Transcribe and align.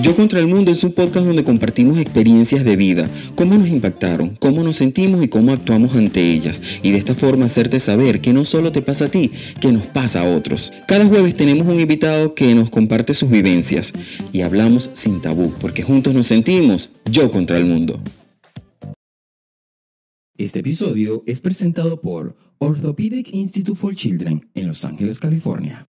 Yo 0.00 0.14
contra 0.14 0.38
el 0.38 0.46
Mundo 0.46 0.70
es 0.70 0.84
un 0.84 0.92
podcast 0.92 1.26
donde 1.26 1.42
compartimos 1.42 1.98
experiencias 1.98 2.64
de 2.64 2.76
vida, 2.76 3.08
cómo 3.34 3.56
nos 3.56 3.68
impactaron, 3.68 4.36
cómo 4.36 4.62
nos 4.62 4.76
sentimos 4.76 5.22
y 5.24 5.28
cómo 5.28 5.52
actuamos 5.52 5.96
ante 5.96 6.32
ellas. 6.32 6.62
Y 6.84 6.92
de 6.92 6.98
esta 6.98 7.16
forma 7.16 7.46
hacerte 7.46 7.80
saber 7.80 8.20
que 8.20 8.32
no 8.32 8.44
solo 8.44 8.70
te 8.70 8.80
pasa 8.80 9.06
a 9.06 9.08
ti, 9.08 9.32
que 9.60 9.72
nos 9.72 9.86
pasa 9.86 10.20
a 10.20 10.36
otros. 10.36 10.72
Cada 10.86 11.04
jueves 11.06 11.36
tenemos 11.36 11.66
un 11.66 11.80
invitado 11.80 12.34
que 12.34 12.54
nos 12.54 12.70
comparte 12.70 13.12
sus 13.12 13.28
vivencias 13.28 13.92
y 14.32 14.42
hablamos 14.42 14.88
sin 14.94 15.20
tabú, 15.20 15.52
porque 15.60 15.82
juntos 15.82 16.14
nos 16.14 16.28
sentimos 16.28 16.90
yo 17.10 17.30
contra 17.32 17.56
el 17.56 17.64
mundo. 17.64 18.00
Este 20.36 20.60
episodio 20.60 21.24
es 21.26 21.40
presentado 21.40 22.00
por 22.00 22.36
Orthopedic 22.58 23.34
Institute 23.34 23.76
for 23.76 23.96
Children 23.96 24.48
en 24.54 24.68
Los 24.68 24.84
Ángeles, 24.84 25.18
California. 25.18 25.88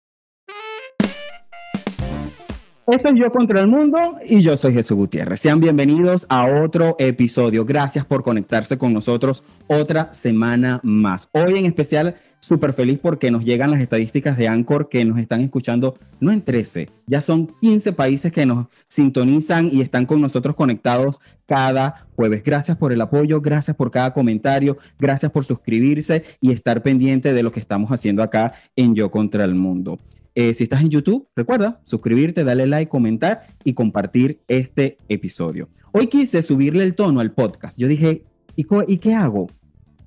Esto 2.90 3.08
es 3.08 3.20
Yo 3.20 3.30
contra 3.30 3.60
el 3.60 3.68
Mundo 3.68 3.98
y 4.24 4.40
yo 4.40 4.56
soy 4.56 4.72
Jesús 4.72 4.96
Gutiérrez. 4.96 5.38
Sean 5.38 5.60
bienvenidos 5.60 6.26
a 6.28 6.46
otro 6.64 6.96
episodio. 6.98 7.64
Gracias 7.64 8.04
por 8.04 8.24
conectarse 8.24 8.78
con 8.78 8.92
nosotros 8.92 9.44
otra 9.68 10.12
semana 10.12 10.80
más. 10.82 11.28
Hoy 11.30 11.60
en 11.60 11.66
especial, 11.66 12.16
súper 12.40 12.72
feliz 12.72 12.98
porque 13.00 13.30
nos 13.30 13.44
llegan 13.44 13.70
las 13.70 13.80
estadísticas 13.80 14.36
de 14.36 14.48
Anchor 14.48 14.88
que 14.88 15.04
nos 15.04 15.20
están 15.20 15.40
escuchando, 15.42 15.98
no 16.18 16.32
en 16.32 16.42
13, 16.42 16.88
ya 17.06 17.20
son 17.20 17.54
15 17.60 17.92
países 17.92 18.32
que 18.32 18.44
nos 18.44 18.66
sintonizan 18.88 19.68
y 19.70 19.82
están 19.82 20.04
con 20.04 20.20
nosotros 20.20 20.56
conectados 20.56 21.20
cada 21.46 22.08
jueves. 22.16 22.42
Gracias 22.42 22.76
por 22.76 22.92
el 22.92 23.00
apoyo, 23.02 23.40
gracias 23.40 23.76
por 23.76 23.92
cada 23.92 24.12
comentario, 24.12 24.78
gracias 24.98 25.30
por 25.30 25.44
suscribirse 25.44 26.24
y 26.40 26.50
estar 26.50 26.82
pendiente 26.82 27.32
de 27.34 27.44
lo 27.44 27.52
que 27.52 27.60
estamos 27.60 27.92
haciendo 27.92 28.24
acá 28.24 28.52
en 28.74 28.96
Yo 28.96 29.12
contra 29.12 29.44
el 29.44 29.54
Mundo. 29.54 30.00
Eh, 30.34 30.54
si 30.54 30.64
estás 30.64 30.82
en 30.82 30.90
YouTube, 30.90 31.28
recuerda 31.34 31.80
suscribirte, 31.84 32.44
darle 32.44 32.66
like, 32.66 32.88
comentar 32.88 33.42
y 33.64 33.74
compartir 33.74 34.40
este 34.46 34.96
episodio. 35.08 35.68
Hoy 35.92 36.06
quise 36.06 36.42
subirle 36.42 36.84
el 36.84 36.94
tono 36.94 37.20
al 37.20 37.32
podcast. 37.32 37.78
Yo 37.78 37.88
dije, 37.88 38.22
¿y, 38.54 38.66
¿y 38.86 38.96
qué 38.98 39.14
hago? 39.14 39.48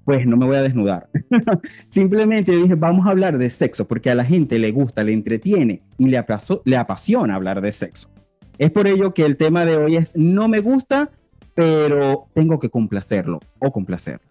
Pues 0.05 0.25
no 0.25 0.37
me 0.37 0.45
voy 0.45 0.55
a 0.55 0.61
desnudar. 0.61 1.09
Simplemente 1.89 2.55
dije, 2.55 2.75
vamos 2.75 3.05
a 3.05 3.09
hablar 3.09 3.37
de 3.37 3.49
sexo, 3.49 3.87
porque 3.87 4.09
a 4.09 4.15
la 4.15 4.23
gente 4.23 4.59
le 4.59 4.71
gusta, 4.71 5.03
le 5.03 5.13
entretiene 5.13 5.81
y 5.97 6.07
le, 6.07 6.23
le 6.65 6.77
apasiona 6.77 7.35
hablar 7.35 7.61
de 7.61 7.71
sexo. 7.71 8.09
Es 8.57 8.71
por 8.71 8.87
ello 8.87 9.13
que 9.13 9.23
el 9.23 9.35
tema 9.35 9.65
de 9.65 9.77
hoy 9.77 9.97
es, 9.97 10.15
no 10.15 10.47
me 10.47 10.59
gusta, 10.59 11.09
pero 11.53 12.27
tengo 12.33 12.59
que 12.59 12.69
complacerlo 12.69 13.39
o 13.59 13.71
complacer. 13.71 14.21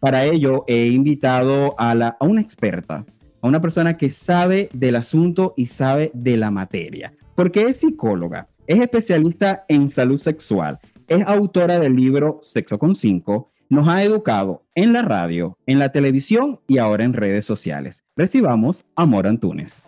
Para 0.00 0.24
ello 0.24 0.64
he 0.66 0.86
invitado 0.86 1.78
a, 1.78 1.94
la, 1.94 2.16
a 2.18 2.24
una 2.24 2.40
experta 2.40 3.04
a 3.42 3.48
una 3.48 3.60
persona 3.60 3.98
que 3.98 4.10
sabe 4.10 4.70
del 4.72 4.96
asunto 4.96 5.52
y 5.56 5.66
sabe 5.66 6.10
de 6.14 6.38
la 6.38 6.50
materia, 6.50 7.12
porque 7.34 7.62
es 7.68 7.80
psicóloga, 7.80 8.48
es 8.66 8.80
especialista 8.80 9.64
en 9.68 9.88
salud 9.88 10.18
sexual, 10.18 10.78
es 11.08 11.22
autora 11.26 11.78
del 11.78 11.94
libro 11.94 12.38
Sexo 12.40 12.78
con 12.78 12.94
5, 12.94 13.50
nos 13.68 13.88
ha 13.88 14.02
educado 14.02 14.62
en 14.74 14.92
la 14.92 15.02
radio, 15.02 15.58
en 15.66 15.78
la 15.78 15.90
televisión 15.90 16.60
y 16.66 16.78
ahora 16.78 17.04
en 17.04 17.12
redes 17.12 17.44
sociales. 17.44 18.04
Recibamos 18.16 18.84
a 18.96 19.02
Antunes. 19.02 19.82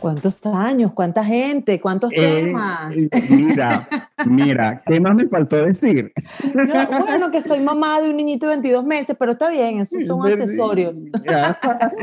¿Cuántos 0.00 0.44
años? 0.46 0.92
¿Cuánta 0.94 1.22
gente? 1.22 1.80
¿Cuántos 1.80 2.10
eh, 2.14 2.44
temas? 2.44 2.96
Mira, 3.28 3.88
mira, 4.24 4.82
¿qué 4.86 4.98
más 4.98 5.14
me 5.14 5.28
faltó 5.28 5.58
decir? 5.58 6.12
bueno, 7.06 7.30
que 7.30 7.42
soy 7.42 7.60
mamá 7.60 8.00
de 8.00 8.08
un 8.10 8.16
niñito 8.16 8.46
de 8.46 8.56
22 8.56 8.84
meses, 8.84 9.16
pero 9.18 9.32
está 9.32 9.50
bien, 9.50 9.80
esos 9.80 10.06
son 10.06 10.26
accesorios. 10.26 10.98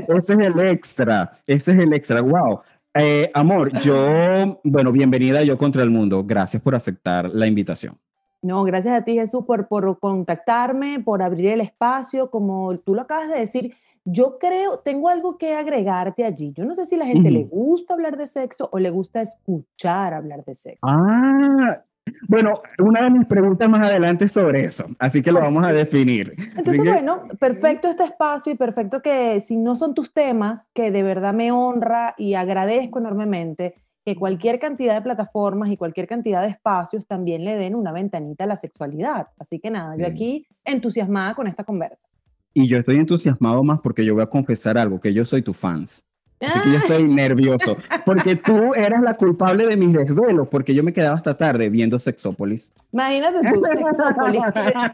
ese 0.08 0.34
es 0.34 0.40
el 0.40 0.60
extra, 0.60 1.32
ese 1.48 1.72
es 1.72 1.80
el 1.80 1.94
extra, 1.94 2.22
wow. 2.22 2.62
Eh, 2.94 3.30
amor, 3.34 3.72
yo, 3.82 4.60
bueno, 4.64 4.92
bienvenida 4.92 5.40
a 5.40 5.44
Yo 5.44 5.58
contra 5.58 5.84
el 5.84 5.90
Mundo. 5.90 6.24
Gracias 6.26 6.62
por 6.62 6.76
aceptar 6.76 7.30
la 7.30 7.48
invitación. 7.48 7.96
No, 8.42 8.64
gracias 8.64 9.00
a 9.00 9.04
ti 9.04 9.14
Jesús 9.14 9.44
por, 9.46 9.68
por 9.68 10.00
contactarme, 10.00 11.00
por 11.00 11.22
abrir 11.22 11.48
el 11.48 11.62
espacio, 11.62 12.30
como 12.30 12.78
tú 12.78 12.96
lo 12.96 13.02
acabas 13.02 13.30
de 13.30 13.40
decir 13.40 13.76
yo 14.10 14.38
creo, 14.40 14.80
tengo 14.80 15.10
algo 15.10 15.38
que 15.38 15.54
agregarte 15.54 16.24
allí. 16.24 16.54
Yo 16.56 16.64
no 16.64 16.74
sé 16.74 16.86
si 16.86 16.96
la 16.96 17.06
gente 17.06 17.30
le 17.30 17.44
gusta 17.44 17.94
hablar 17.94 18.16
de 18.16 18.26
sexo 18.26 18.70
o 18.72 18.80
le 18.80 18.90
gusta 18.90 19.22
escuchar 19.22 20.14
hablar 20.14 20.46
de 20.46 20.56
sexo. 20.56 20.80
Ah, 20.84 21.84
bueno, 22.30 22.62
una 22.80 23.02
de 23.02 23.10
mis 23.10 23.28
preguntas 23.28 23.70
más 23.70 23.82
adelante 23.82 24.26
es 24.26 24.32
sobre 24.32 24.64
eso, 24.64 24.86
así 24.98 25.22
que 25.22 25.34
lo 25.34 25.42
vamos 25.42 25.66
a 25.66 25.74
definir. 25.74 26.32
Entonces, 26.56 26.86
bueno, 26.86 27.24
perfecto 27.38 27.90
este 27.90 28.06
espacio 28.06 28.54
y 28.54 28.56
perfecto 28.56 29.02
que 29.02 29.42
si 29.42 29.58
no 29.58 29.76
son 29.76 29.94
tus 29.94 30.14
temas, 30.14 30.70
que 30.74 30.90
de 30.90 31.04
verdad 31.04 31.34
me 31.34 31.52
honra 31.52 32.16
y 32.18 32.36
agradezco 32.36 33.00
enormemente 33.00 33.76
que 34.06 34.16
cualquier 34.16 34.58
cantidad 34.58 34.96
de 34.96 35.02
plataformas 35.02 35.70
y 35.70 35.76
cualquier 35.76 36.08
cantidad 36.08 36.42
de 36.42 36.48
espacios 36.48 37.06
también 37.08 37.44
le 37.44 37.58
den 37.58 37.76
una 37.76 37.92
ventanita 37.92 38.46
a 38.46 38.48
la 38.48 38.56
sexualidad. 38.56 39.28
Así 39.38 39.60
que 39.60 39.70
nada, 39.70 39.98
yo 39.98 40.08
aquí 40.08 40.48
entusiasmada 40.64 41.36
con 41.36 41.48
esta 41.48 41.66
conversa. 41.66 42.08
Y 42.58 42.68
yo 42.68 42.80
estoy 42.80 42.96
entusiasmado 42.96 43.64
más 43.64 43.82
porque 43.82 44.04
yo 44.04 44.16
voy 44.16 44.24
a 44.24 44.26
confesar 44.26 44.80
algo, 44.80 45.00
que 45.00 45.14
yo 45.14 45.24
soy 45.24 45.44
tu 45.44 45.54
fans. 45.54 46.04
Así 46.40 46.60
que 46.60 46.72
yo 46.72 46.78
estoy 46.80 47.08
nervioso, 47.08 47.78
porque 48.04 48.36
tú 48.36 48.74
eras 48.76 49.04
la 49.04 49.16
culpable 49.16 49.68
de 49.68 49.78
mis 49.78 49.94
desvelos, 49.94 50.48
porque 50.48 50.74
yo 50.74 50.84
me 50.84 50.92
quedaba 50.92 51.16
hasta 51.16 51.38
tarde 51.38 51.70
viendo 51.70 52.00
Sexópolis. 52.00 52.74
Imagínate 52.92 53.42
tú, 53.54 53.62
Sexópolis, 53.76 54.42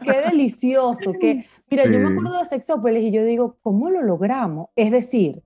qué, 0.04 0.30
delicioso. 0.30 1.14
Que, 1.18 1.46
mira, 1.70 1.84
yo 1.84 1.98
me 2.00 2.10
acuerdo 2.10 2.38
de 2.38 2.44
Sexópolis 2.44 3.02
y 3.02 3.10
yo 3.10 3.24
digo, 3.24 3.56
¿cómo 3.62 3.88
lo 3.88 4.02
logramos? 4.02 4.68
Es 4.76 4.90
decir, 4.90 5.42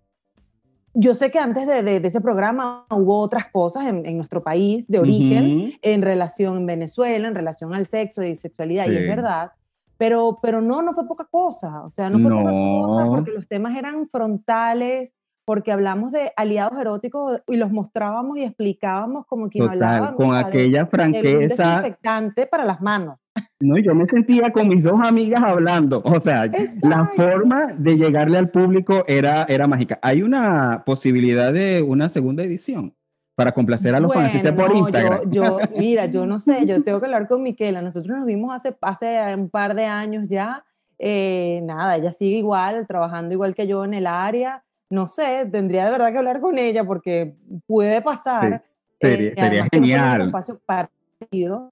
yo 0.94 1.14
sé 1.14 1.30
que 1.30 1.38
antes 1.38 1.68
de, 1.68 1.84
de, 1.84 2.04
ese 2.04 2.20
programa 2.20 2.84
hubo 2.90 3.20
otras 3.20 3.46
cosas 3.52 3.86
en, 3.86 4.16
nuestro 4.16 4.42
país 4.42 4.88
de 4.88 4.98
origen, 4.98 5.74
en 5.82 6.02
relación 6.02 6.56
en 6.56 6.66
Venezuela, 6.66 7.28
en 7.28 7.36
relación 7.36 7.76
al 7.76 7.86
sexo 7.86 8.24
y 8.24 8.34
sexualidad, 8.34 8.88
y 8.88 8.96
es 8.96 9.06
verdad, 9.06 9.52
pero, 9.98 10.38
pero 10.40 10.62
no, 10.62 10.80
no 10.80 10.94
fue 10.94 11.06
poca 11.06 11.26
cosa, 11.30 11.82
o 11.82 11.90
sea, 11.90 12.08
no 12.08 12.18
fue 12.20 12.30
poca 12.30 12.50
cosa 12.50 13.06
porque 13.06 13.32
los 13.32 13.48
temas 13.48 13.76
eran 13.76 14.08
frontales, 14.08 15.14
porque 15.48 15.72
hablamos 15.72 16.12
de 16.12 16.30
aliados 16.36 16.78
eróticos 16.78 17.42
y 17.46 17.56
los 17.56 17.72
mostrábamos 17.72 18.36
y 18.36 18.42
explicábamos 18.42 19.24
como 19.26 19.48
quien 19.48 19.66
hablaba. 19.66 20.14
Con 20.14 20.36
aquella 20.36 20.86
franqueza. 20.86 21.80
desinfectante 21.80 22.46
para 22.46 22.66
las 22.66 22.82
manos. 22.82 23.16
No, 23.58 23.78
yo 23.78 23.94
me 23.94 24.06
sentía 24.06 24.52
con 24.52 24.68
mis 24.68 24.82
dos 24.82 25.00
amigas 25.02 25.42
hablando. 25.42 26.02
O 26.04 26.20
sea, 26.20 26.50
la 26.82 27.06
forma 27.16 27.68
de 27.78 27.96
llegarle 27.96 28.36
al 28.36 28.50
público 28.50 29.04
era, 29.06 29.44
era 29.44 29.66
mágica. 29.66 29.98
¿Hay 30.02 30.22
una 30.22 30.82
posibilidad 30.84 31.50
de 31.50 31.80
una 31.80 32.10
segunda 32.10 32.44
edición? 32.44 32.94
Para 33.38 33.52
complacer 33.52 33.94
a 33.94 34.00
los 34.00 34.12
fans, 34.12 34.32
por 34.50 34.74
Instagram. 34.74 35.30
Yo, 35.30 35.58
mira, 35.78 36.06
yo 36.06 36.26
no 36.26 36.40
sé, 36.40 36.66
yo 36.66 36.82
tengo 36.82 36.98
que 36.98 37.06
hablar 37.06 37.28
con 37.28 37.40
Miquela. 37.40 37.80
Nosotros 37.80 38.18
nos 38.18 38.26
vimos 38.26 38.52
hace, 38.52 38.76
hace 38.80 39.32
un 39.36 39.48
par 39.48 39.76
de 39.76 39.84
años 39.84 40.24
ya. 40.28 40.64
Eh, 40.98 41.60
nada, 41.62 41.94
ella 41.94 42.10
sigue 42.10 42.38
igual, 42.38 42.88
trabajando 42.88 43.32
igual 43.32 43.54
que 43.54 43.68
yo 43.68 43.84
en 43.84 43.94
el 43.94 44.08
área. 44.08 44.64
No 44.90 45.06
sé, 45.06 45.48
tendría 45.52 45.84
de 45.84 45.92
verdad 45.92 46.10
que 46.10 46.18
hablar 46.18 46.40
con 46.40 46.58
ella 46.58 46.82
porque 46.82 47.36
puede 47.64 48.02
pasar. 48.02 48.64
sería, 49.00 49.30
eh, 49.30 49.68
genial. 49.70 50.22
espacio 50.22 50.60
partido. 50.66 51.70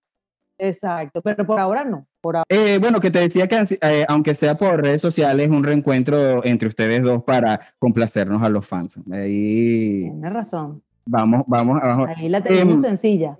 Exacto, 0.59 1.21
pero 1.21 1.45
por 1.45 1.59
ahora 1.59 1.85
no. 1.85 2.07
Por 2.21 2.45
eh, 2.49 2.79
bueno, 2.79 3.01
que 3.01 3.11
te 3.11 3.19
decía 3.19 3.49
que 3.49 3.57
aunque 4.07 4.35
sea 4.35 4.57
por 4.57 4.81
redes 4.81 5.03
sociales, 5.03 5.51
un 5.51 5.65
reencuentro 5.65 6.45
entre 6.45 6.69
ustedes 6.69 7.03
dos 7.03 7.25
para 7.25 7.59
complacernos 7.81 8.41
a 8.45 8.49
los 8.49 8.65
fans. 8.65 9.01
Ahí... 9.11 10.03
Tienes 10.03 10.33
razón. 10.33 10.86
Vamos, 11.07 11.45
vamos, 11.47 11.81
abajo. 11.83 12.07
Ahí 12.15 12.29
la 12.29 12.41
tenemos 12.41 12.77
em, 12.77 12.91
sencilla. 12.91 13.39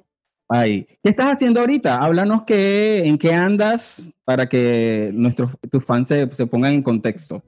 Ahí. 0.49 0.87
¿Qué 1.03 1.11
estás 1.11 1.27
haciendo 1.27 1.61
ahorita? 1.61 1.97
Háblanos 1.97 2.45
qué, 2.45 3.07
en 3.07 3.19
qué 3.19 3.33
andas 3.33 4.07
para 4.25 4.49
que 4.49 5.11
nuestros 5.13 5.51
tus 5.71 5.85
fans 5.85 6.09
se, 6.09 6.33
se 6.33 6.47
pongan 6.47 6.75
en 6.75 6.83
contexto. 6.83 7.43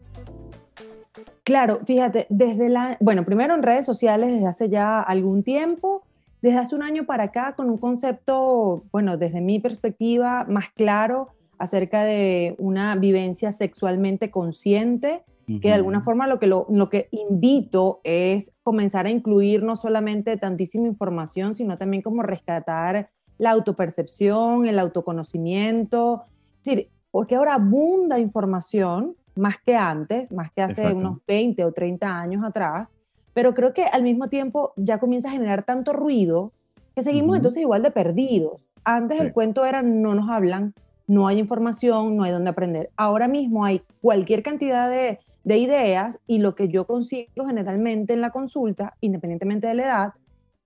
Claro, 1.45 1.81
fíjate, 1.87 2.27
desde 2.29 2.69
la, 2.69 2.99
bueno, 3.01 3.25
primero 3.25 3.55
en 3.55 3.63
redes 3.63 3.87
sociales 3.87 4.31
desde 4.33 4.47
hace 4.47 4.69
ya 4.69 5.01
algún 5.01 5.43
tiempo, 5.43 6.03
desde 6.43 6.59
hace 6.59 6.75
un 6.75 6.83
año 6.83 7.07
para 7.07 7.25
acá 7.25 7.55
con 7.57 7.71
un 7.71 7.79
concepto, 7.79 8.85
bueno, 8.93 9.17
desde 9.17 9.41
mi 9.41 9.59
perspectiva 9.59 10.45
más 10.49 10.69
claro 10.75 11.29
acerca 11.59 12.05
de 12.05 12.55
una 12.59 12.95
vivencia 12.97 13.51
sexualmente 13.51 14.31
consciente, 14.31 15.23
que 15.61 15.69
de 15.69 15.75
alguna 15.75 16.03
forma 16.03 16.27
lo 16.27 16.39
que, 16.39 16.47
lo, 16.47 16.89
que 16.91 17.09
invito 17.11 18.01
es 18.05 18.53
comenzar 18.63 19.07
a 19.07 19.11
incluir 19.11 19.63
no 19.63 19.77
solamente 19.77 20.37
tantísima 20.37 20.87
información, 20.87 21.55
sino 21.55 21.79
también 21.79 22.03
como 22.03 22.23
rescatar 22.23 23.09
la 23.39 23.53
autopercepción, 23.53 24.69
el 24.69 24.79
autoconocimiento, 24.79 26.25
es 26.59 26.65
decir, 26.65 26.91
porque 27.11 27.37
ahora 27.37 27.55
abunda 27.55 28.19
información 28.19 29.17
más 29.37 29.57
que 29.65 29.75
antes, 29.75 30.31
más 30.33 30.53
que 30.53 30.63
hace 30.63 30.93
unos 30.93 31.19
20 31.27 31.65
o 31.65 31.73
30 31.73 32.21
años 32.21 32.45
atrás, 32.45 32.93
pero 33.33 33.55
creo 33.55 33.73
que 33.73 33.85
al 33.85 34.03
mismo 34.03 34.29
tiempo 34.29 34.75
ya 34.77 34.99
comienza 34.99 35.29
a 35.29 35.33
generar 35.33 35.63
tanto 35.63 35.93
ruido 35.93 36.53
que 36.95 37.03
seguimos 37.03 37.37
entonces 37.37 37.63
igual 37.63 37.83
de 37.83 37.91
perdidos. 37.91 38.61
Antes 38.85 39.21
el 39.21 39.33
cuento 39.33 39.65
era 39.65 39.81
no 39.81 40.15
nos 40.15 40.29
hablan, 40.29 40.75
no 41.07 41.27
hay 41.27 41.39
información, 41.39 42.17
no 42.17 42.25
hay 42.25 42.33
dónde 42.33 42.51
aprender. 42.51 42.91
Ahora 42.97 43.29
mismo 43.29 43.65
hay 43.65 43.83
cualquier 44.01 44.43
cantidad 44.43 44.91
de, 44.91 45.21
de 45.49 45.57
ideas 45.59 46.21
y 46.27 46.39
lo 46.39 46.55
que 46.55 46.69
yo 46.69 46.87
consigo 46.87 47.47
generalmente 47.47 48.13
en 48.13 48.21
la 48.21 48.31
consulta, 48.31 48.95
independientemente 49.01 49.67
de 49.67 49.75
la 49.75 49.85
edad, 49.85 50.13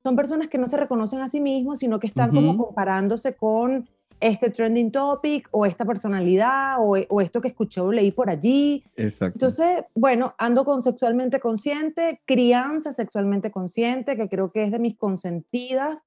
son 0.03 0.17
personas 0.17 0.49
que 0.49 0.59
no 0.59 0.67
se 0.67 0.77
reconocen 0.77 1.21
a 1.21 1.29
sí 1.29 1.41
mismos, 1.41 1.79
sino 1.79 2.01
que 2.01 2.09
están 2.09 2.35
como 2.35 2.57
comparándose 2.57 3.37
con 3.37 3.89
este 4.19 4.51
trending 4.51 4.91
topic 4.91 5.49
o 5.53 5.67
esta 5.67 5.85
personalidad 5.85 6.77
o, 6.81 7.21
esto 7.21 7.41
que 7.41 7.49
escuché 7.49 7.81
o 7.81 7.93
leí 7.93 8.11
por 8.11 8.29
allí. 8.29 8.85
Exacto. 8.97 9.37
Entonces, 9.37 9.85
bueno, 9.95 10.35
ando 10.39 10.65
con 10.65 10.83
sexualmente 10.83 11.39
consciente, 11.39 12.21
crianza 12.25 12.93
sexualmente 12.93 13.53
consciente, 13.53 14.17
que 14.17 14.29
creo 14.29 14.51
que 14.51 14.65
es 14.65 14.73
de 14.73 14.81
mis 14.81 14.97
consentidas, 14.97 16.05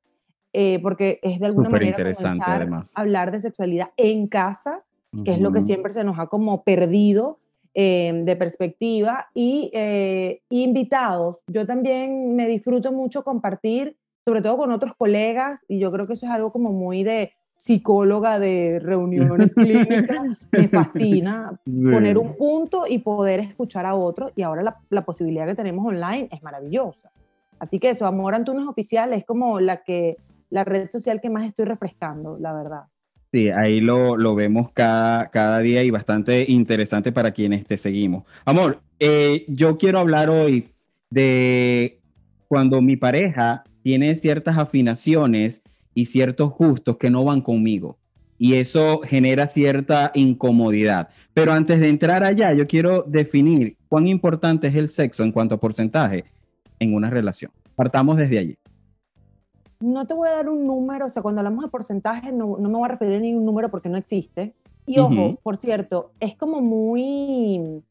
eh, 0.51 0.80
porque 0.81 1.19
es 1.24 1.39
de 1.39 1.45
alguna 1.45 1.69
manera 1.69 1.92
interesante, 1.92 2.44
además. 2.45 2.92
hablar 2.98 3.31
de 3.31 3.39
sexualidad 3.39 3.88
en 3.95 4.28
casa, 4.28 4.83
que 5.24 5.31
es 5.31 5.39
lo 5.39 5.54
que 5.54 5.62
siempre 5.62 5.94
se 5.94 6.04
nos 6.04 6.19
ha 6.19 6.28
como 6.28 6.63
perdido 6.66 7.39
eh, 7.77 8.22
de 8.24 8.36
perspectiva, 8.38 9.27
y 9.33 9.69
eh, 9.74 10.42
invitados. 10.50 11.39
Yo 11.48 11.68
también 11.68 12.33
me 12.33 12.48
disfruto 12.48 12.94
mucho 12.94 13.25
compartir, 13.25 13.98
sobre 14.25 14.42
todo 14.42 14.57
con 14.57 14.72
otros 14.72 14.95
colegas, 14.95 15.66
y 15.68 15.80
yo 15.80 15.92
creo 15.92 16.07
que 16.07 16.13
eso 16.13 16.25
es 16.25 16.31
algo 16.31 16.54
como 16.54 16.72
muy 16.72 17.04
de 17.04 17.33
psicóloga 17.57 18.39
de 18.39 18.80
reuniones 18.80 19.51
clínicas, 19.56 20.38
me 20.54 20.68
fascina 20.69 21.60
poner 21.66 22.18
un 22.18 22.38
punto 22.38 22.86
y 22.88 23.00
poder 23.00 23.42
escuchar 23.42 23.86
a 23.86 23.95
otro. 23.95 24.31
Y 24.38 24.44
ahora 24.44 24.63
la, 24.63 24.78
la, 24.89 25.01
posibilidad 25.01 25.45
que 25.45 25.56
tenemos 25.56 25.86
online 25.86 26.30
es 26.31 26.42
maravillosa. 26.44 27.12
Así 27.60 27.80
que 27.80 27.89
eso, 27.89 28.06
Amor 28.06 28.36
Antunes 28.36 28.68
Oficial 28.68 29.12
es 29.12 29.25
como 29.25 29.60
la, 29.60 29.83
que, 29.83 30.16
la 30.50 30.63
red 30.63 30.89
social 30.89 31.19
que 31.19 31.30
más 31.30 31.45
estoy 31.45 31.66
refrescando, 31.66 32.38
la 32.39 32.54
verdad. 32.54 32.83
Sí, 33.35 33.49
ahí 33.49 33.81
lo, 33.81 34.15
lo 34.15 34.33
vemos 34.33 34.71
cada, 34.71 35.25
cada 35.25 35.59
día 35.59 35.83
y 35.83 35.91
bastante 35.91 36.45
interesante 36.47 37.11
para 37.11 37.31
quienes 37.31 37.65
te 37.65 37.77
seguimos. 37.77 38.23
Amor, 38.45 38.79
eh, 38.97 39.43
yo 39.49 39.77
quiero 39.77 39.99
hablar 39.99 40.29
hoy 40.29 40.69
de 41.09 41.99
cuando 42.47 42.81
mi 42.81 42.95
pareja 42.95 43.65
tiene 43.83 44.15
ciertas 44.15 44.57
afinaciones 44.57 45.63
y 45.93 46.05
ciertos 46.05 46.51
gustos 46.51 46.95
que 46.95 47.09
no 47.09 47.25
van 47.25 47.41
conmigo. 47.41 47.97
Y 48.37 48.53
eso 48.53 49.01
genera 49.01 49.49
cierta 49.49 50.11
incomodidad. 50.15 51.09
Pero 51.33 51.51
antes 51.51 51.81
de 51.81 51.89
entrar 51.89 52.23
allá, 52.23 52.53
yo 52.53 52.67
quiero 52.67 53.03
definir 53.05 53.75
cuán 53.89 54.07
importante 54.07 54.67
es 54.67 54.75
el 54.75 54.87
sexo 54.87 55.25
en 55.25 55.33
cuanto 55.33 55.55
a 55.55 55.59
porcentaje 55.59 56.23
en 56.79 56.93
una 56.93 57.09
relación. 57.09 57.51
Partamos 57.75 58.15
desde 58.15 58.39
allí. 58.39 58.57
No 59.85 60.07
te 60.07 60.15
voy 60.15 60.29
a 60.29 60.31
dar 60.31 60.49
un 60.49 60.65
número, 60.65 61.05
o 61.05 61.09
sea, 61.09 61.21
cuando 61.21 61.41
hablamos 61.41 61.63
de 61.63 61.69
porcentaje 61.69 62.31
no, 62.31 62.57
no 62.57 62.69
me 62.69 62.75
voy 62.75 62.85
a 62.85 62.87
referir 62.87 63.17
a 63.17 63.19
ningún 63.19 63.45
número 63.45 63.69
porque 63.69 63.87
no 63.87 63.97
existe. 63.97 64.55
Y 64.87 64.97
ojo, 64.97 65.37
por 65.43 65.57
cierto, 65.57 66.11
es 66.19 66.35
como 66.35 66.59
muy, 66.59 67.83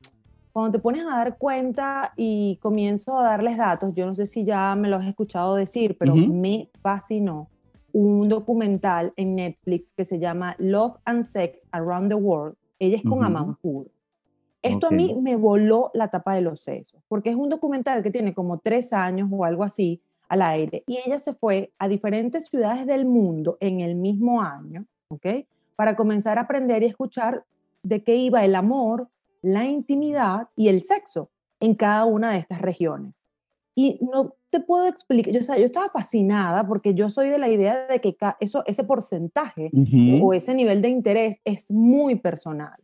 cuando 0.53 0.73
te 0.73 0.79
pones 0.81 1.05
a 1.05 1.17
dar 1.17 1.39
cuenta 1.39 2.13
y 2.17 2.59
comienzo 2.61 3.17
a 3.19 3.23
darles 3.23 3.57
datos, 3.57 3.95
yo 3.95 4.07
no 4.07 4.15
sé 4.15 4.27
si 4.27 4.45
ya 4.45 4.75
me 4.75 4.89
lo 4.89 4.97
has 4.97 5.07
escuchado 5.07 5.55
decir, 5.55 5.97
pero 5.97 6.17
me 6.17 6.69
fascinó 6.83 7.49
un 7.93 8.29
documental 8.29 9.13
en 9.17 9.37
Netflix 9.37 9.93
que 9.93 10.05
se 10.05 10.19
llama 10.19 10.57
Love 10.59 10.97
and 11.05 11.23
Sex 11.23 11.69
Around 11.71 12.09
the 12.09 12.17
World. 12.17 12.57
Ella 12.81 12.97
es 12.97 13.05
con 13.05 13.25
uh 13.25 13.87
Esto 14.63 14.89
a 14.89 14.91
mí 14.91 15.17
me 15.21 15.37
voló 15.37 15.93
la 15.95 16.09
tapa 16.09 16.35
de 16.35 16.41
los 16.41 16.61
sesos, 16.61 17.01
porque 17.07 17.31
es 17.31 17.37
un 17.37 17.51
documental 17.51 18.03
que 18.03 18.11
tiene 18.11 18.35
como 18.35 18.59
tres 18.59 18.93
años 18.93 19.29
o 19.31 19.45
algo 19.45 19.63
así 19.63 20.03
al 20.29 20.43
aire, 20.43 20.85
y 20.87 20.99
ella 21.05 21.19
se 21.19 21.35
fue 21.35 21.73
a 21.79 21.89
diferentes 21.89 22.47
ciudades 22.47 22.87
del 22.87 23.07
mundo 23.07 23.57
en 23.61 23.81
el 23.81 23.95
mismo 23.95 24.43
año, 24.43 24.87
¿ok? 25.09 25.27
Para 25.77 25.97
comenzar 25.97 26.39
a 26.39 26.43
aprender 26.43 26.83
y 26.83 26.87
escuchar 26.87 27.45
de 27.83 28.03
qué 28.03 28.17
iba 28.17 28.45
el 28.45 28.55
amor, 28.55 29.09
la 29.43 29.65
intimidad 29.65 30.49
y 30.57 30.69
el 30.69 30.83
sexo 30.83 31.31
en 31.61 31.75
cada 31.75 32.05
una 32.05 32.33
de 32.33 32.39
estas 32.39 32.61
regiones. 32.61 33.23
Y 33.77 33.99
no 34.01 34.35
te 34.51 34.61
puedo 34.61 34.87
explicar, 34.87 35.35
yo, 35.35 35.41
yo 35.41 35.65
estaba 35.65 35.89
fascinada 35.89 36.67
porque 36.67 36.95
yo 36.95 37.11
soy 37.11 37.29
de 37.29 37.39
la 37.39 37.49
idea 37.49 37.87
de 37.87 38.01
que 38.01 38.17
eso, 38.39 38.63
ese 38.67 38.85
porcentaje 38.85 39.71
o 40.23 40.33
ese 40.33 40.55
nivel 40.55 40.81
de 40.81 40.89
interés 40.89 41.41
es 41.45 41.71
muy 41.73 42.15
personal. 42.15 42.77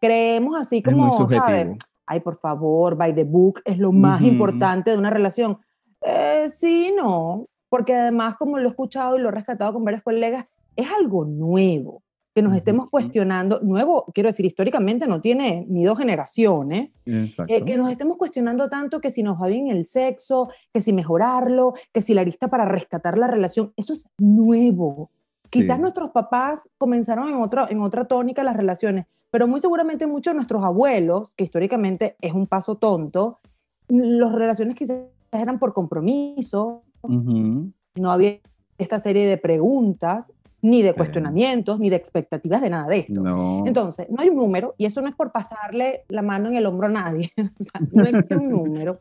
Creemos 0.00 0.54
así 0.60 0.82
como, 0.82 1.10
¿sabes? 1.26 1.78
Ay, 2.06 2.20
por 2.20 2.36
favor, 2.36 2.94
by 2.94 3.14
the 3.14 3.24
book 3.24 3.62
es 3.64 3.78
lo 3.78 3.90
más 3.90 4.20
importante 4.20 4.90
de 4.90 4.98
una 4.98 5.08
relación. 5.08 5.58
Eh, 6.04 6.48
sí, 6.48 6.92
no, 6.96 7.48
porque 7.68 7.94
además, 7.94 8.36
como 8.36 8.58
lo 8.58 8.68
he 8.68 8.70
escuchado 8.70 9.16
y 9.16 9.20
lo 9.20 9.30
he 9.30 9.32
rescatado 9.32 9.72
con 9.72 9.84
varios 9.84 10.02
colegas, 10.02 10.46
es 10.76 10.86
algo 10.90 11.24
nuevo 11.24 12.02
que 12.34 12.42
nos 12.42 12.56
estemos 12.56 12.90
cuestionando, 12.90 13.60
nuevo, 13.62 14.06
quiero 14.12 14.28
decir, 14.28 14.44
históricamente 14.44 15.06
no 15.06 15.20
tiene 15.20 15.64
ni 15.68 15.84
dos 15.84 15.96
generaciones, 15.96 16.98
eh, 17.06 17.62
que 17.64 17.76
nos 17.76 17.90
estemos 17.92 18.16
cuestionando 18.16 18.68
tanto 18.68 19.00
que 19.00 19.12
si 19.12 19.22
nos 19.22 19.40
va 19.40 19.46
bien 19.46 19.68
el 19.68 19.86
sexo, 19.86 20.50
que 20.72 20.80
si 20.80 20.92
mejorarlo, 20.92 21.74
que 21.92 22.02
si 22.02 22.12
la 22.12 22.24
lista 22.24 22.48
para 22.48 22.64
rescatar 22.64 23.18
la 23.18 23.28
relación, 23.28 23.72
eso 23.76 23.92
es 23.92 24.08
nuevo. 24.18 25.10
Quizás 25.48 25.78
nuestros 25.78 26.10
papás 26.10 26.68
comenzaron 26.76 27.28
en, 27.28 27.36
otro, 27.36 27.70
en 27.70 27.80
otra 27.80 28.06
tónica 28.06 28.42
las 28.42 28.56
relaciones, 28.56 29.06
pero 29.30 29.46
muy 29.46 29.60
seguramente 29.60 30.08
muchos 30.08 30.32
de 30.32 30.36
nuestros 30.36 30.64
abuelos, 30.64 31.32
que 31.36 31.44
históricamente 31.44 32.16
es 32.20 32.32
un 32.32 32.48
paso 32.48 32.74
tonto, 32.74 33.38
las 33.86 34.32
relaciones 34.32 34.74
quizás 34.74 35.04
eran 35.40 35.58
por 35.58 35.72
compromiso, 35.72 36.84
no 37.02 38.10
había 38.10 38.38
esta 38.78 38.98
serie 38.98 39.26
de 39.26 39.38
preguntas 39.38 40.32
ni 40.62 40.80
de 40.80 40.94
cuestionamientos, 40.94 41.78
ni 41.78 41.90
de 41.90 41.96
expectativas 41.96 42.62
de 42.62 42.70
nada 42.70 42.88
de 42.88 43.00
esto. 43.00 43.22
Entonces, 43.66 44.06
no 44.08 44.22
hay 44.22 44.30
un 44.30 44.36
número, 44.36 44.74
y 44.78 44.86
eso 44.86 45.02
no 45.02 45.08
es 45.08 45.14
por 45.14 45.30
pasarle 45.30 46.04
la 46.08 46.22
mano 46.22 46.48
en 46.48 46.56
el 46.56 46.64
hombro 46.64 46.86
a 46.86 46.90
nadie, 46.90 47.30
o 47.60 47.62
sea, 47.62 47.82
no 47.92 48.02
existe 48.02 48.36
un 48.36 48.48
número. 48.48 48.98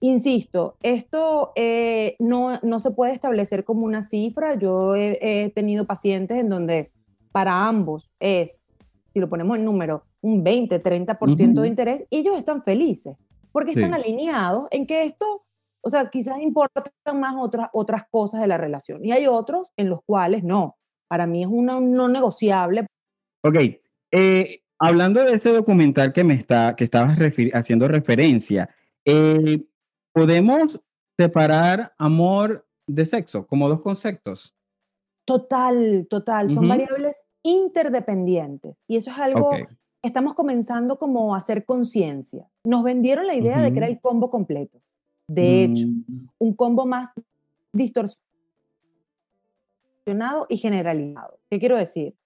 Insisto, 0.00 0.76
esto 0.82 1.52
eh, 1.56 2.16
no, 2.18 2.58
no 2.62 2.80
se 2.80 2.90
puede 2.90 3.12
establecer 3.12 3.64
como 3.64 3.84
una 3.84 4.02
cifra. 4.02 4.54
Yo 4.54 4.94
he, 4.94 5.52
tenido 5.54 5.86
pacientes 5.86 6.38
en 6.38 6.48
donde 6.48 6.90
para 7.32 7.66
ambos 7.66 8.10
es, 8.18 8.64
si 9.12 9.20
lo 9.20 9.28
ponemos 9.28 9.58
en 9.58 9.64
número, 9.64 10.04
un 10.22 10.42
20, 10.42 10.82
30% 10.82 11.60
de 11.60 11.68
interés, 11.68 12.06
y 12.10 12.18
ellos 12.18 12.36
están 12.38 12.62
felices, 12.62 13.16
porque 13.52 13.72
están 13.72 13.94
alineados 13.94 14.68
en 14.70 14.86
que 14.86 15.04
esto, 15.04 15.44
o 15.82 15.90
sea, 15.90 16.10
quizás 16.10 16.38
importan 16.40 16.84
más 17.14 17.34
otras, 17.38 17.70
otras 17.72 18.04
cosas 18.10 18.40
de 18.40 18.46
la 18.46 18.58
relación. 18.58 19.04
Y 19.04 19.12
hay 19.12 19.26
otros 19.26 19.70
en 19.76 19.88
los 19.88 20.00
cuales 20.04 20.44
no 20.44 20.76
para 21.10 21.26
mí 21.26 21.42
es 21.42 21.48
una 21.50 21.80
no 21.80 22.08
negociable. 22.08 22.86
Ok, 23.42 23.56
eh, 24.12 24.62
hablando 24.78 25.24
de 25.24 25.34
ese 25.34 25.52
documental 25.52 26.12
que 26.12 26.22
me 26.22 26.34
está, 26.34 26.76
que 26.76 26.84
estabas 26.84 27.18
haciendo 27.52 27.88
referencia, 27.88 28.70
eh, 29.04 29.66
¿podemos 30.14 30.80
separar 31.18 31.92
amor 31.98 32.64
de 32.86 33.04
sexo 33.06 33.44
como 33.44 33.68
dos 33.68 33.80
conceptos? 33.80 34.54
Total, 35.26 36.06
total, 36.08 36.50
son 36.50 36.68
variables 36.68 37.24
interdependientes 37.42 38.84
y 38.86 38.96
eso 38.96 39.10
es 39.10 39.18
algo 39.18 39.50
que 39.50 39.66
estamos 40.02 40.34
comenzando 40.34 40.96
como 40.96 41.34
a 41.34 41.38
hacer 41.38 41.64
conciencia. 41.64 42.48
Nos 42.64 42.84
vendieron 42.84 43.26
la 43.26 43.34
idea 43.34 43.60
de 43.60 43.72
que 43.72 43.78
era 43.78 43.88
el 43.88 44.00
combo 44.00 44.30
completo. 44.30 44.80
De 45.30 45.62
hecho, 45.62 45.86
mm. 45.86 46.28
un 46.38 46.54
combo 46.54 46.86
más 46.86 47.12
distorsionado 47.72 48.18
y 50.48 50.56
generalizado. 50.56 51.38
¿Qué 51.48 51.60
quiero 51.60 51.76
decir? 51.76 52.16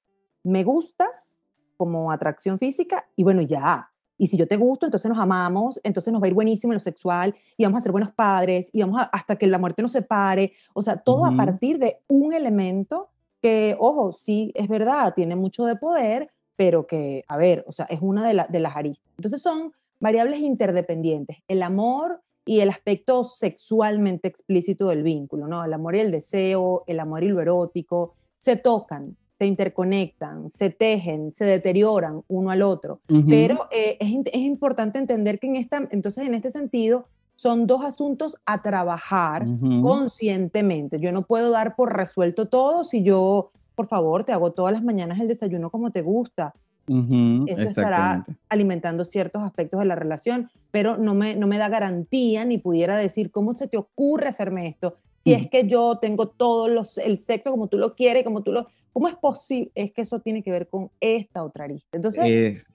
Me 0.42 0.64
gustas 0.64 1.42
como 1.76 2.10
atracción 2.10 2.58
física 2.58 3.06
y 3.14 3.22
bueno, 3.22 3.42
ya. 3.42 3.90
Y 4.16 4.28
si 4.28 4.38
yo 4.38 4.48
te 4.48 4.56
gusto, 4.56 4.86
entonces 4.86 5.10
nos 5.10 5.18
amamos, 5.18 5.78
entonces 5.84 6.14
nos 6.14 6.22
va 6.22 6.26
a 6.26 6.28
ir 6.28 6.34
buenísimo 6.34 6.72
en 6.72 6.76
lo 6.76 6.80
sexual 6.80 7.34
y 7.58 7.64
vamos 7.64 7.78
a 7.78 7.82
ser 7.82 7.92
buenos 7.92 8.10
padres 8.12 8.70
y 8.72 8.80
vamos 8.80 9.02
hasta 9.12 9.36
que 9.36 9.48
la 9.48 9.58
muerte 9.58 9.82
nos 9.82 9.92
separe. 9.92 10.52
O 10.72 10.80
sea, 10.80 10.96
todo 10.96 11.26
a 11.26 11.36
partir 11.36 11.78
de 11.78 11.98
un 12.08 12.32
elemento 12.32 13.10
que, 13.42 13.76
ojo, 13.78 14.12
sí, 14.12 14.50
es 14.54 14.68
verdad, 14.68 15.12
tiene 15.14 15.36
mucho 15.36 15.66
de 15.66 15.76
poder, 15.76 16.30
pero 16.56 16.86
que, 16.86 17.22
a 17.28 17.36
ver, 17.36 17.64
o 17.66 17.72
sea, 17.72 17.84
es 17.90 18.00
una 18.00 18.26
de, 18.26 18.44
de 18.48 18.60
las 18.60 18.76
aristas. 18.76 19.12
Entonces 19.18 19.42
son 19.42 19.74
variables 20.00 20.40
interdependientes. 20.40 21.38
El 21.48 21.62
amor 21.62 22.22
y 22.46 22.60
el 22.60 22.68
aspecto 22.68 23.24
sexualmente 23.24 24.28
explícito 24.28 24.88
del 24.88 25.02
vínculo, 25.02 25.46
¿no? 25.46 25.64
El 25.64 25.72
amor 25.72 25.96
y 25.96 26.00
el 26.00 26.10
deseo, 26.10 26.84
el 26.86 27.00
amor 27.00 27.24
y 27.24 27.28
lo 27.28 27.40
erótico, 27.40 28.14
se 28.38 28.56
tocan, 28.56 29.16
se 29.32 29.46
interconectan, 29.46 30.50
se 30.50 30.70
tejen, 30.70 31.32
se 31.32 31.44
deterioran 31.44 32.22
uno 32.28 32.50
al 32.50 32.62
otro. 32.62 33.00
Pero 33.28 33.68
eh, 33.70 33.96
es, 33.98 34.10
es, 34.26 34.40
importante 34.40 34.98
entender 34.98 35.38
que 35.38 35.46
en 35.46 35.56
esta, 35.56 35.88
entonces 35.90 36.26
en 36.26 36.34
este 36.34 36.50
sentido 36.50 37.06
son 37.36 37.66
dos 37.66 37.84
asuntos 37.84 38.36
a 38.46 38.62
trabajar 38.62 39.44
conscientemente. 39.82 41.00
Yo 41.00 41.12
no 41.12 41.22
puedo 41.22 41.50
dar 41.50 41.74
por 41.74 41.96
resuelto 41.96 42.46
todo 42.46 42.84
si 42.84 43.02
yo, 43.02 43.50
por 43.74 43.86
favor, 43.86 44.24
te 44.24 44.32
hago 44.32 44.52
todas 44.52 44.72
las 44.72 44.84
mañanas 44.84 45.18
el 45.20 45.28
desayuno 45.28 45.70
como 45.70 45.90
te 45.90 46.02
gusta. 46.02 46.54
Eso 46.86 47.64
estará 47.64 48.26
alimentando 48.48 49.04
ciertos 49.04 49.42
aspectos 49.42 49.80
de 49.80 49.86
la 49.86 49.94
relación, 49.94 50.50
pero 50.70 50.96
no 50.96 51.14
me, 51.14 51.36
no 51.36 51.46
me 51.46 51.58
da 51.58 51.68
garantía 51.68 52.44
ni 52.44 52.58
pudiera 52.58 52.96
decir 52.96 53.30
cómo 53.30 53.52
se 53.52 53.68
te 53.68 53.76
ocurre 53.76 54.28
hacerme 54.28 54.68
esto. 54.68 54.96
Si 55.24 55.32
es 55.32 55.48
que 55.48 55.66
yo 55.66 55.98
tengo 55.98 56.28
todo 56.28 56.68
los, 56.68 56.98
el 56.98 57.18
sexo 57.18 57.50
como 57.50 57.68
tú 57.68 57.78
lo 57.78 57.94
quieres, 57.94 58.24
como 58.24 58.42
tú 58.42 58.52
lo... 58.52 58.68
¿Cómo 58.92 59.08
es 59.08 59.14
posible? 59.16 59.72
Es 59.74 59.92
que 59.92 60.02
eso 60.02 60.20
tiene 60.20 60.42
que 60.42 60.50
ver 60.50 60.68
con 60.68 60.90
esta 61.00 61.42
otra 61.42 61.64
arista. 61.64 61.96
Entonces, 61.96 62.24
es, 62.26 62.70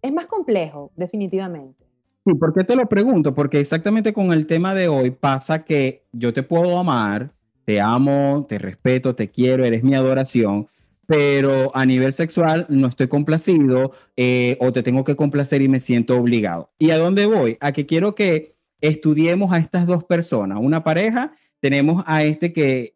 es 0.00 0.12
más 0.12 0.26
complejo, 0.26 0.92
definitivamente. 0.96 1.84
Sí, 2.24 2.34
¿por 2.34 2.54
qué 2.54 2.64
te 2.64 2.76
lo 2.76 2.88
pregunto? 2.88 3.34
Porque 3.34 3.60
exactamente 3.60 4.12
con 4.12 4.32
el 4.32 4.46
tema 4.46 4.74
de 4.74 4.88
hoy 4.88 5.10
pasa 5.10 5.64
que 5.64 6.04
yo 6.12 6.32
te 6.32 6.42
puedo 6.42 6.78
amar, 6.78 7.32
te 7.64 7.80
amo, 7.80 8.46
te 8.48 8.58
respeto, 8.58 9.14
te 9.14 9.28
quiero, 9.28 9.64
eres 9.64 9.82
mi 9.82 9.94
adoración, 9.94 10.68
pero 11.08 11.74
a 11.74 11.86
nivel 11.86 12.12
sexual 12.12 12.66
no 12.68 12.86
estoy 12.86 13.08
complacido 13.08 13.92
eh, 14.14 14.58
o 14.60 14.72
te 14.72 14.82
tengo 14.82 15.04
que 15.04 15.16
complacer 15.16 15.62
y 15.62 15.68
me 15.68 15.80
siento 15.80 16.14
obligado. 16.18 16.70
¿Y 16.78 16.90
a 16.90 16.98
dónde 16.98 17.24
voy? 17.24 17.56
A 17.60 17.72
que 17.72 17.86
quiero 17.86 18.14
que 18.14 18.52
estudiemos 18.82 19.50
a 19.50 19.56
estas 19.56 19.86
dos 19.86 20.04
personas, 20.04 20.58
una 20.60 20.84
pareja, 20.84 21.32
tenemos 21.60 22.04
a 22.06 22.24
este 22.24 22.52
que, 22.52 22.94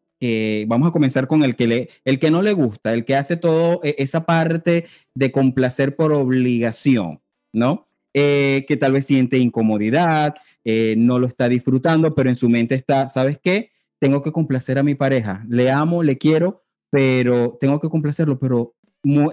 vamos 0.68 0.88
a 0.88 0.92
comenzar 0.92 1.26
con 1.26 1.42
el 1.42 1.56
que, 1.56 1.66
le, 1.66 1.88
el 2.04 2.18
que 2.18 2.30
no 2.30 2.42
le 2.42 2.52
gusta, 2.52 2.92
el 2.92 3.06
que 3.06 3.16
hace 3.16 3.38
todo 3.38 3.80
e, 3.82 3.94
esa 3.96 4.26
parte 4.26 4.84
de 5.14 5.32
complacer 5.32 5.96
por 5.96 6.12
obligación, 6.12 7.22
¿no? 7.50 7.88
Eh, 8.12 8.66
que 8.68 8.76
tal 8.76 8.92
vez 8.92 9.06
siente 9.06 9.38
incomodidad, 9.38 10.34
eh, 10.66 10.96
no 10.98 11.18
lo 11.18 11.26
está 11.26 11.48
disfrutando, 11.48 12.14
pero 12.14 12.28
en 12.28 12.36
su 12.36 12.50
mente 12.50 12.74
está, 12.74 13.08
¿sabes 13.08 13.40
qué? 13.42 13.70
Tengo 13.98 14.20
que 14.20 14.32
complacer 14.32 14.78
a 14.78 14.82
mi 14.82 14.94
pareja, 14.94 15.46
le 15.48 15.70
amo, 15.70 16.02
le 16.02 16.18
quiero, 16.18 16.61
pero 16.92 17.56
tengo 17.58 17.80
que 17.80 17.88
complacerlo, 17.88 18.38
pero 18.38 18.74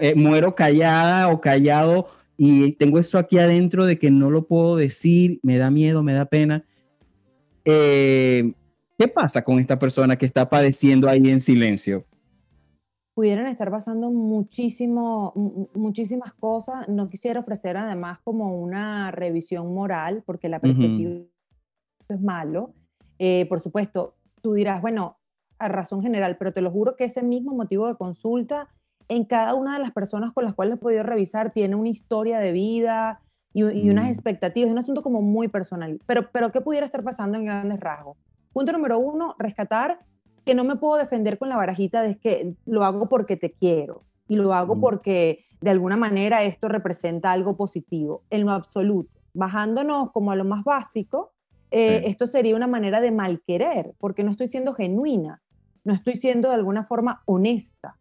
eh, 0.00 0.14
muero 0.14 0.54
callada 0.54 1.28
o 1.28 1.42
callado 1.42 2.06
y 2.38 2.72
tengo 2.72 2.98
eso 2.98 3.18
aquí 3.18 3.38
adentro 3.38 3.84
de 3.84 3.98
que 3.98 4.10
no 4.10 4.30
lo 4.30 4.46
puedo 4.46 4.76
decir, 4.76 5.40
me 5.42 5.58
da 5.58 5.70
miedo, 5.70 6.02
me 6.02 6.14
da 6.14 6.24
pena. 6.24 6.64
Eh, 7.66 8.54
¿Qué 8.96 9.08
pasa 9.08 9.44
con 9.44 9.58
esta 9.58 9.78
persona 9.78 10.16
que 10.16 10.24
está 10.24 10.48
padeciendo 10.48 11.10
ahí 11.10 11.28
en 11.28 11.38
silencio? 11.38 12.06
Pudieran 13.12 13.46
estar 13.46 13.70
pasando 13.70 14.10
muchísimo, 14.10 15.34
muchísimas 15.74 16.32
cosas. 16.32 16.88
No 16.88 17.10
quisiera 17.10 17.40
ofrecer 17.40 17.76
además 17.76 18.20
como 18.24 18.58
una 18.58 19.10
revisión 19.10 19.74
moral, 19.74 20.22
porque 20.24 20.48
la 20.48 20.60
perspectiva 20.60 21.10
es 22.08 22.20
malo. 22.22 22.72
Eh, 23.18 23.44
por 23.50 23.60
supuesto, 23.60 24.16
tú 24.40 24.54
dirás, 24.54 24.80
bueno, 24.80 25.19
a 25.60 25.68
razón 25.68 26.02
general, 26.02 26.36
pero 26.38 26.52
te 26.52 26.60
lo 26.60 26.70
juro 26.70 26.96
que 26.96 27.04
ese 27.04 27.22
mismo 27.22 27.52
motivo 27.52 27.86
de 27.86 27.94
consulta 27.94 28.68
en 29.08 29.24
cada 29.24 29.54
una 29.54 29.74
de 29.74 29.80
las 29.80 29.92
personas 29.92 30.32
con 30.32 30.44
las 30.44 30.54
cuales 30.54 30.74
he 30.74 30.78
podido 30.78 31.02
revisar 31.02 31.52
tiene 31.52 31.76
una 31.76 31.88
historia 31.88 32.38
de 32.38 32.52
vida 32.52 33.20
y, 33.52 33.62
unas 33.62 34.06
mm. 34.06 34.08
expectativas, 34.08 34.68
es 34.68 34.72
un 34.72 34.78
asunto 34.78 35.02
como 35.02 35.20
muy 35.20 35.48
personal. 35.48 36.00
Pero, 36.06 36.30
pero 36.32 36.52
¿qué 36.52 36.60
pudiera 36.60 36.86
estar 36.86 37.02
pasando 37.02 37.36
en 37.36 37.44
grandes 37.44 37.80
rasgos? 37.80 38.16
Punto 38.52 38.72
número 38.72 38.98
uno, 38.98 39.34
rescatar 39.38 40.00
que 40.44 40.54
no 40.54 40.64
me 40.64 40.76
puedo 40.76 40.96
defender 40.96 41.38
con 41.38 41.48
la 41.48 41.56
barajita 41.56 42.02
de 42.02 42.18
que 42.18 42.54
lo 42.64 42.84
hago 42.84 43.08
porque 43.08 43.36
te 43.36 43.52
quiero 43.52 44.04
y 44.28 44.36
lo 44.36 44.54
hago 44.54 44.76
mm. 44.76 44.80
porque 44.80 45.44
de 45.60 45.70
alguna 45.70 45.96
manera 45.96 46.42
esto 46.44 46.68
representa 46.68 47.32
algo 47.32 47.56
positivo, 47.56 48.22
en 48.30 48.46
lo 48.46 48.52
absoluto. 48.52 49.10
Bajándonos 49.34 50.12
como 50.12 50.30
a 50.30 50.36
lo 50.36 50.44
más 50.44 50.64
básico, 50.64 51.32
eh, 51.70 52.02
esto 52.06 52.26
sería 52.26 52.56
una 52.56 52.66
manera 52.66 53.00
de 53.00 53.10
mal 53.10 53.42
querer, 53.46 53.92
porque 53.98 54.24
no 54.24 54.30
estoy 54.30 54.46
siendo 54.46 54.72
genuina 54.74 55.42
no 55.84 55.94
estoy 55.94 56.16
siendo 56.16 56.48
de 56.48 56.54
alguna 56.54 56.84
forma 56.84 57.22
honesta. 57.26 57.96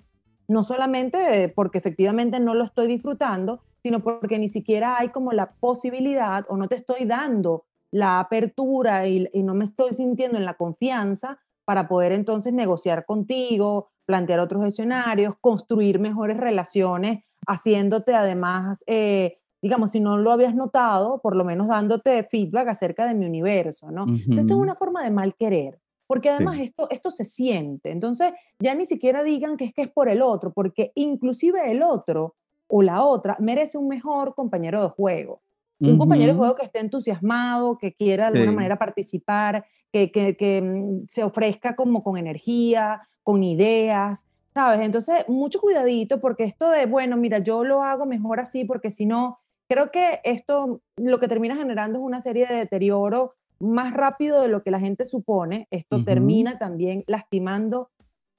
No 0.48 0.64
solamente 0.64 1.52
porque 1.56 1.78
efectivamente 1.78 2.40
no 2.40 2.56
lo 2.56 2.64
estoy 2.64 2.88
disfrutando, 2.88 3.62
sino 3.84 4.02
porque 4.02 4.40
ni 4.40 4.50
siquiera 4.50 4.98
hay 4.98 5.10
como 5.10 5.32
la 5.32 5.52
posibilidad 5.54 6.46
o 6.50 6.58
no 6.58 6.68
te 6.68 6.76
estoy 6.76 7.06
dando 7.06 7.66
la 7.92 8.20
apertura 8.20 9.08
y, 9.08 9.30
no 9.44 9.54
me 9.54 9.66
estoy 9.66 9.94
sintiendo 9.94 10.38
en 10.38 10.46
la 10.46 10.56
confianza 10.56 11.40
para 11.66 11.88
poder 11.88 12.12
entonces 12.12 12.54
negociar 12.54 13.06
contigo, 13.06 13.90
plantear 14.06 14.40
otros 14.40 14.66
escenarios, 14.66 15.36
construir 15.40 16.00
mejores 16.00 16.38
relaciones, 16.38 17.24
haciéndote 17.48 18.16
además, 18.16 18.84
eh, 18.88 19.38
digamos, 19.62 19.92
si 19.92 20.00
no 20.00 20.18
lo 20.18 20.32
habías 20.32 20.56
notado, 20.56 21.20
por 21.22 21.36
lo 21.36 21.46
menos 21.46 21.68
dándote 21.68 22.24
feedback 22.24 22.70
acerca 22.70 23.06
de 23.06 23.14
mi 23.14 23.26
universo, 23.26 23.92
¿no? 23.92 24.06
esto 24.30 24.42
es 24.42 24.52
una 24.52 24.76
forma 24.76 25.04
de 25.04 25.12
mal 25.12 25.36
querer 25.36 25.80
porque 26.10 26.32
además 26.32 26.58
esto, 26.60 26.88
esto 26.90 27.12
se 27.12 27.24
siente. 27.24 27.92
Entonces, 27.92 28.34
ya 28.58 28.74
ni 28.74 28.88
siquiera 28.88 29.22
digan 29.22 29.58
que 29.58 29.66
es 29.66 29.76
que 29.76 29.84
es 29.84 29.92
por 29.92 30.10
el 30.10 30.24
otro, 30.24 30.52
porque 30.52 30.92
inclusive 30.96 31.72
el 31.72 31.84
otro 31.84 32.36
o 32.66 32.82
la 32.82 33.04
otra 33.04 33.38
merece 33.40 33.78
un 33.78 33.88
mejor 33.88 34.34
compañero 34.34 34.82
de 34.82 34.90
juego. 34.90 35.44
Un 35.80 36.00
compañero 36.00 36.34
de 36.34 36.38
juego 36.40 36.56
que 36.56 36.66
esté 36.66 36.80
entusiasmado, 36.80 37.78
que 37.78 37.94
quiera 37.94 38.32
de 38.32 38.40
alguna 38.40 38.52
manera 38.52 38.80
participar, 38.80 39.68
que, 39.94 40.12
que, 40.12 40.36
que, 40.36 40.64
mm, 40.64 41.06
se 41.08 41.24
ofrezca 41.24 41.76
como 41.76 42.02
con 42.02 42.18
energía, 42.18 43.08
con 43.22 43.44
ideas, 43.44 44.26
¿sabes? 44.56 44.80
Entonces, 44.82 45.24
mucho 45.28 45.62
cuidadito 45.62 46.20
porque 46.20 46.44
esto 46.44 46.72
de, 46.72 46.88
bueno, 46.88 47.18
mira, 47.18 47.38
yo 47.38 47.64
lo 47.64 47.84
hago 47.84 48.08
mejor 48.08 48.40
así 48.40 48.66
porque 48.66 48.90
si 48.90 49.06
no, 49.06 49.38
creo 49.70 49.92
que 49.92 50.22
esto 50.24 50.82
lo 50.98 51.20
que 51.20 51.28
termina 51.28 51.56
generando 51.56 52.00
es 52.00 52.04
una 52.04 52.20
serie 52.20 52.48
de 52.48 52.56
deterioro 52.56 53.36
más 53.60 53.94
rápido 53.94 54.42
de 54.42 54.48
lo 54.48 54.64
que 54.64 54.72
la 54.72 54.80
gente 54.80 55.06
supone, 55.06 55.68
esto 55.72 56.04
termina 56.04 56.58
también 56.58 57.04
lastimando 57.08 57.90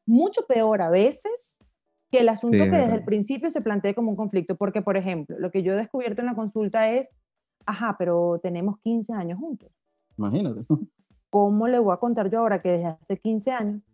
mucho 0.07 0.43
peor 0.47 0.83
a 0.83 0.91
veces 0.91 1.59
que 2.11 2.21
el 2.21 2.29
asunto 2.29 2.65
que 2.65 2.71
desde 2.71 2.97
el 2.97 3.05
principio 3.05 3.51
se 3.51 3.61
plantea 3.61 3.95
como 3.95 4.11
un 4.11 4.17
conflicto. 4.17 4.57
Porque, 4.57 4.83
por 4.83 4.97
ejemplo, 4.97 5.39
lo 5.39 5.51
que 5.51 5.63
yo 5.63 5.75
he 5.75 5.77
descubierto 5.77 6.23
en 6.23 6.27
la 6.27 6.35
consulta 6.35 6.91
es, 6.91 7.11
ajá, 7.67 7.97
pero 7.99 8.41
tenemos 8.43 8.79
15 8.81 9.13
años 9.13 9.39
juntos. 9.39 9.71
Imagínate. 10.19 10.63
¿Cómo 11.31 11.69
le 11.69 11.79
voy 11.79 11.95
a 11.95 11.99
contar 11.99 12.29
yo 12.29 12.41
ahora 12.41 12.61
que 12.61 12.73
desde 12.73 12.87
hace 12.87 13.19
15 13.19 13.53
años... 13.53 13.87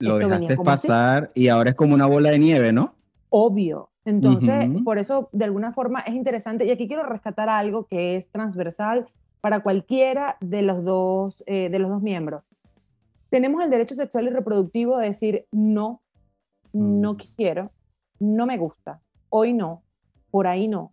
Lo 0.00 0.18
dejaste 0.18 0.56
pasar 0.56 1.30
y 1.34 1.48
ahora 1.48 1.70
es 1.70 1.76
como 1.76 1.94
una 1.94 2.06
bola 2.06 2.30
de 2.30 2.38
nieve, 2.40 2.72
¿no? 2.72 2.96
Obvio. 3.30 3.90
Entonces, 4.04 4.68
por 4.84 4.98
eso, 4.98 5.30
de 5.32 5.44
alguna 5.44 5.72
forma, 5.72 6.00
es 6.00 6.14
interesante. 6.14 6.66
Y 6.66 6.70
aquí 6.70 6.88
quiero 6.88 7.04
rescatar 7.04 7.48
algo 7.48 7.86
que 7.86 8.16
es 8.16 8.30
transversal 8.30 9.08
para 9.44 9.60
cualquiera 9.60 10.38
de 10.40 10.62
los 10.62 10.82
dos, 10.84 11.44
eh, 11.46 11.68
de 11.68 11.78
los 11.78 11.90
dos 11.90 12.00
miembros. 12.00 12.44
Tenemos 13.28 13.62
el 13.62 13.68
derecho 13.68 13.94
sexual 13.94 14.26
y 14.26 14.30
reproductivo 14.30 14.96
de 14.96 15.08
decir 15.08 15.44
no, 15.52 16.00
no 16.72 17.12
mm. 17.12 17.16
quiero, 17.36 17.70
no 18.18 18.46
me 18.46 18.56
gusta, 18.56 19.02
hoy 19.28 19.52
no, 19.52 19.82
por 20.30 20.46
ahí 20.46 20.66
no, 20.66 20.92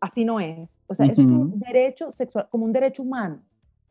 así 0.00 0.24
no 0.24 0.40
es. 0.40 0.80
O 0.86 0.94
sea, 0.94 1.04
eso 1.04 1.20
es 1.20 1.26
un 1.26 1.60
derecho 1.60 2.10
sexual, 2.10 2.48
como 2.48 2.64
un 2.64 2.72
derecho 2.72 3.02
humano. 3.02 3.42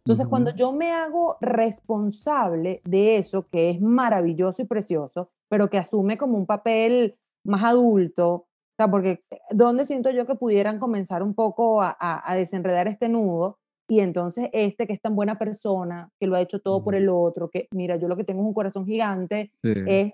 Entonces, 0.03 0.25
cuando 0.25 0.50
yo 0.50 0.72
me 0.72 0.91
hago 0.91 1.38
responsable 1.39 2.81
de 2.84 3.17
eso, 3.17 3.50
que 3.50 3.70
es 3.70 3.81
maravilloso 3.81 4.63
y 4.63 4.65
precioso, 4.65 5.29
pero 5.48 5.70
que 5.70 5.77
asume 5.77 6.17
como 6.17 6.39
un 6.39 6.48
papel 6.48 7.20
más 7.43 7.63
adulto, 7.63 8.34
o 8.34 8.48
sea, 8.77 8.89
porque 8.89 9.24
¿dónde 9.51 9.86
siento 9.86 10.10
yo 10.10 10.25
que 10.25 10.34
pudieran 10.34 10.79
comenzar 10.79 11.22
un 11.22 11.36
poco 11.36 11.84
a, 11.84 11.96
a 12.00 12.36
desenredar 12.36 12.88
este 12.88 13.08
nudo? 13.08 13.60
Y 13.91 14.00
entonces 14.00 14.48
este 14.53 14.88
que 14.88 14.93
es 14.93 15.01
tan 15.01 15.17
buena 15.17 15.38
persona, 15.38 16.10
que 16.17 16.25
lo 16.25 16.38
ha 16.38 16.41
hecho 16.41 16.62
todo 16.62 16.81
por 16.81 16.95
el 16.95 17.10
otro, 17.10 17.50
que 17.50 17.67
mira, 17.75 17.98
yo 17.98 18.07
lo 18.07 18.15
que 18.15 18.24
tengo 18.24 18.39
es 18.39 18.48
un 18.48 18.53
corazón 18.53 18.86
gigante, 18.86 19.51
es 19.62 20.13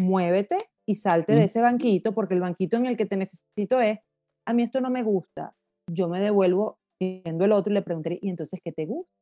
muévete 0.00 0.58
y 0.88 0.96
salte 0.96 1.36
de 1.36 1.44
ese 1.44 1.60
banquito, 1.60 2.14
porque 2.14 2.34
el 2.34 2.40
banquito 2.40 2.78
en 2.78 2.86
el 2.86 2.96
que 2.96 3.06
te 3.06 3.16
necesito 3.16 3.80
es, 3.80 4.00
a 4.44 4.52
mí 4.52 4.64
esto 4.64 4.80
no 4.80 4.90
me 4.90 5.04
gusta, 5.04 5.54
yo 5.88 6.08
me 6.08 6.18
devuelvo 6.18 6.80
siendo 6.98 7.44
el 7.44 7.52
otro 7.52 7.70
y 7.70 7.74
le 7.74 7.82
preguntaré, 7.82 8.18
¿y 8.20 8.28
entonces 8.28 8.58
qué 8.60 8.72
te 8.72 8.86
gusta? 8.86 9.14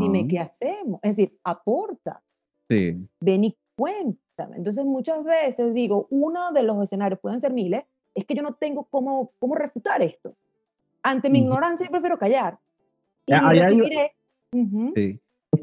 Dime 0.00 0.26
qué 0.26 0.40
hacemos. 0.40 0.98
Es 1.04 1.18
decir, 1.18 1.38
aporta. 1.44 2.20
Sí. 2.68 3.08
Ven 3.20 3.44
y 3.44 3.56
cuéntame. 3.76 4.56
Entonces 4.56 4.84
muchas 4.84 5.22
veces 5.22 5.72
digo, 5.72 6.08
uno 6.10 6.50
de 6.50 6.64
los 6.64 6.82
escenarios, 6.82 7.20
pueden 7.20 7.38
ser 7.38 7.52
miles, 7.52 7.84
es 8.16 8.24
que 8.24 8.34
yo 8.34 8.42
no 8.42 8.54
tengo 8.54 8.88
cómo, 8.90 9.30
cómo 9.38 9.54
refutar 9.54 10.02
esto. 10.02 10.34
Ante 11.04 11.30
mi 11.30 11.38
ignorancia 11.38 11.86
yo 11.86 11.92
prefiero 11.92 12.18
callar 12.18 12.58
allá 13.32 13.70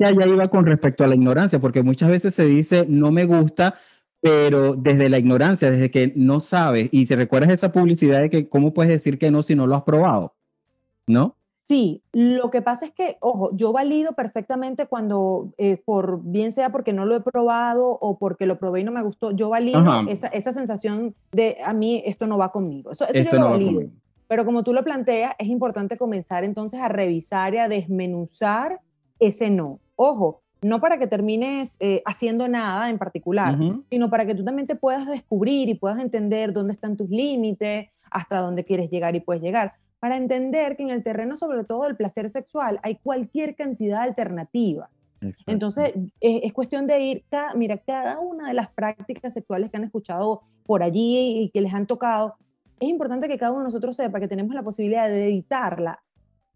iba 0.09 0.49
con 0.49 0.65
respecto 0.65 1.03
a 1.03 1.07
la 1.07 1.15
ignorancia, 1.15 1.59
porque 1.59 1.83
muchas 1.83 2.09
veces 2.09 2.33
se 2.33 2.45
dice 2.45 2.85
no 2.87 3.11
me 3.11 3.25
gusta, 3.25 3.75
pero 4.21 4.75
desde 4.75 5.09
la 5.09 5.19
ignorancia, 5.19 5.69
desde 5.71 5.91
que 5.91 6.13
no 6.15 6.39
sabes, 6.39 6.89
y 6.91 7.05
te 7.05 7.15
recuerdas 7.15 7.51
esa 7.51 7.71
publicidad 7.71 8.21
de 8.21 8.29
que 8.29 8.49
cómo 8.49 8.73
puedes 8.73 8.89
decir 8.89 9.19
que 9.19 9.31
no 9.31 9.43
si 9.43 9.55
no 9.55 9.67
lo 9.67 9.75
has 9.75 9.83
probado, 9.83 10.33
¿no? 11.07 11.35
Sí, 11.67 12.03
lo 12.13 12.51
que 12.51 12.61
pasa 12.61 12.85
es 12.85 12.91
que, 12.91 13.17
ojo, 13.21 13.49
yo 13.55 13.71
valido 13.71 14.13
perfectamente 14.13 14.85
cuando, 14.85 15.51
eh, 15.57 15.81
por 15.83 16.21
bien 16.21 16.51
sea 16.51 16.71
porque 16.71 16.93
no 16.93 17.05
lo 17.05 17.15
he 17.15 17.21
probado 17.21 17.87
o 17.89 18.19
porque 18.19 18.45
lo 18.45 18.59
probé 18.59 18.81
y 18.81 18.83
no 18.83 18.91
me 18.91 19.01
gustó, 19.01 19.31
yo 19.31 19.49
valido 19.49 19.83
esa, 20.07 20.27
esa, 20.27 20.53
sensación 20.53 21.15
de 21.31 21.57
a 21.65 21.73
mí 21.73 22.03
esto 22.05 22.27
no 22.27 22.37
va 22.37 22.51
conmigo. 22.51 22.91
Eso, 22.91 23.07
eso 23.07 23.31
yo 23.31 23.39
lo 23.39 23.49
valido. 23.49 23.81
Pero 24.27 24.45
como 24.45 24.63
tú 24.63 24.73
lo 24.73 24.83
planteas, 24.83 25.33
es 25.37 25.47
importante 25.47 25.97
comenzar 25.97 26.43
entonces 26.43 26.79
a 26.79 26.89
revisar 26.89 27.53
y 27.53 27.57
a 27.57 27.67
desmenuzar 27.67 28.81
ese 29.19 29.49
no. 29.49 29.79
Ojo, 29.95 30.41
no 30.61 30.81
para 30.81 30.97
que 30.97 31.07
termines 31.07 31.77
eh, 31.79 32.01
haciendo 32.05 32.47
nada 32.47 32.89
en 32.89 32.97
particular, 32.97 33.57
sino 33.89 34.09
para 34.09 34.25
que 34.25 34.33
tú 34.33 34.43
también 34.43 34.67
te 34.67 34.75
puedas 34.75 35.05
descubrir 35.07 35.69
y 35.69 35.75
puedas 35.75 35.99
entender 35.99 36.53
dónde 36.53 36.73
están 36.73 36.97
tus 36.97 37.09
límites, 37.09 37.89
hasta 38.09 38.39
dónde 38.39 38.63
quieres 38.63 38.89
llegar 38.89 39.15
y 39.15 39.19
puedes 39.19 39.43
llegar. 39.43 39.73
Para 39.99 40.17
entender 40.17 40.75
que 40.75 40.83
en 40.83 40.89
el 40.89 41.03
terreno, 41.03 41.35
sobre 41.35 41.63
todo 41.63 41.83
del 41.83 41.95
placer 41.95 42.29
sexual, 42.29 42.79
hay 42.83 42.95
cualquier 42.95 43.55
cantidad 43.55 43.99
de 43.99 44.09
alternativas. 44.09 44.89
Entonces, 45.47 45.93
es, 46.19 46.53
cuestión 46.53 46.85
de 46.87 46.99
ir, 46.99 47.25
mira, 47.55 47.77
cada 47.77 48.19
una 48.19 48.47
de 48.47 48.53
las 48.53 48.69
prácticas 48.69 49.33
sexuales 49.33 49.71
que 49.71 49.77
han 49.77 49.83
escuchado 49.83 50.43
por 50.63 50.83
allí 50.83 51.43
y 51.43 51.49
que 51.49 51.61
les 51.61 51.73
han 51.73 51.87
tocado, 51.87 52.35
es 52.79 52.89
importante 52.89 53.27
que 53.27 53.37
cada 53.37 53.51
uno 53.51 53.61
de 53.61 53.65
nosotros 53.65 53.95
sepa 53.95 54.19
que 54.19 54.27
tenemos 54.27 54.53
la 54.53 54.63
posibilidad 54.63 55.07
de 55.07 55.27
editarla 55.27 56.03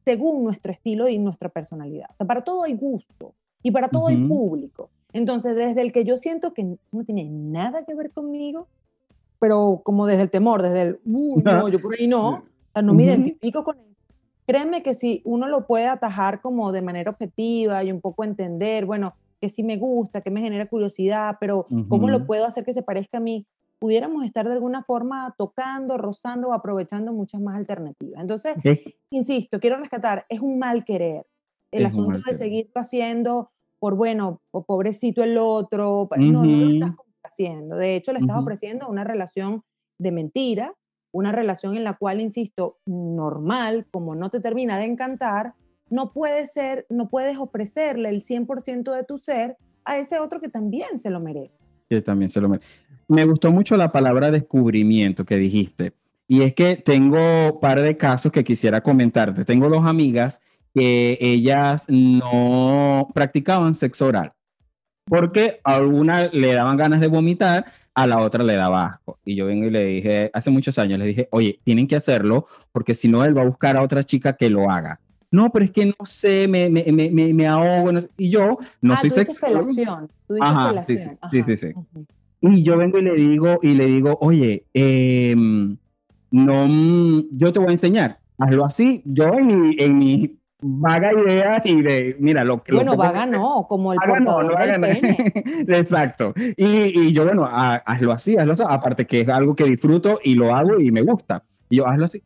según 0.04 0.44
nuestro 0.44 0.72
estilo 0.72 1.08
y 1.08 1.20
nuestra 1.20 1.50
personalidad. 1.50 2.10
O 2.12 2.16
sea, 2.16 2.28
para 2.28 2.44
todo 2.44 2.64
hay 2.64 2.76
gusto 2.76 3.36
y 3.62 3.72
para 3.72 3.90
todo 3.90 4.08
hay 4.08 4.18
público. 4.18 4.90
Entonces, 5.14 5.56
desde 5.56 5.82
el 5.82 5.92
que 5.92 6.04
yo 6.04 6.18
siento 6.18 6.54
que 6.54 6.78
no 6.92 7.04
tiene 7.04 7.26
nada 7.26 7.84
que 7.84 7.96
ver 7.96 8.12
conmigo, 8.12 8.68
pero 9.40 9.82
como 9.84 10.06
desde 10.06 10.24
el 10.24 10.30
temor, 10.30 10.62
desde 10.62 10.82
el, 10.82 11.00
uy, 11.06 11.42
no, 11.44 11.68
yo 11.70 11.80
por 11.80 11.96
ahí 11.96 12.08
no, 12.08 12.44
no 12.84 12.94
me 12.94 13.04
identifico 13.04 13.64
con 13.64 13.78
él. 13.80 13.96
Créeme 14.46 14.82
que 14.84 14.94
si 14.94 15.22
uno 15.26 15.48
lo 15.48 15.68
puede 15.68 15.88
atajar 15.88 16.42
como 16.42 16.72
de 16.72 16.82
manera 16.82 17.12
objetiva 17.12 17.84
y 17.84 17.92
un 17.92 18.02
poco 18.02 18.24
entender, 18.24 18.86
bueno, 18.86 19.14
que 19.40 19.48
sí 19.50 19.64
me 19.64 19.78
gusta, 19.78 20.22
que 20.22 20.32
me 20.32 20.42
genera 20.42 20.66
curiosidad, 20.66 21.38
pero 21.40 21.68
¿cómo 21.88 22.10
lo 22.10 22.26
puedo 22.26 22.46
hacer 22.46 22.66
que 22.66 22.74
se 22.74 22.82
parezca 22.82 23.20
a 23.20 23.22
mí? 23.22 23.46
Pudiéramos 23.80 24.26
estar 24.26 24.46
de 24.46 24.54
alguna 24.54 24.84
forma 24.84 25.34
tocando, 25.38 25.98
rozando 25.98 26.50
o 26.50 26.54
aprovechando 26.54 27.14
muchas 27.14 27.42
más 27.42 27.56
alternativas. 27.56 28.22
Entonces, 28.22 28.56
insisto, 29.10 29.60
quiero 29.60 29.78
rescatar, 29.78 30.26
es 30.30 30.42
un 30.42 30.60
mal 30.60 30.84
querer. 30.84 31.26
El 31.72 31.86
asunto 31.86 32.20
de 32.26 32.34
seguir 32.34 32.70
haciendo 32.76 33.52
por, 33.80 33.96
bueno, 33.96 34.42
o 34.52 34.66
pobrecito 34.66 35.24
el 35.24 35.38
otro, 35.38 36.10
no, 36.18 36.44
no 36.44 36.46
lo 36.46 36.70
estás 36.70 36.96
haciendo. 37.24 37.76
De 37.78 37.96
hecho, 37.96 38.12
le 38.12 38.20
estás 38.20 38.38
ofreciendo 38.38 38.90
una 38.90 39.04
relación 39.04 39.64
de 39.98 40.12
mentira, 40.12 40.76
una 41.14 41.32
relación 41.32 41.78
en 41.78 41.84
la 41.84 41.94
cual, 41.98 42.22
insisto, 42.22 42.78
normal, 42.86 43.88
como 43.92 44.16
no 44.16 44.30
te 44.30 44.40
termina 44.40 44.78
de 44.78 44.86
encantar, 44.86 45.54
no 45.90 46.12
puedes 46.12 46.52
ser, 46.52 46.86
no 46.90 47.10
puedes 47.10 47.38
ofrecerle 47.38 48.10
el 48.10 48.22
100% 48.22 48.94
de 48.94 49.04
tu 49.04 49.18
ser 49.18 49.58
a 49.86 49.98
ese 49.98 50.20
otro 50.20 50.40
que 50.40 50.50
también 50.50 51.00
se 51.00 51.10
lo 51.10 51.20
merece. 51.20 51.66
Que 51.90 52.02
también 52.02 52.30
se 52.30 52.42
lo 52.42 52.50
merece. 52.50 52.68
Me 53.10 53.26
gustó 53.26 53.52
mucho 53.52 53.76
la 53.76 53.92
palabra 53.92 54.32
descubrimiento 54.32 55.26
que 55.26 55.36
dijiste. 55.36 55.92
Y 56.28 56.44
es 56.44 56.54
que 56.54 56.78
tengo 56.78 57.20
un 57.54 57.60
par 57.60 57.82
de 57.82 57.98
casos 57.98 58.32
que 58.32 58.44
quisiera 58.44 58.82
comentarte. 58.82 59.44
Tengo 59.44 59.68
dos 59.68 59.86
amigas 59.86 60.40
que 60.74 61.18
ellas 61.20 61.86
no 61.90 63.10
practicaban 63.14 63.76
sexo 63.76 64.08
oral 64.08 64.34
porque 65.10 65.60
a 65.64 65.82
una 65.82 66.28
le 66.28 66.54
daban 66.54 66.78
ganas 66.78 67.02
de 67.02 67.08
vomitar, 67.08 67.66
a 67.96 68.08
la 68.08 68.20
otra 68.20 68.44
le 68.44 68.56
daba 68.56 68.86
asco. 68.86 69.18
Y 69.26 69.36
yo 69.36 69.48
vengo 69.48 69.66
y 69.66 69.72
le 69.72 69.84
dije, 69.84 70.30
hace 70.34 70.52
muchos 70.52 70.78
años, 70.78 71.00
le 71.00 71.06
dije, 71.06 71.28
oye, 71.32 71.60
tienen 71.64 71.88
que 71.88 71.96
hacerlo 71.96 72.46
porque 72.72 72.94
si 72.94 73.10
no, 73.10 73.26
él 73.26 73.36
va 73.36 73.42
a 73.42 73.46
buscar 73.46 73.76
a 73.76 73.84
otra 73.84 74.04
chica 74.04 74.34
que 74.34 74.50
lo 74.50 74.70
haga. 74.70 75.00
No, 75.32 75.52
pero 75.52 75.66
es 75.66 75.72
que 75.72 75.86
no 75.86 76.06
sé, 76.06 76.48
me, 76.48 76.70
me, 76.70 76.84
me, 76.92 77.34
me 77.34 77.48
ahogo. 77.48 77.92
y 78.18 78.30
yo 78.30 78.58
no 78.82 78.94
ah, 78.94 78.98
soy 78.98 79.10
sexual. 79.10 79.54
Tú 80.28 80.34
dices 80.36 80.48
Ajá, 80.48 80.84
sí, 80.84 80.98
sí, 80.98 81.44
sí, 81.44 81.58
sí, 81.58 81.74
Y 82.42 82.64
yo 82.64 82.78
vengo 82.78 83.00
y 83.00 83.02
le 83.02 83.16
digo, 83.16 83.60
y 83.62 83.70
le 83.70 83.86
digo, 83.86 84.18
oye, 84.22 84.66
em, 84.74 85.78
no, 86.32 87.24
yo 87.32 87.52
te 87.52 87.60
voy 87.60 87.70
a 87.70 87.72
enseñar. 87.72 88.20
Hazlo 88.38 88.66
así. 88.66 89.02
Yo 89.06 89.34
en 89.34 89.48
mi, 89.48 89.76
en 89.78 89.98
mi 89.98 90.40
vaga 90.62 91.12
idea 91.14 91.62
y 91.66 91.82
de, 91.82 92.16
mira, 92.20 92.44
lo 92.44 92.64
que... 92.64 92.74
Bueno, 92.74 92.96
vaga 92.96 93.26
no, 93.26 93.66
como 93.68 93.94
el 93.94 94.00
portador 94.00 94.58
del 94.58 94.82
pene. 94.82 95.34
Exacto. 95.68 96.34
Y, 96.56 97.08
y, 97.08 97.12
yo, 97.12 97.26
bueno, 97.26 97.46
hazlo 97.46 98.12
así, 98.12 98.38
hazlo 98.38 98.54
así. 98.54 98.64
Aparte 98.68 99.06
que 99.06 99.22
es 99.22 99.30
algo 99.30 99.56
que 99.56 99.66
disfruto 99.66 100.20
y 100.24 100.36
lo 100.36 100.56
hago 100.56 100.80
y 100.80 100.92
me 100.92 101.02
gusta. 101.02 101.44
Y 101.70 101.78
yo, 101.78 101.88
hazlo 101.88 102.06
así. 102.06 102.24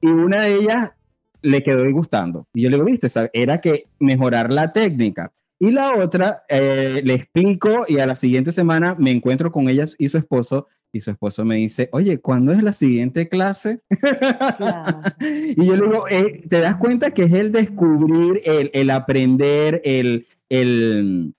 Y 0.00 0.08
una 0.08 0.42
de 0.42 0.56
ellas 0.56 0.92
le 1.40 1.62
quedó 1.62 1.90
gustando. 1.92 2.46
Y 2.52 2.62
yo 2.62 2.70
le 2.70 2.76
digo, 2.76 2.86
viste, 2.86 3.08
era 3.32 3.60
que 3.60 3.84
mejorar 3.98 4.52
la 4.52 4.72
técnica. 4.72 5.32
Y 5.64 5.70
la 5.70 5.96
otra, 5.96 6.44
eh, 6.46 7.00
le 7.02 7.14
explico 7.14 7.86
y 7.88 7.98
a 7.98 8.06
la 8.06 8.14
siguiente 8.14 8.52
semana 8.52 8.96
me 8.98 9.10
encuentro 9.10 9.50
con 9.50 9.70
ella 9.70 9.84
y 9.96 10.10
su 10.10 10.18
esposo 10.18 10.68
y 10.92 11.00
su 11.00 11.10
esposo 11.10 11.42
me 11.46 11.56
dice, 11.56 11.88
oye, 11.92 12.18
¿cuándo 12.18 12.52
es 12.52 12.62
la 12.62 12.74
siguiente 12.74 13.30
clase? 13.30 13.80
y 15.56 15.64
yo 15.64 15.74
le 15.74 15.86
digo, 15.86 16.04
eh, 16.10 16.42
¿te 16.46 16.60
das 16.60 16.76
cuenta 16.76 17.12
que 17.12 17.24
es 17.24 17.32
el 17.32 17.50
descubrir, 17.50 18.42
el, 18.44 18.70
el 18.74 18.90
aprender, 18.90 19.80
el, 19.84 20.26
el, 20.50 21.34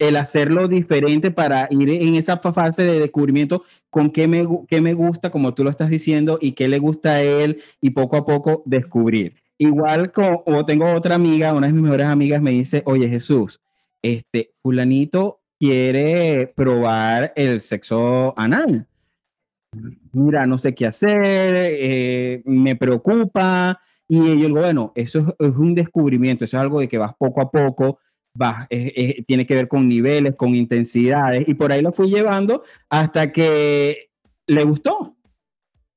el, 0.00 0.16
hacerlo 0.16 0.66
diferente 0.66 1.30
para 1.30 1.68
ir 1.70 1.88
en 1.90 2.16
esa 2.16 2.38
fase 2.38 2.82
de 2.82 2.98
descubrimiento 2.98 3.62
con 3.88 4.10
qué 4.10 4.26
me, 4.26 4.44
qué 4.66 4.80
me 4.80 4.94
gusta, 4.94 5.30
como 5.30 5.54
tú 5.54 5.62
lo 5.62 5.70
estás 5.70 5.90
diciendo, 5.90 6.38
y 6.40 6.52
qué 6.52 6.66
le 6.66 6.80
gusta 6.80 7.12
a 7.12 7.22
él, 7.22 7.62
y 7.80 7.90
poco 7.90 8.16
a 8.16 8.26
poco 8.26 8.64
descubrir. 8.66 9.43
Igual 9.58 10.12
como 10.12 10.66
tengo 10.66 10.92
otra 10.92 11.14
amiga, 11.14 11.54
una 11.54 11.68
de 11.68 11.72
mis 11.72 11.82
mejores 11.82 12.06
amigas 12.06 12.42
me 12.42 12.50
dice, 12.50 12.82
oye 12.86 13.08
Jesús, 13.08 13.60
este 14.02 14.52
fulanito 14.62 15.40
quiere 15.58 16.52
probar 16.54 17.32
el 17.36 17.60
sexo 17.60 18.38
anal. 18.38 18.86
Mira, 20.12 20.46
no 20.46 20.58
sé 20.58 20.74
qué 20.74 20.86
hacer, 20.86 21.54
eh, 21.54 22.42
me 22.44 22.76
preocupa. 22.76 23.78
Y 24.08 24.18
yo 24.18 24.34
digo, 24.34 24.60
bueno, 24.60 24.92
eso 24.94 25.34
es, 25.38 25.52
un 25.54 25.74
descubrimiento, 25.74 26.44
eso 26.44 26.56
es 26.56 26.60
algo 26.60 26.80
de 26.80 26.88
que 26.88 26.98
vas 26.98 27.14
poco 27.16 27.40
a 27.40 27.50
poco, 27.50 27.98
vas, 28.36 28.68
tiene 28.68 29.46
que 29.46 29.54
ver 29.54 29.68
con 29.68 29.88
niveles, 29.88 30.36
con 30.36 30.54
intensidades, 30.54 31.48
y 31.48 31.54
por 31.54 31.72
ahí 31.72 31.80
lo 31.80 31.92
fui 31.92 32.08
llevando 32.08 32.62
hasta 32.90 33.32
que 33.32 34.10
le 34.46 34.64
gustó. 34.64 35.16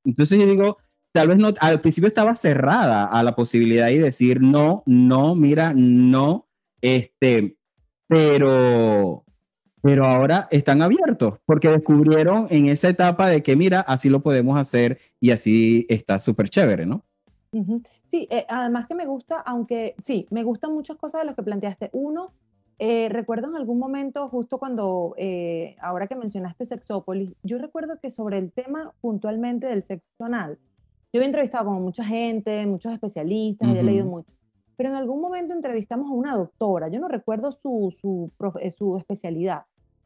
Entonces 0.06 0.40
yo 0.40 0.46
digo, 0.46 0.78
tal 1.18 1.30
vez 1.30 1.38
no, 1.40 1.52
al 1.62 1.82
principio 1.82 2.10
estaba 2.10 2.36
cerrada 2.36 3.06
a 3.06 3.24
la 3.24 3.34
posibilidad 3.34 3.90
y 3.90 3.98
decir 3.98 4.40
no, 4.40 4.84
no, 4.86 5.34
mira, 5.34 5.74
no, 5.76 6.46
este, 6.80 7.58
pero, 8.08 9.26
pero 9.82 10.06
ahora 10.06 10.48
están 10.52 10.84
abiertos 10.84 11.40
porque 11.44 11.70
descubrieron 11.70 12.46
en 12.52 12.70
esa 12.70 12.90
etapa 12.90 13.30
de 13.30 13.42
que, 13.42 13.56
mira, 13.56 13.80
así 13.80 14.10
lo 14.10 14.22
podemos 14.22 14.60
hacer 14.60 15.00
y 15.20 15.32
así 15.32 15.88
está 15.90 16.20
súper 16.20 16.50
chévere, 16.50 16.86
¿no? 16.86 17.04
Sí, 18.06 18.28
eh, 18.30 18.46
además 18.48 18.86
que 18.88 18.94
me 18.94 19.08
gusta, 19.08 19.40
aunque 19.40 19.96
sí, 19.98 20.28
me 20.30 20.44
gustan 20.44 20.72
muchas 20.72 20.98
cosas 20.98 21.22
de 21.22 21.26
lo 21.26 21.34
que 21.34 21.42
planteaste. 21.42 21.90
Uno, 21.94 22.32
eh, 22.78 23.10
recuerdo 23.10 23.50
en 23.50 23.56
algún 23.56 23.80
momento, 23.80 24.30
justo 24.30 24.60
cuando, 24.60 25.16
eh, 25.18 25.78
ahora 25.82 26.06
que 26.06 26.16
mencionaste 26.16 26.66
Sexópolis, 26.66 27.34
yo 27.42 27.58
recuerdo 27.58 28.00
que 28.00 28.12
sobre 28.12 28.38
el 28.38 28.52
tema 28.52 28.94
puntualmente 29.02 29.66
del 29.66 29.82
sexo 29.82 30.26
anal, 30.26 30.60
yo 31.14 31.22
he 31.22 31.26
entrevistado 31.26 31.66
como 31.66 31.80
mucha 31.80 32.04
gente, 32.04 32.66
muchos 32.66 32.94
especialistas, 32.94 33.70
he 33.76 33.84
leído 33.84 34.06
mucho 34.06 34.38
pero 34.78 34.90
en 34.90 34.96
algún 34.96 35.20
momento 35.20 35.54
entrevistamos 35.54 36.10
a 36.10 36.14
una 36.14 36.36
doctora, 36.36 36.88
yo 36.88 37.00
no 37.00 37.08
recuerdo 37.08 37.52
su, 37.52 37.94
su, 38.00 38.32
eh, 38.62 38.70
su 38.70 38.96
especialidad, 38.98 39.64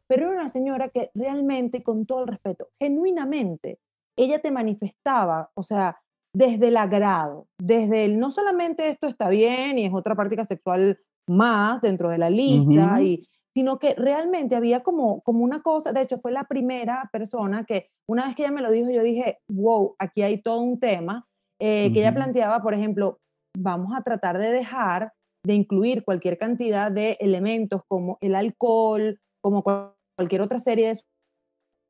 pero 0.08 0.26
era 0.26 0.40
una 0.40 0.48
señora 0.48 0.88
que 0.88 1.10
realmente, 1.14 1.82
con 1.82 2.06
todo 2.06 2.22
el 2.22 2.28
respeto, 2.28 2.68
genuinamente, 2.80 3.78
ella 4.16 4.40
te 4.40 4.50
manifestaba, 4.50 5.50
o 5.54 5.62
sea, 5.62 5.98
desde 6.34 6.68
el 6.68 6.78
agrado, 6.78 7.46
desde 7.58 8.06
el 8.06 8.18
no 8.18 8.30
solamente 8.30 8.88
esto 8.88 9.06
está 9.06 9.28
bien 9.28 9.78
y 9.78 9.84
es 9.84 9.92
otra 9.92 10.16
práctica 10.16 10.46
sexual 10.46 10.98
más 11.28 11.82
dentro 11.82 12.08
de 12.08 12.18
la 12.18 12.30
lista, 12.30 13.02
y, 13.02 13.28
sino 13.54 13.78
que 13.78 13.94
realmente 13.94 14.56
había 14.56 14.82
como, 14.82 15.20
como 15.22 15.44
una 15.44 15.62
cosa, 15.62 15.92
de 15.92 16.02
hecho 16.02 16.18
fue 16.18 16.32
la 16.32 16.44
primera 16.44 17.08
persona 17.12 17.64
que 17.64 17.88
una 18.08 18.26
vez 18.26 18.34
que 18.34 18.42
ella 18.42 18.52
me 18.52 18.62
lo 18.62 18.70
dijo, 18.70 18.90
yo 18.90 19.02
dije, 19.02 19.38
wow, 19.50 19.94
aquí 19.98 20.22
hay 20.22 20.40
todo 20.40 20.60
un 20.60 20.80
tema, 20.80 21.26
eh, 21.60 21.92
que 21.92 22.00
ella 22.00 22.14
planteaba, 22.14 22.62
por 22.62 22.74
ejemplo, 22.74 23.18
vamos 23.56 23.92
a 23.96 24.02
tratar 24.02 24.38
de 24.38 24.50
dejar 24.50 25.12
de 25.44 25.54
incluir 25.54 26.04
cualquier 26.04 26.38
cantidad 26.38 26.90
de 26.90 27.16
elementos 27.20 27.82
como 27.88 28.18
el 28.20 28.34
alcohol, 28.34 29.18
como 29.42 29.62
cualquier 29.62 30.40
otra 30.40 30.58
serie 30.58 30.88
de 30.88 31.00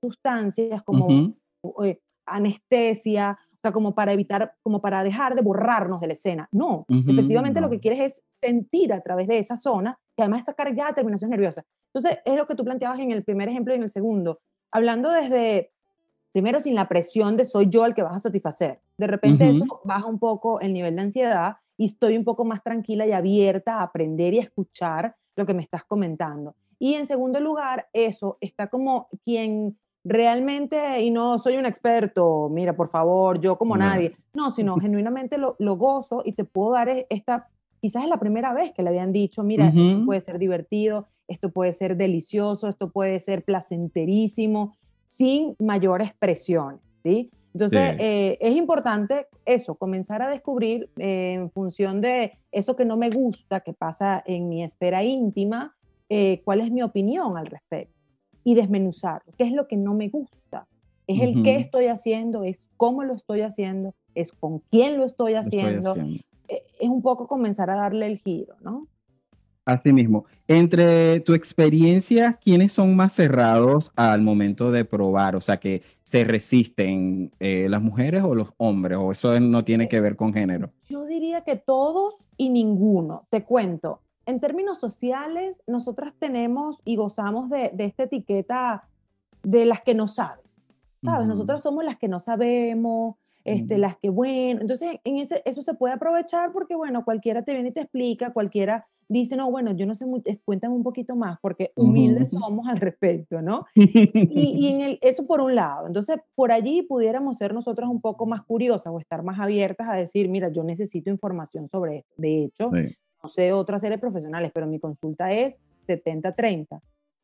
sustancias, 0.03 0.83
como 0.83 1.35
eh, 1.85 2.01
anestesia, 2.27 3.39
o 3.53 3.59
sea, 3.63 3.73
como 3.73 3.95
para 3.95 4.13
evitar, 4.13 4.55
como 4.65 4.81
para 4.81 5.05
dejar 5.05 5.35
de 5.35 5.43
borrarnos 5.43 6.01
de 6.01 6.09
la 6.09 6.13
escena. 6.15 6.49
No, 6.51 6.85
efectivamente 6.89 7.61
lo 7.61 7.71
que 7.71 7.79
quieres 7.79 8.01
es 8.01 8.23
sentir 8.43 8.93
a 8.93 9.01
través 9.01 9.29
de 9.29 9.39
esa 9.39 9.57
zona, 9.57 9.99
que 10.17 10.23
además 10.23 10.41
está 10.41 10.55
cargada 10.55 10.91
de 10.91 10.95
terminación 10.95 11.31
nerviosa. 11.31 11.65
Entonces, 11.93 12.21
es 12.25 12.37
lo 12.37 12.47
que 12.47 12.55
tú 12.55 12.65
planteabas 12.65 12.99
en 13.01 13.11
el 13.11 13.25
primer 13.25 13.49
ejemplo 13.49 13.73
y 13.73 13.77
en 13.77 13.83
el 13.83 13.91
segundo, 13.91 14.41
hablando 14.71 15.11
desde 15.11 15.73
primero 16.33 16.61
sin 16.61 16.75
la 16.75 16.89
presión 16.89 17.37
de 17.37 17.45
soy 17.45 17.69
yo 17.69 17.85
el 17.85 17.95
que 17.95 18.03
vas 18.03 18.17
a 18.17 18.19
satisfacer. 18.19 18.81
De 18.97 19.07
repente 19.07 19.49
eso 19.51 19.81
baja 19.85 20.07
un 20.07 20.19
poco 20.19 20.61
el 20.61 20.73
nivel 20.73 20.97
de 20.97 21.03
ansiedad 21.03 21.57
y 21.77 21.87
estoy 21.87 22.17
un 22.17 22.25
poco 22.25 22.45
más 22.45 22.63
tranquila 22.63 23.07
y 23.07 23.13
abierta 23.13 23.79
a 23.79 23.83
aprender 23.83 24.35
y 24.35 24.39
a 24.39 24.43
escuchar 24.43 25.17
lo 25.37 25.47
que 25.47 25.55
me 25.55 25.63
estás 25.63 25.85
comentando. 25.85 26.55
Y 26.79 26.95
en 26.95 27.07
segundo 27.07 27.39
lugar, 27.39 27.89
eso 27.93 28.39
está 28.41 28.69
como 28.69 29.09
quien 29.25 29.79
realmente, 30.05 31.01
y 31.01 31.11
no 31.11 31.39
soy 31.39 31.57
un 31.57 31.67
experto, 31.67 32.49
mira, 32.51 32.75
por 32.75 32.89
favor, 32.89 33.41
yo 33.41 33.57
como 33.57 33.77
nadie, 33.77 34.17
no, 34.35 34.51
sino 34.51 34.77
genuinamente 34.81 35.39
lo, 35.39 35.55
lo, 35.59 35.77
gozo 35.77 36.23
y 36.25 36.33
te 36.33 36.45
puedo 36.45 36.73
dar 36.73 36.89
esta, 37.09 37.49
quizás 37.83 38.05
es 38.05 38.09
la 38.09 38.19
primera 38.19 38.55
vez 38.55 38.71
que 38.73 38.83
le 38.83 38.91
habían 38.91 39.13
dicho, 39.13 39.43
mira, 39.43 39.67
esto 39.67 40.05
puede 40.07 40.21
ser 40.21 40.39
divertido, 40.39 41.09
esto 41.27 41.51
puede 41.51 41.73
ser 41.73 41.97
delicioso, 41.97 42.69
esto 42.69 42.93
puede 42.93 43.19
ser 43.19 43.43
placenterísimo, 43.43 44.77
sin 45.09 45.57
mayores 45.59 46.13
presiones, 46.17 46.81
¿sí? 47.03 47.31
Entonces, 47.53 47.97
eh, 47.99 48.39
es 48.41 48.57
importante 48.57 49.27
eso, 49.45 49.75
comenzar 49.75 50.23
a 50.23 50.31
descubrir 50.31 50.91
eh, 50.97 51.35
en 51.35 51.51
función 51.51 52.01
de 52.01 52.39
eso 52.53 52.77
que 52.77 52.85
no 52.85 52.97
me 52.97 53.11
gusta, 53.11 53.61
que 53.61 53.73
pasa 53.73 54.23
en 54.25 54.49
mi 54.49 54.63
esfera 54.63 55.03
íntima, 55.03 55.75
eh, 56.09 56.41
cuál 56.45 56.61
es 56.61 56.71
mi 56.71 56.83
opinión 56.83 57.37
al 57.37 57.47
respecto 57.47 57.99
y 58.45 58.55
desmenuzarlo. 58.55 59.33
¿Qué 59.37 59.45
es 59.45 59.53
lo 59.53 59.67
que 59.67 59.77
no 59.77 59.93
me 59.93 60.09
gusta? 60.09 60.69
Es 61.09 61.21
el 61.21 61.43
qué 61.43 61.57
estoy 61.57 61.87
haciendo, 61.87 62.45
es 62.45 62.71
cómo 62.77 63.03
lo 63.03 63.15
estoy 63.15 63.41
haciendo, 63.41 63.93
es 64.15 64.31
con 64.31 64.61
quién 64.71 64.99
lo 64.99 65.05
estoy 65.05 65.35
haciendo. 65.35 65.95
Es 66.81 66.89
un 66.89 67.03
poco 67.03 67.27
comenzar 67.27 67.71
a 67.71 67.77
darle 67.77 68.07
el 68.07 68.19
giro, 68.19 68.57
¿no? 68.61 68.89
Así 69.65 69.93
mismo. 69.93 70.25
Entre 70.49 71.21
tu 71.21 71.35
experiencia, 71.35 72.39
¿quiénes 72.43 72.73
son 72.73 72.97
más 72.97 73.13
cerrados 73.13 73.93
al 73.95 74.21
momento 74.21 74.73
de 74.73 74.85
probar? 74.85 75.37
O 75.37 75.41
sea, 75.41 75.59
que 75.59 75.83
se 76.03 76.25
resisten 76.25 77.33
eh, 77.39 77.69
las 77.69 77.81
mujeres 77.81 78.25
o 78.25 78.35
los 78.35 78.49
hombres, 78.57 78.99
o 78.99 79.13
eso 79.13 79.39
no 79.39 79.63
tiene 79.65 79.89
que 79.89 80.01
ver 80.01 80.17
con 80.17 80.33
género. 80.33 80.73
Yo 80.89 81.07
diría 81.07 81.43
que 81.43 81.57
todos 81.57 82.29
y 82.37 82.51
ninguno. 82.51 83.27
Te 83.31 83.45
cuento. 83.45 84.01
En 84.27 84.41
términos 84.41 84.79
sociales, 84.79 85.63
nosotras 85.67 86.13
tenemos 86.19 86.81
y 86.85 86.97
gozamos 86.97 87.49
de, 87.49 87.71
de 87.73 87.85
esta 87.85 88.05
etiqueta 88.05 88.89
de 89.45 89.65
las 89.65 89.81
que 89.81 89.95
no 89.95 90.09
saben. 90.09 90.43
¿Sabes? 91.05 91.27
Nosotras 91.27 91.63
somos 91.63 91.85
las 91.85 91.97
que 91.97 92.07
no 92.07 92.21
sabemos, 92.21 93.17
este, 93.45 93.79
las 93.79 93.97
que, 93.97 94.11
bueno, 94.11 94.61
entonces 94.61 94.97
en 95.05 95.19
ese, 95.19 95.43
eso 95.45 95.63
se 95.63 95.75
puede 95.75 95.95
aprovechar 95.95 96.53
porque, 96.53 96.75
bueno, 96.75 97.05
cualquiera 97.05 97.45
te 97.45 97.53
viene 97.53 97.71
y 97.71 97.73
te 97.73 97.81
explica, 97.81 98.33
cualquiera 98.33 98.87
dice, 99.13 99.37
no, 99.37 99.51
bueno, 99.51 99.73
yo 99.73 99.87
no 99.87 99.95
sé, 99.95 100.07
cuéntame 100.45 100.75
un 100.75 100.83
poquito 100.83 101.17
más, 101.17 101.39
porque 101.41 101.73
humildes 101.77 102.31
somos 102.31 102.67
al 102.69 102.79
respecto, 102.79 103.43
¿no? 103.43 103.67
y, 103.75 104.69
en 104.73 104.81
el, 104.81 104.99
eso 105.03 105.27
por 105.27 105.41
un 105.41 105.55
lado. 105.55 105.87
Entonces, 105.87 106.19
por 106.35 106.51
allí 106.51 106.83
pudiéramos 106.83 107.37
ser 107.37 107.53
nosotras 107.53 107.89
un 107.91 108.01
poco 108.01 108.27
más 108.27 108.43
curiosas 108.43 108.93
o 108.93 108.99
estar 108.99 109.23
más 109.23 109.39
abiertas 109.39 109.89
a 109.91 109.97
decir, 109.97 110.29
mira, 110.29 110.51
yo 110.51 110.65
necesito 110.65 111.11
información 111.11 111.69
sobre 111.69 111.99
esto. 111.99 112.13
De 112.17 112.45
hecho, 112.45 112.71
no 113.23 113.29
sé 113.29 113.53
otras 113.53 113.83
series 113.83 114.01
profesionales, 114.01 114.51
pero 114.53 114.67
mi 114.67 114.81
consulta 114.81 115.33
es 115.33 115.59
70-30, 115.87 116.77
o 116.77 116.81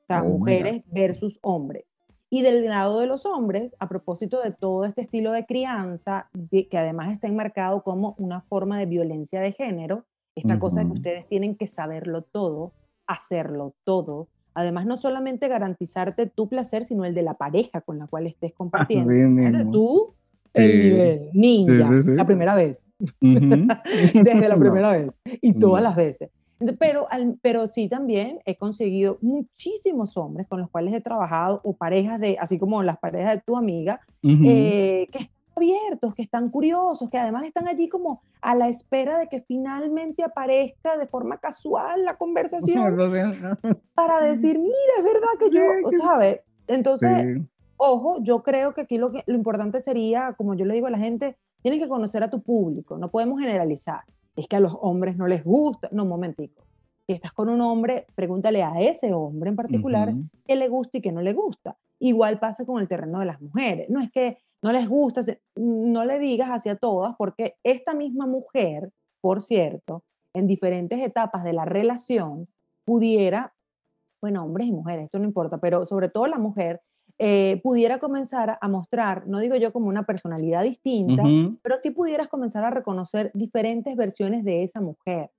sea, 0.07 0.22
oh, 0.22 0.28
mujeres 0.28 0.83
versus 0.92 1.38
hombres. 1.42 1.85
Y 2.31 2.43
del 2.43 2.67
lado 2.67 3.01
de 3.01 3.07
los 3.07 3.25
hombres, 3.25 3.75
a 3.79 3.88
propósito 3.88 4.43
de 4.43 4.51
todo 4.51 4.85
este 4.85 5.01
estilo 5.01 5.33
de 5.33 5.47
crianza, 5.47 6.29
que 6.51 6.79
además 6.79 7.12
está 7.12 7.27
enmarcado 7.27 7.83
como 7.83 8.14
una 8.19 8.43
forma 8.43 8.79
de 8.79 8.87
violencia 8.87 9.41
de 9.41 9.53
género, 9.53 10.05
esta 10.35 10.59
cosa 10.59 10.81
de 10.81 10.87
que 10.87 10.93
ustedes 10.93 11.27
tienen 11.27 11.57
que 11.57 11.67
saberlo 11.67 12.23
todo, 12.23 12.73
hacerlo 13.07 13.75
todo, 13.85 14.29
además 14.55 14.87
no 14.87 14.97
solamente 14.97 15.49
garantizarte 15.49 16.27
tu 16.27 16.49
placer, 16.49 16.85
sino 16.85 17.05
el 17.05 17.14
de 17.14 17.23
la 17.23 17.35
pareja 17.35 17.81
con 17.81 17.99
la 17.99 18.07
cual 18.07 18.27
estés 18.27 18.53
compartiendo. 18.53 19.11
Tú, 19.71 20.14
el 20.55 20.81
nivel, 20.81 21.31
ninja, 21.33 21.91
la 22.12 22.27
primera 22.27 22.55
vez, 22.55 22.88
desde 23.21 24.49
la 24.49 24.57
primera 24.59 24.93
vez 24.93 25.19
y 25.25 25.55
todas 25.55 25.83
las 25.83 25.97
veces. 25.97 26.31
Pero, 26.79 27.07
pero 27.40 27.66
sí 27.66 27.88
también 27.88 28.40
he 28.44 28.57
conseguido 28.57 29.18
muchísimos 29.21 30.16
hombres 30.16 30.49
con 30.49 30.61
los 30.61 30.68
cuales 30.71 30.92
he 30.92 31.01
trabajado 31.01 31.61
o 31.62 31.75
parejas 31.75 32.21
de, 32.21 32.37
así 32.40 32.59
como 32.59 32.83
las 32.83 32.99
parejas 32.99 33.37
de 33.37 33.42
tu 33.42 33.57
amiga, 33.57 34.01
eh, 34.25 35.09
que 35.12 35.18
están 35.18 35.38
abiertos, 35.57 36.14
que 36.14 36.23
están 36.23 36.51
curiosos, 36.51 37.09
que 37.11 37.18
además 37.18 37.44
están 37.44 37.68
allí 37.68 37.88
como 37.88 38.23
a 38.40 38.57
la 38.57 38.68
espera 38.68 39.18
de 39.18 39.29
que 39.29 39.40
finalmente 39.40 40.25
aparezca 40.25 40.97
de 40.97 41.07
forma 41.07 41.38
casual 41.38 42.05
la 42.05 42.16
conversación 42.18 42.97
para 43.94 44.21
decir, 44.21 44.59
mira, 44.59 44.75
es 44.99 45.05
verdad 45.05 45.29
que 45.38 45.51
yo, 45.51 45.99
¿sabes? 45.99 46.40
Entonces, 46.66 47.40
ojo, 47.77 48.18
yo 48.21 48.42
creo 48.42 48.75
que 48.75 48.81
aquí 48.81 48.99
lo, 48.99 49.12
que, 49.12 49.23
lo 49.27 49.35
importante 49.35 49.81
sería, 49.81 50.33
como 50.33 50.55
yo 50.55 50.64
le 50.64 50.75
digo 50.75 50.88
a 50.88 50.90
la 50.90 50.99
gente, 50.99 51.37
tienes 51.62 51.81
que 51.81 51.88
conocer 51.88 52.25
a 52.25 52.31
tu 52.31 52.42
público, 52.42 52.99
no 52.99 53.11
podemos 53.11 53.40
generalizar 53.40 54.03
es 54.38 54.48
que 54.48 54.57
a 54.57 54.61
los 54.61 54.77
hombres 54.81 55.16
no 55.16 55.27
les 55.27 55.44
gusta. 55.44 55.88
No, 55.92 56.05
un 56.05 56.09
momentico. 56.09 56.64
Si 57.07 57.12
estás 57.14 57.33
con 57.33 57.48
un 57.48 57.61
hombre, 57.61 58.07
pregúntale 58.14 58.62
a 58.62 58.81
ese 58.81 59.12
hombre 59.12 59.51
en 59.51 59.57
particular 59.57 60.14
qué 60.44 60.57
le 60.57 60.68
gusta 60.68 60.98
y 60.98 61.01
qué 61.01 61.11
no 61.11 61.22
le 61.22 61.33
gusta. 61.33 61.77
Igual 61.98 62.38
pasa 62.38 62.64
con 62.64 62.81
el 62.81 62.88
terreno 62.88 63.18
de 63.18 63.27
las 63.27 63.40
mujeres. 63.40 63.88
No 63.88 64.01
es 64.01 64.11
que 64.11 64.38
no 64.62 64.72
les 64.72 64.88
gusta, 64.88 65.22
no 65.57 66.05
le 66.05 66.18
digas 66.18 66.51
hacia 66.51 66.77
todas, 66.77 67.14
porque 67.16 67.57
esta 67.64 67.94
misma 67.94 68.27
mujer, 68.27 68.90
por 69.20 69.40
cierto, 69.40 70.05
en 70.35 70.46
diferentes 70.46 71.01
etapas 71.01 71.44
de 71.44 71.53
la 71.53 71.64
relación, 71.64 72.48
pudiera, 72.85 73.55
bueno, 74.20 74.44
hombres 74.44 74.68
y 74.68 74.72
mujeres, 74.72 75.07
esto 75.07 75.18
no 75.18 75.24
importa, 75.24 75.59
pero 75.59 75.85
sobre 75.85 76.09
todo 76.09 76.27
la 76.27 76.38
mujer, 76.38 76.81
eh, 77.18 77.61
pudiera 77.64 77.98
comenzar 77.98 78.59
a 78.61 78.68
mostrar, 78.68 79.26
no 79.26 79.40
digo 79.40 79.57
yo 79.57 79.72
como 79.72 79.88
una 79.88 80.04
personalidad 80.04 80.62
distinta, 80.62 81.24
pero 81.62 81.76
sí 81.83 81.90
pudieras 81.90 82.28
comenzar 82.28 82.64
a 82.64 82.70
reconocer 82.70 83.33
diferentes 83.35 83.96
versiones 83.96 84.44
de 84.44 84.62
esa 84.62 84.81
mujer 84.81 85.31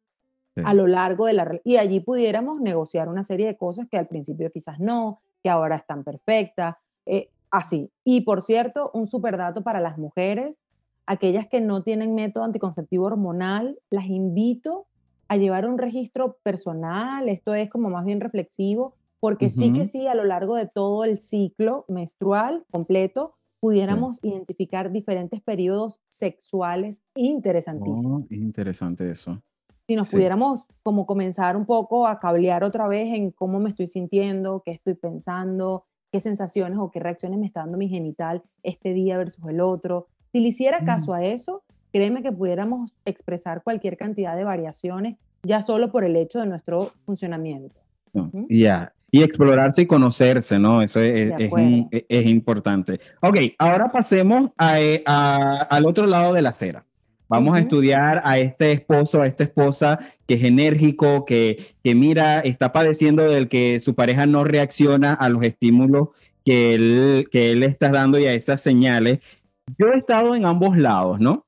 a 0.63 0.73
lo 0.73 0.87
largo 0.87 1.25
de 1.25 1.33
la... 1.33 1.59
Y 1.63 1.77
allí 1.77 1.99
pudiéramos 2.01 2.59
negociar 2.59 3.07
una 3.07 3.23
serie 3.23 3.47
de 3.47 3.57
cosas 3.57 3.87
que 3.89 3.97
al 3.97 4.07
principio 4.07 4.51
quizás 4.51 4.79
no, 4.79 5.21
que 5.43 5.49
ahora 5.49 5.77
están 5.77 6.03
perfectas, 6.03 6.75
eh, 7.05 7.29
así. 7.51 7.89
Y 8.03 8.21
por 8.21 8.41
cierto, 8.41 8.91
un 8.93 9.07
super 9.07 9.37
dato 9.37 9.63
para 9.63 9.79
las 9.79 9.97
mujeres, 9.97 10.61
aquellas 11.05 11.47
que 11.47 11.61
no 11.61 11.81
tienen 11.81 12.13
método 12.13 12.43
anticonceptivo 12.43 13.05
hormonal, 13.05 13.79
las 13.89 14.05
invito 14.07 14.87
a 15.27 15.37
llevar 15.37 15.67
un 15.67 15.77
registro 15.77 16.37
personal, 16.43 17.29
esto 17.29 17.53
es 17.53 17.69
como 17.69 17.89
más 17.89 18.03
bien 18.03 18.19
reflexivo, 18.19 18.95
porque 19.19 19.49
sí 19.49 19.73
que 19.73 19.85
sí, 19.85 20.07
a 20.07 20.15
lo 20.15 20.23
largo 20.23 20.55
de 20.55 20.67
todo 20.67 21.03
el 21.03 21.17
ciclo 21.17 21.85
menstrual 21.87 22.63
completo, 22.71 23.35
pudiéramos 23.59 24.19
identificar 24.23 24.91
diferentes 24.91 25.41
periodos 25.41 25.99
sexuales 26.09 27.03
interesantísimos. 27.15 28.23
Oh, 28.23 28.33
interesante 28.33 29.11
eso. 29.11 29.41
Si 29.87 29.95
nos 29.95 30.11
pudiéramos 30.11 30.67
como 30.83 31.05
comenzar 31.05 31.57
un 31.57 31.65
poco 31.65 32.07
a 32.07 32.19
cablear 32.19 32.63
otra 32.63 32.87
vez 32.87 33.13
en 33.13 33.31
cómo 33.31 33.59
me 33.59 33.71
estoy 33.71 33.87
sintiendo, 33.87 34.61
qué 34.63 34.71
estoy 34.71 34.93
pensando, 34.93 35.85
qué 36.11 36.19
sensaciones 36.19 36.77
o 36.79 36.91
qué 36.91 36.99
reacciones 36.99 37.39
me 37.39 37.47
está 37.47 37.61
dando 37.61 37.77
mi 37.77 37.89
genital 37.89 38.43
este 38.63 38.93
día 38.93 39.17
versus 39.17 39.43
el 39.47 39.61
otro. 39.61 40.07
Si 40.31 40.41
le 40.41 40.49
hiciera 40.49 40.83
caso 40.85 41.13
a 41.13 41.25
eso, 41.25 41.63
créeme 41.91 42.21
que 42.21 42.31
pudiéramos 42.31 42.93
expresar 43.03 43.63
cualquier 43.63 43.97
cantidad 43.97 44.35
de 44.35 44.43
variaciones 44.43 45.17
ya 45.43 45.61
solo 45.61 45.91
por 45.91 46.03
el 46.03 46.15
hecho 46.15 46.39
de 46.39 46.47
nuestro 46.47 46.91
funcionamiento. 47.05 47.75
Ya, 48.49 48.93
y 49.11 49.23
explorarse 49.23 49.83
y 49.83 49.87
conocerse, 49.87 50.59
¿no? 50.59 50.81
Eso 50.81 51.01
es, 51.01 51.33
es, 51.91 52.25
importante. 52.27 52.99
Ok, 53.21 53.37
ahora 53.57 53.91
pasemos 53.91 54.51
eh, 54.77 55.03
a, 55.05 55.67
al 55.69 55.85
otro 55.85 56.05
lado 56.05 56.33
de 56.33 56.41
la 56.41 56.49
acera. 56.49 56.85
Vamos 57.27 57.55
a 57.55 57.59
estudiar 57.59 58.21
a 58.23 58.39
este 58.39 58.71
esposo, 58.71 59.21
a 59.21 59.27
esta 59.27 59.43
esposa 59.43 59.99
que 60.27 60.35
es 60.35 60.43
enérgico, 60.43 61.25
que, 61.25 61.75
que 61.83 61.93
mira, 61.93 62.39
está 62.39 62.71
padeciendo 62.71 63.23
del 63.23 63.47
que 63.47 63.79
su 63.79 63.93
pareja 63.93 64.25
no 64.25 64.43
reacciona 64.43 65.13
a 65.13 65.29
los 65.29 65.43
estímulos 65.43 66.09
que 66.43 66.73
él, 66.73 67.29
que 67.31 67.51
él 67.51 67.61
está 67.63 67.89
dando 67.89 68.17
y 68.17 68.25
a 68.25 68.33
esas 68.33 68.61
señales. 68.61 69.19
Yo 69.77 69.87
he 69.93 69.97
estado 69.99 70.33
en 70.33 70.45
ambos 70.45 70.75
lados, 70.77 71.19
¿no? 71.19 71.45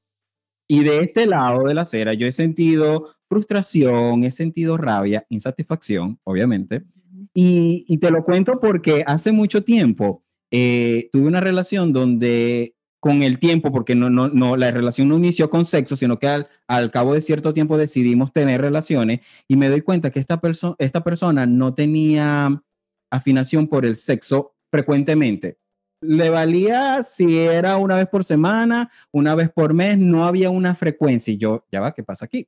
Y 0.68 0.84
de 0.84 1.00
este 1.00 1.26
lado 1.26 1.64
de 1.64 1.74
la 1.74 1.82
acera 1.82 2.14
yo 2.14 2.28
he 2.28 2.32
sentido 2.32 3.10
frustración, 3.28 4.24
he 4.24 4.32
sentido 4.32 4.78
rabia, 4.78 5.26
insatisfacción, 5.30 6.20
obviamente 6.24 6.84
y, 7.34 7.98
te 7.98 8.12
lo 8.12 8.24
cuento 8.24 8.60
porque 8.60 9.04
hace 9.06 9.32
mucho 9.32 9.64
tiempo 9.64 10.24
eh, 10.52 11.10
tuve 11.12 11.28
una 11.28 11.40
relación 11.40 11.94
donde 11.94 12.76
con 13.00 13.24
el 13.24 13.40
tiempo, 13.40 13.72
porque 13.72 13.96
no, 13.96 14.12
no, 14.12 14.28
no, 14.28 14.56
la 14.56 14.70
relación 14.70 15.10
no 15.10 15.18
inició 15.18 15.50
con 15.50 15.66
sexo, 15.66 15.96
sino 15.96 16.20
que 16.20 16.28
al, 16.28 16.48
al 16.68 16.92
cabo 16.92 17.16
de 17.16 17.22
cierto 17.22 17.52
tiempo 17.52 17.78
decidimos 17.78 18.32
tener 18.32 18.62
relaciones 18.62 19.22
y 19.48 19.56
me 19.56 19.70
doy 19.70 19.82
cuenta 19.82 20.12
que 20.12 20.20
esta, 20.20 20.40
persona 20.40 20.76
esta 20.78 21.04
persona 21.04 21.48
no 21.48 21.74
tenía 21.74 22.62
afinación 23.10 23.68
por 23.68 23.86
el 23.86 23.96
sexo 23.96 24.54
frecuentemente. 24.70 25.58
Le 26.02 26.30
valía 26.30 27.02
si 27.02 27.40
era 27.40 27.78
una 27.78 27.96
vez 27.96 28.08
por 28.08 28.24
semana, 28.24 28.90
una 29.12 29.34
vez 29.34 29.50
por 29.50 29.74
mes, 29.74 29.98
no 29.98 30.26
había 30.26 30.52
una 30.52 30.76
frecuencia. 30.76 31.34
Y 31.34 31.38
yo, 31.38 31.66
ya 31.72 31.82
va, 31.82 31.94
¿qué 31.94 32.04
pasa 32.04 32.26
aquí? 32.26 32.48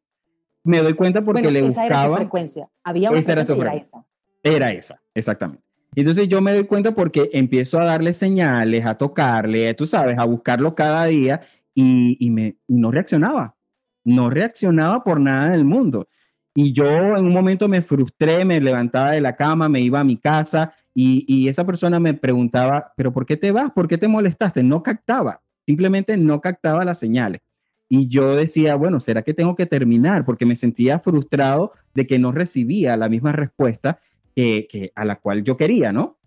Me 0.64 0.80
doy 0.80 0.96
cuenta 0.96 1.24
porque 1.24 1.50
le 1.50 1.66
esa 1.66 1.86
Era 1.86 2.08
su 2.08 2.16
frecuencia. 2.16 2.70
Había 2.84 3.12
una 3.12 3.22
frecuencia, 3.22 3.56
era, 3.56 3.74
esa. 3.74 4.06
Era 4.44 4.74
esa, 4.74 5.02
exactamente. 5.16 5.64
Entonces 5.96 6.28
yo 6.28 6.42
me 6.42 6.54
doy 6.54 6.66
cuenta 6.66 6.94
porque 6.94 7.30
empiezo 7.34 7.80
a 7.80 7.86
darle 7.86 8.14
señales, 8.14 8.86
a 8.86 8.98
tocarle, 8.98 9.74
tú 9.74 9.86
sabes, 9.86 10.18
a 10.18 10.26
buscarlo 10.26 10.76
cada 10.76 11.06
día 11.06 11.40
y, 11.74 12.30
me, 12.30 12.58
no 12.68 12.92
reaccionaba. 12.92 13.56
No 14.04 14.30
reaccionaba 14.30 15.04
por 15.04 15.20
nada 15.20 15.52
del 15.52 15.66
mundo. 15.66 16.08
Y 16.56 16.74
yo 16.74 16.86
en 16.86 17.26
un 17.26 17.34
momento 17.34 17.68
me 17.68 17.82
frustré, 17.82 18.44
me 18.44 18.60
levantaba 18.60 19.12
de 19.12 19.22
la 19.22 19.36
cama, 19.36 19.70
me 19.70 19.82
iba 19.82 20.00
a 20.00 20.04
mi 20.04 20.18
casa 20.18 20.74
y, 20.94 21.26
y, 21.28 21.48
esa 21.48 21.66
persona 21.66 22.00
me 22.00 22.14
preguntaba, 22.14 22.94
pero 22.96 23.12
¿por 23.12 23.26
qué 23.26 23.38
te 23.38 23.52
vas? 23.52 23.72
¿Por 23.72 23.88
qué 23.88 23.98
te 23.98 24.08
molestaste? 24.08 24.62
No 24.62 24.84
captaba, 24.84 25.42
simplemente 25.66 26.16
no 26.18 26.42
captaba 26.42 26.86
las 26.86 27.00
señales. 27.00 27.42
Y 27.90 28.08
yo 28.08 28.36
decía, 28.36 28.76
bueno, 28.76 29.00
¿será 29.00 29.22
que 29.22 29.34
tengo 29.34 29.56
que 29.56 29.66
terminar? 29.66 30.26
Porque 30.26 30.46
me 30.46 30.56
sentía 30.56 31.00
frustrado 31.00 31.72
de 31.94 32.08
que 32.08 32.20
no 32.20 32.32
recibía 32.32 32.98
la 32.98 33.10
misma 33.10 33.32
respuesta 33.32 34.00
que, 34.36 34.92
a 34.96 35.06
la 35.06 35.18
cual 35.18 35.44
yo 35.44 35.58
quería, 35.58 35.92
¿no? 35.92 36.18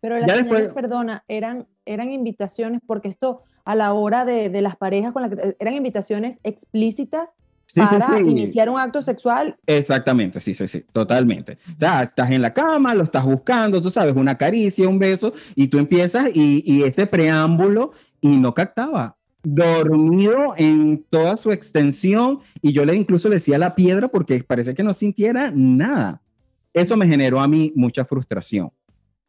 Pero 0.00 0.18
las 0.18 0.36
señales, 0.36 0.72
perdona, 0.72 1.24
eran, 1.28 1.66
eran 1.84 2.12
invitaciones, 2.12 2.80
porque 2.86 3.08
esto 3.08 3.42
a 3.64 3.74
la 3.74 3.92
hora 3.92 4.24
de, 4.24 4.48
de 4.48 4.62
las 4.62 4.76
parejas 4.76 5.12
con 5.12 5.22
las 5.22 5.30
que 5.30 5.56
eran 5.58 5.74
invitaciones 5.74 6.40
explícitas 6.44 7.36
para 7.74 8.18
iniciar 8.20 8.70
un 8.70 8.78
acto 8.78 9.02
sexual. 9.02 9.56
Exactamente, 9.66 10.40
sí, 10.40 10.54
sí, 10.54 10.66
sí, 10.68 10.84
totalmente. 10.90 11.58
O 11.76 11.78
sea, 11.78 12.04
estás 12.04 12.30
en 12.30 12.40
la 12.40 12.54
cama, 12.54 12.94
lo 12.94 13.02
estás 13.02 13.24
buscando, 13.24 13.80
tú 13.80 13.90
sabes, 13.90 14.14
una 14.14 14.38
caricia, 14.38 14.88
un 14.88 14.98
beso, 14.98 15.32
y 15.54 15.68
tú 15.68 15.78
empiezas 15.78 16.30
y, 16.32 16.62
y 16.64 16.84
ese 16.84 17.06
preámbulo 17.06 17.90
y 18.20 18.36
no 18.38 18.54
captaba. 18.54 19.18
dormido 19.42 20.54
en 20.56 21.04
toda 21.08 21.36
su 21.36 21.50
extensión 21.52 22.40
y 22.60 22.72
yo 22.72 22.84
le 22.84 22.94
incluso 22.96 23.28
le 23.28 23.36
decía 23.36 23.58
la 23.58 23.74
piedra 23.74 24.08
porque 24.08 24.42
parece 24.44 24.74
que 24.74 24.82
no 24.82 24.92
sintiera 24.92 25.50
nada. 25.54 26.22
Eso 26.72 26.96
me 26.96 27.06
generó 27.06 27.40
a 27.40 27.48
mí 27.48 27.72
mucha 27.74 28.04
frustración 28.04 28.70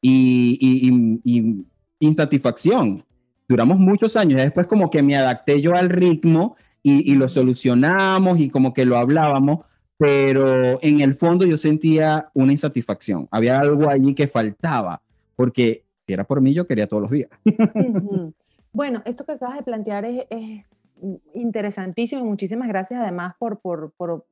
y, 0.02 1.66
insatisfacción. 2.00 3.04
Duramos 3.48 3.80
muchos 3.80 4.16
años 4.16 4.40
y 4.40 4.44
después 4.44 4.68
como 4.68 4.90
que 4.90 5.02
me 5.02 5.16
adapté 5.16 5.62
yo 5.62 5.76
al 5.76 5.90
ritmo 5.90 6.56
y, 6.84 7.14
lo 7.16 7.28
solucionamos 7.28 8.40
y 8.40 8.50
como 8.50 8.74
que 8.74 8.86
lo 8.86 8.98
hablábamos, 8.98 9.66
pero 9.98 10.82
en 10.82 11.02
el 11.02 11.14
fondo 11.14 11.46
yo 11.46 11.58
sentía 11.58 12.24
una 12.34 12.54
insatisfacción. 12.54 13.28
Había 13.32 13.60
algo 13.60 13.90
allí 13.90 14.14
que 14.14 14.28
faltaba, 14.28 15.02
porque 15.36 15.84
si 16.08 16.14
era 16.14 16.24
por 16.24 16.42
mí 16.42 16.54
yo 16.54 16.66
quería 16.66 16.88
todos 16.88 17.02
los 17.04 17.12
días. 17.12 17.30
Bueno, 18.72 19.02
esto 19.06 19.26
que 19.26 19.32
acabas 19.32 19.58
de 19.58 19.64
plantear 19.64 20.06
es, 20.06 20.96
interesantísimo. 21.34 22.24
Muchísimas 22.24 22.68
gracias 22.68 23.00
además 23.02 23.36
por, 23.40 23.62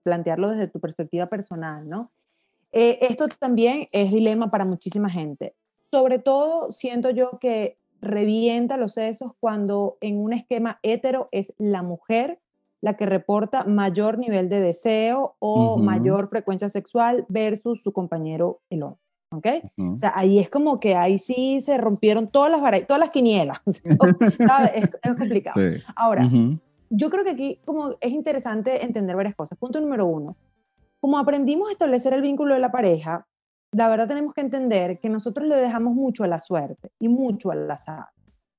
plantearlo 0.04 0.52
desde 0.52 0.68
tu 0.68 0.80
perspectiva 0.80 1.28
personal, 1.28 1.90
¿no? 1.90 2.12
Eh, 2.80 3.00
esto 3.02 3.28
también 3.28 3.88
es 3.92 4.12
dilema 4.12 4.52
para 4.52 4.64
muchísima 4.64 5.10
gente. 5.10 5.56
Sobre 5.90 6.20
todo 6.20 6.72
siento 6.72 7.10
yo 7.10 7.40
que 7.42 7.80
revienta 8.02 8.78
los 8.78 8.94
sesos 8.94 9.32
cuando 9.40 9.98
en 10.00 10.20
un 10.20 10.32
esquema 10.32 10.80
hetero 10.84 11.28
es 11.32 11.56
la 11.58 11.82
mujer 11.82 12.40
la 12.80 12.94
que 12.94 13.08
reporta 13.08 13.64
mayor 13.64 14.20
nivel 14.20 14.48
de 14.50 14.62
deseo 14.62 15.36
o 15.40 15.78
mayor 15.78 16.30
frecuencia 16.30 16.70
sexual 16.70 17.26
versus 17.30 17.82
su 17.82 17.92
compañero 17.94 18.60
el 18.70 18.84
hombre. 18.84 19.02
¿Ok? 19.32 19.48
O 19.94 19.98
sea, 19.98 20.14
ahí 20.16 20.38
es 20.38 20.48
como 20.48 20.80
que 20.80 20.96
ahí 20.96 21.18
sí 21.18 21.60
se 21.62 21.78
rompieron 21.78 22.28
todas 22.28 22.52
las, 22.52 22.62
todas 22.86 23.00
las 23.00 23.10
quinielas. 23.10 23.60
Es, 24.76 25.18
complicado. 25.18 25.60
Ahora, 25.96 26.30
yo 26.92 27.10
creo 27.10 27.24
que 27.24 27.32
aquí 27.32 27.60
como 27.66 27.96
es 28.00 28.12
interesante 28.12 28.86
entender 28.86 29.16
varias 29.16 29.36
cosas. 29.36 29.58
Punto 29.58 29.82
número 29.82 30.06
uno, 30.06 30.38
como 31.00 31.18
aprendimos 31.18 31.70
a 31.70 31.72
establecer 31.72 32.14
el 32.14 32.22
vínculo 32.22 32.54
de 32.54 32.60
la 32.60 32.72
pareja, 32.72 33.28
la 33.72 33.88
verdad 33.88 34.08
tenemos 34.08 34.34
que 34.34 34.42
entender 34.42 35.00
que 35.00 35.10
nosotros 35.10 35.48
le 35.48 35.56
dejamos 35.56 35.94
mucho 35.94 36.24
a 36.24 36.28
la 36.28 36.40
suerte 36.40 36.92
y 37.00 37.10
mucho 37.10 37.52
al 37.52 37.70
azar. 37.70 38.08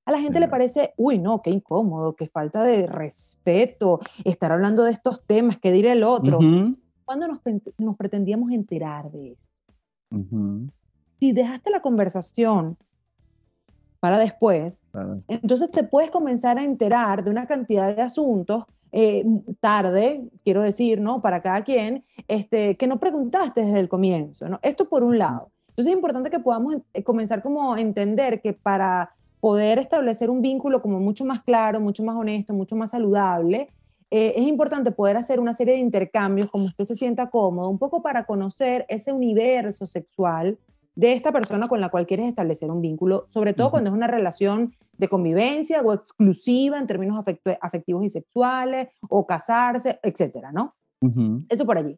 A 0.04 0.12
la 0.12 0.20
gente 0.20 0.40
le 0.40 0.48
parece, 0.48 0.94
uy, 0.96 1.18
no, 1.18 1.42
qué 1.42 1.50
incómodo, 1.50 2.16
qué 2.16 2.26
falta 2.26 2.62
de 2.62 2.86
respeto, 2.86 4.00
estar 4.24 4.52
hablando 4.52 4.84
de 4.84 4.92
estos 4.92 5.24
temas, 5.26 5.58
qué 5.58 5.70
dirá 5.70 5.92
el 5.92 6.02
otro. 6.02 6.38
¿Cuándo 7.04 7.28
nos, 7.28 7.40
nos 7.78 7.96
pretendíamos 7.96 8.52
enterar 8.52 9.10
de 9.10 9.32
eso? 9.32 9.50
Si 11.20 11.32
dejaste 11.32 11.70
la 11.70 11.80
conversación 11.80 12.78
para 14.00 14.16
después, 14.18 14.82
entonces 15.26 15.70
te 15.70 15.84
puedes 15.84 16.10
comenzar 16.10 16.58
a 16.58 16.64
enterar 16.64 17.24
de 17.24 17.30
una 17.30 17.46
cantidad 17.46 17.94
de 17.94 18.00
asuntos 18.00 18.64
eh, 18.92 19.24
tarde, 19.60 20.22
quiero 20.44 20.62
decir, 20.62 21.00
¿no? 21.00 21.20
Para 21.20 21.40
cada 21.40 21.62
quien, 21.62 22.04
este, 22.26 22.76
que 22.76 22.86
no 22.86 22.98
preguntaste 22.98 23.62
desde 23.62 23.80
el 23.80 23.88
comienzo, 23.88 24.48
¿no? 24.48 24.58
Esto 24.62 24.88
por 24.88 25.04
un 25.04 25.18
lado. 25.18 25.50
Entonces 25.68 25.92
es 25.92 25.96
importante 25.96 26.30
que 26.30 26.40
podamos 26.40 26.76
eh, 26.92 27.02
comenzar 27.02 27.42
como 27.42 27.72
a 27.72 27.80
entender 27.80 28.40
que 28.40 28.52
para 28.52 29.14
poder 29.40 29.78
establecer 29.78 30.30
un 30.30 30.42
vínculo 30.42 30.82
como 30.82 30.98
mucho 30.98 31.24
más 31.24 31.42
claro, 31.44 31.80
mucho 31.80 32.02
más 32.02 32.16
honesto, 32.16 32.52
mucho 32.52 32.74
más 32.76 32.90
saludable, 32.90 33.68
eh, 34.10 34.34
es 34.36 34.46
importante 34.46 34.90
poder 34.90 35.16
hacer 35.16 35.38
una 35.38 35.54
serie 35.54 35.74
de 35.74 35.80
intercambios 35.80 36.50
como 36.50 36.64
usted 36.64 36.84
se 36.84 36.94
sienta 36.94 37.30
cómodo, 37.30 37.68
un 37.68 37.78
poco 37.78 38.02
para 38.02 38.24
conocer 38.24 38.86
ese 38.88 39.12
universo 39.12 39.86
sexual 39.86 40.58
de 40.98 41.12
esta 41.12 41.30
persona 41.30 41.68
con 41.68 41.80
la 41.80 41.90
cual 41.90 42.08
quieres 42.08 42.26
establecer 42.26 42.72
un 42.72 42.82
vínculo, 42.82 43.24
sobre 43.28 43.54
todo 43.54 43.70
cuando 43.70 43.90
es 43.90 43.94
una 43.94 44.08
relación 44.08 44.74
de 44.94 45.06
convivencia 45.06 45.80
o 45.80 45.92
exclusiva 45.92 46.76
en 46.76 46.88
términos 46.88 47.24
afectivos 47.60 48.04
y 48.04 48.10
sexuales, 48.10 48.88
o 49.08 49.24
casarse, 49.24 50.00
etcétera, 50.02 50.50
¿no? 50.50 50.74
Eso 51.48 51.64
por 51.64 51.78
allí. 51.78 51.96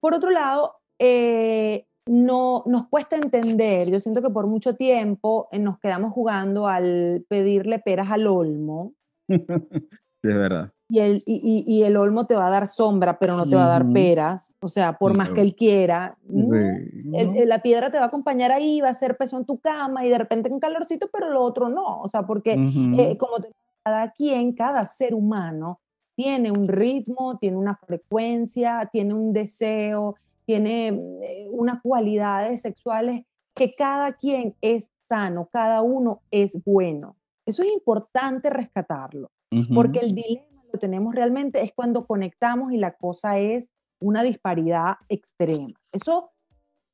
Por 0.00 0.14
otro 0.14 0.30
lado, 0.30 0.76
eh, 1.00 1.86
no, 2.06 2.62
nos 2.66 2.86
cuesta 2.86 3.16
entender, 3.16 3.90
yo 3.90 3.98
siento 3.98 4.22
que 4.22 4.30
por 4.30 4.46
mucho 4.46 4.76
tiempo 4.76 5.48
eh, 5.50 5.58
nos 5.58 5.80
quedamos 5.80 6.12
jugando 6.12 6.68
al 6.68 7.26
pedirle 7.28 7.80
peras 7.80 8.12
al 8.12 8.28
olmo. 8.28 8.94
Sí, 10.22 10.28
es 10.28 10.36
verdad 10.36 10.70
y 10.90 10.98
el, 10.98 11.22
y, 11.24 11.64
y, 11.66 11.82
el 11.84 11.96
olmo 11.96 12.26
te 12.26 12.34
va 12.34 12.48
a 12.48 12.50
dar 12.50 12.66
sombra, 12.66 13.18
pero 13.18 13.36
no 13.36 13.48
te 13.48 13.54
va 13.54 13.66
a 13.66 13.68
dar 13.68 13.92
peras. 13.92 14.56
O 14.60 14.66
sea, 14.66 14.98
por 14.98 15.16
más 15.16 15.30
que 15.30 15.40
él 15.40 15.54
quiera, 15.54 16.18
la 16.28 17.62
piedra 17.62 17.90
te 17.90 17.98
va 17.98 18.04
a 18.04 18.08
acompañar 18.08 18.50
ahí, 18.50 18.80
va 18.80 18.88
a 18.88 18.94
ser 18.94 19.16
peso 19.16 19.38
en 19.38 19.44
tu 19.44 19.58
cama 19.58 20.04
y 20.04 20.08
de 20.08 20.18
repente 20.18 20.50
un 20.50 20.58
calorcito, 20.58 21.08
pero 21.12 21.30
lo 21.30 21.42
otro 21.42 21.68
no. 21.68 22.00
O 22.00 22.08
sea, 22.08 22.26
porque 22.26 22.54
eh, 22.54 23.16
como 23.18 23.36
cada 23.84 24.10
quien, 24.10 24.52
cada 24.52 24.84
ser 24.86 25.14
humano 25.14 25.80
tiene 26.16 26.50
un 26.50 26.66
ritmo, 26.66 27.38
tiene 27.38 27.56
una 27.56 27.76
frecuencia, 27.76 28.88
tiene 28.92 29.14
un 29.14 29.32
deseo, 29.32 30.16
tiene 30.44 30.88
eh, 30.88 31.48
unas 31.50 31.80
cualidades 31.82 32.62
sexuales 32.62 33.24
que 33.54 33.72
cada 33.74 34.12
quien 34.12 34.56
es 34.60 34.90
sano, 35.08 35.48
cada 35.52 35.82
uno 35.82 36.22
es 36.30 36.58
bueno. 36.64 37.16
Eso 37.46 37.62
es 37.62 37.72
importante 37.72 38.50
rescatarlo, 38.50 39.30
porque 39.74 40.00
el 40.00 40.14
dilema 40.14 40.49
tenemos 40.78 41.14
realmente 41.14 41.62
es 41.62 41.72
cuando 41.72 42.06
conectamos 42.06 42.72
y 42.72 42.78
la 42.78 42.92
cosa 42.92 43.38
es 43.38 43.72
una 44.00 44.22
disparidad 44.22 44.96
extrema. 45.08 45.74
Eso 45.92 46.30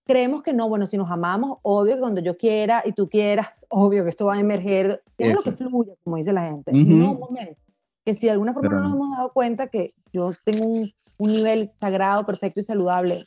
creemos 0.05 0.43
que 0.43 0.53
no, 0.53 0.69
bueno, 0.69 0.87
si 0.87 0.97
nos 0.97 1.11
amamos, 1.11 1.59
obvio 1.62 1.95
que 1.95 2.01
cuando 2.01 2.21
yo 2.21 2.37
quiera 2.37 2.83
y 2.85 2.93
tú 2.93 3.09
quieras, 3.09 3.49
obvio 3.69 4.05
que 4.05 4.11
esto 4.11 4.27
va 4.27 4.35
a 4.35 4.41
emerger, 4.41 5.03
es 5.19 5.35
lo 5.35 5.43
que 5.43 5.53
fluye, 5.53 5.97
como 6.05 6.17
dice 6.17 6.33
la 6.33 6.49
gente. 6.49 6.73
No, 6.73 7.15
momento, 7.15 7.61
que 8.05 8.15
si 8.15 8.27
de 8.27 8.33
alguna 8.33 8.55
forma 8.55 8.71
no 8.71 8.81
nos 8.81 8.93
hemos 8.95 9.17
dado 9.17 9.33
cuenta 9.33 9.67
que 9.67 9.95
yo 10.12 10.31
tengo 10.45 10.65
un, 10.65 10.93
un 11.19 11.31
nivel 11.31 11.67
sagrado, 11.67 12.25
perfecto 12.25 12.61
y 12.61 12.62
saludable 12.62 13.25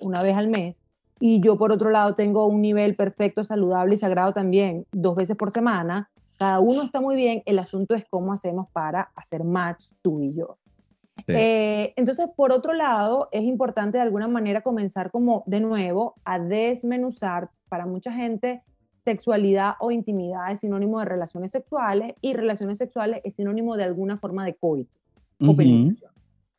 una 0.00 0.22
vez 0.22 0.36
al 0.36 0.48
mes, 0.48 0.82
y 1.20 1.40
yo 1.40 1.56
por 1.56 1.72
otro 1.72 1.90
lado 1.90 2.14
tengo 2.14 2.46
un 2.46 2.60
nivel 2.60 2.96
perfecto, 2.96 3.44
saludable 3.44 3.94
y 3.94 3.98
sagrado 3.98 4.32
también 4.32 4.86
dos 4.92 5.16
veces 5.16 5.36
por 5.36 5.50
semana, 5.50 6.10
cada 6.38 6.60
uno 6.60 6.82
está 6.82 7.00
muy 7.00 7.16
bien, 7.16 7.42
el 7.46 7.58
asunto 7.58 7.94
es 7.94 8.04
cómo 8.08 8.32
hacemos 8.32 8.68
para 8.72 9.12
hacer 9.14 9.44
match 9.44 9.86
tú 10.02 10.20
y 10.20 10.34
yo. 10.34 10.58
Eh, 11.28 11.94
entonces, 11.96 12.28
por 12.36 12.52
otro 12.52 12.74
lado, 12.74 13.28
es 13.32 13.42
importante 13.44 13.98
de 13.98 14.02
alguna 14.02 14.28
manera 14.28 14.60
comenzar 14.60 15.10
como 15.10 15.44
de 15.46 15.60
nuevo 15.60 16.14
a 16.24 16.38
desmenuzar 16.38 17.50
para 17.68 17.86
mucha 17.86 18.12
gente 18.12 18.62
sexualidad 19.04 19.74
o 19.80 19.92
intimidad 19.92 20.50
es 20.50 20.60
sinónimo 20.60 20.98
de 20.98 21.04
relaciones 21.04 21.52
sexuales 21.52 22.14
y 22.20 22.34
relaciones 22.34 22.76
sexuales 22.76 23.20
es 23.24 23.36
sinónimo 23.36 23.76
de 23.76 23.84
alguna 23.84 24.18
forma 24.18 24.44
de 24.44 24.56
coito 24.56 24.92
o 25.40 25.54
penetración. 25.54 26.10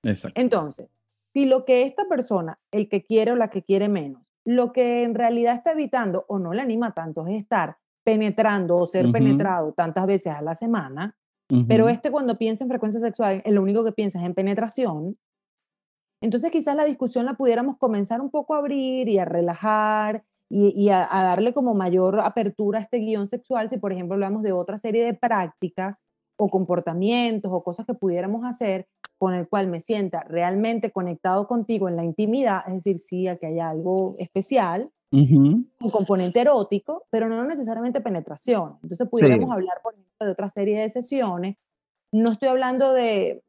Exacto. 0.03 0.39
Entonces, 0.39 0.87
si 1.33 1.45
lo 1.45 1.65
que 1.65 1.83
esta 1.83 2.07
persona, 2.07 2.57
el 2.71 2.87
que 2.87 3.03
quiere 3.03 3.33
o 3.33 3.35
la 3.35 3.49
que 3.49 3.63
quiere 3.63 3.89
menos, 3.89 4.23
lo 4.45 4.71
que 4.71 5.03
en 5.03 5.13
realidad 5.13 5.55
está 5.55 5.73
evitando 5.73 6.25
o 6.29 6.39
no 6.39 6.53
le 6.53 6.61
anima 6.61 6.93
tanto 6.93 7.27
es 7.27 7.35
estar 7.35 7.77
penetrando 8.07 8.77
o 8.77 8.85
ser 8.85 9.11
penetrado 9.11 9.73
tantas 9.73 10.07
veces 10.07 10.31
a 10.33 10.41
la 10.41 10.55
semana, 10.55 11.17
pero 11.67 11.89
este 11.89 12.09
cuando 12.09 12.37
piensa 12.37 12.63
en 12.63 12.69
frecuencia 12.69 13.01
sexual, 13.01 13.43
lo 13.45 13.61
único 13.61 13.83
que 13.83 13.91
piensa 13.91 14.17
es 14.19 14.25
en 14.25 14.33
penetración, 14.33 15.17
entonces 16.21 16.49
quizás 16.49 16.77
la 16.77 16.85
discusión 16.85 17.25
la 17.25 17.33
pudiéramos 17.33 17.75
comenzar 17.77 18.21
un 18.21 18.31
poco 18.31 18.55
a 18.55 18.59
abrir 18.59 19.09
y 19.09 19.19
a 19.19 19.25
relajar 19.25 20.23
y, 20.49 20.87
a, 20.87 21.05
darle 21.11 21.53
como 21.53 21.73
mayor 21.73 22.21
apertura 22.21 22.79
a 22.79 22.83
este 22.83 22.99
guion 22.99 23.27
sexual 23.27 23.69
si 23.69 23.77
por 23.77 23.91
ejemplo 23.91 24.13
hablamos 24.13 24.41
de 24.41 24.53
otra 24.53 24.77
serie 24.77 25.03
de 25.03 25.13
prácticas 25.13 25.97
o 26.37 26.47
comportamientos 26.47 27.51
o 27.53 27.61
cosas 27.61 27.85
que 27.85 27.93
pudiéramos 27.93 28.45
hacer 28.45 28.87
con 29.17 29.33
el 29.33 29.49
cual 29.49 29.67
me 29.67 29.81
sienta 29.81 30.23
realmente 30.23 30.91
conectado 30.91 31.45
contigo 31.45 31.89
en 31.89 31.97
la 31.97 32.05
intimidad, 32.05 32.61
es 32.67 32.75
decir, 32.75 32.99
sí, 32.99 33.25
que 33.41 33.47
haya 33.47 33.67
algo 33.69 34.15
especial, 34.17 34.91
un 35.11 35.89
componente 35.91 36.41
erótico, 36.41 37.05
pero 37.09 37.29
no 37.29 37.45
necesariamente 37.45 38.01
penetración. 38.01 38.77
Entonces 38.83 39.07
pudiéramos 39.09 39.51
hablar, 39.51 39.79
por 39.81 39.93
ejemplo, 39.93 40.25
de 40.25 40.31
otra 40.31 40.49
serie 40.49 40.79
de 40.79 40.89
sesiones. 40.89 41.57
No 42.11 42.31
estoy 42.31 42.49
hablando 42.49 42.93
de, 42.93 43.43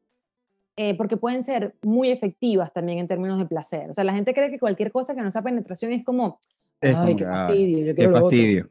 eh, 0.77 0.95
porque 0.95 1.17
pueden 1.17 1.43
ser 1.43 1.75
muy 1.81 2.09
efectivas 2.09 2.71
también 2.71 2.99
en 2.99 3.07
términos 3.07 3.37
de 3.37 3.45
placer. 3.45 3.89
O 3.89 3.93
sea, 3.93 4.05
la 4.05 4.13
gente 4.13 4.33
cree 4.33 4.49
que 4.49 4.59
cualquier 4.59 4.91
cosa 4.91 5.13
que 5.13 5.21
no 5.21 5.31
sea 5.31 5.41
penetración 5.41 5.91
es 5.91 6.05
como, 6.05 6.39
ay, 6.81 7.15
qué 7.15 7.25
fastidio, 7.25 7.85
yo 7.85 7.95
quiero 7.95 8.13
qué 8.13 8.19
fastidio. 8.19 8.69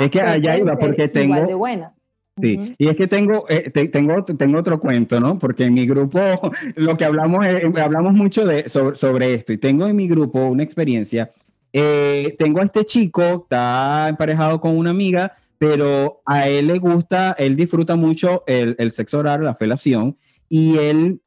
es 0.00 0.10
que 0.10 0.20
allá 0.20 0.58
iba 0.58 0.76
porque 0.76 1.08
tengo... 1.08 1.34
de 1.34 1.54
buenas. 1.54 1.94
Sí, 2.38 2.74
y 2.76 2.90
es 2.90 2.96
que 2.98 3.06
tengo, 3.06 3.46
eh, 3.48 3.70
tengo, 3.90 4.22
tengo 4.22 4.58
otro 4.58 4.78
cuento, 4.78 5.18
¿no? 5.18 5.38
Porque 5.38 5.64
en 5.64 5.72
mi 5.72 5.86
grupo 5.86 6.20
lo 6.76 6.94
que 6.98 7.06
hablamos, 7.06 7.46
hablamos 7.82 8.12
mucho 8.12 8.44
de, 8.44 8.68
sobre, 8.68 8.94
sobre, 8.94 9.32
esto 9.32 9.54
y 9.54 9.56
tengo 9.56 9.86
en 9.86 9.96
mi 9.96 10.06
grupo 10.06 10.44
una 10.44 10.62
experiencia 10.62 11.30
eh, 11.78 12.34
tengo 12.38 12.62
a 12.62 12.64
este 12.64 12.86
chico, 12.86 13.22
está 13.22 14.08
emparejado 14.08 14.58
con 14.58 14.78
una 14.78 14.88
amiga, 14.88 15.32
pero 15.58 16.22
a 16.24 16.48
él 16.48 16.68
le 16.68 16.78
gusta, 16.78 17.32
él 17.32 17.54
disfruta 17.54 17.96
mucho 17.96 18.44
el, 18.46 18.90
sexo 18.92 19.18
oral, 19.18 19.44
la 19.44 19.54
felación, 19.54 20.16
y 20.48 20.78
él 20.78 21.20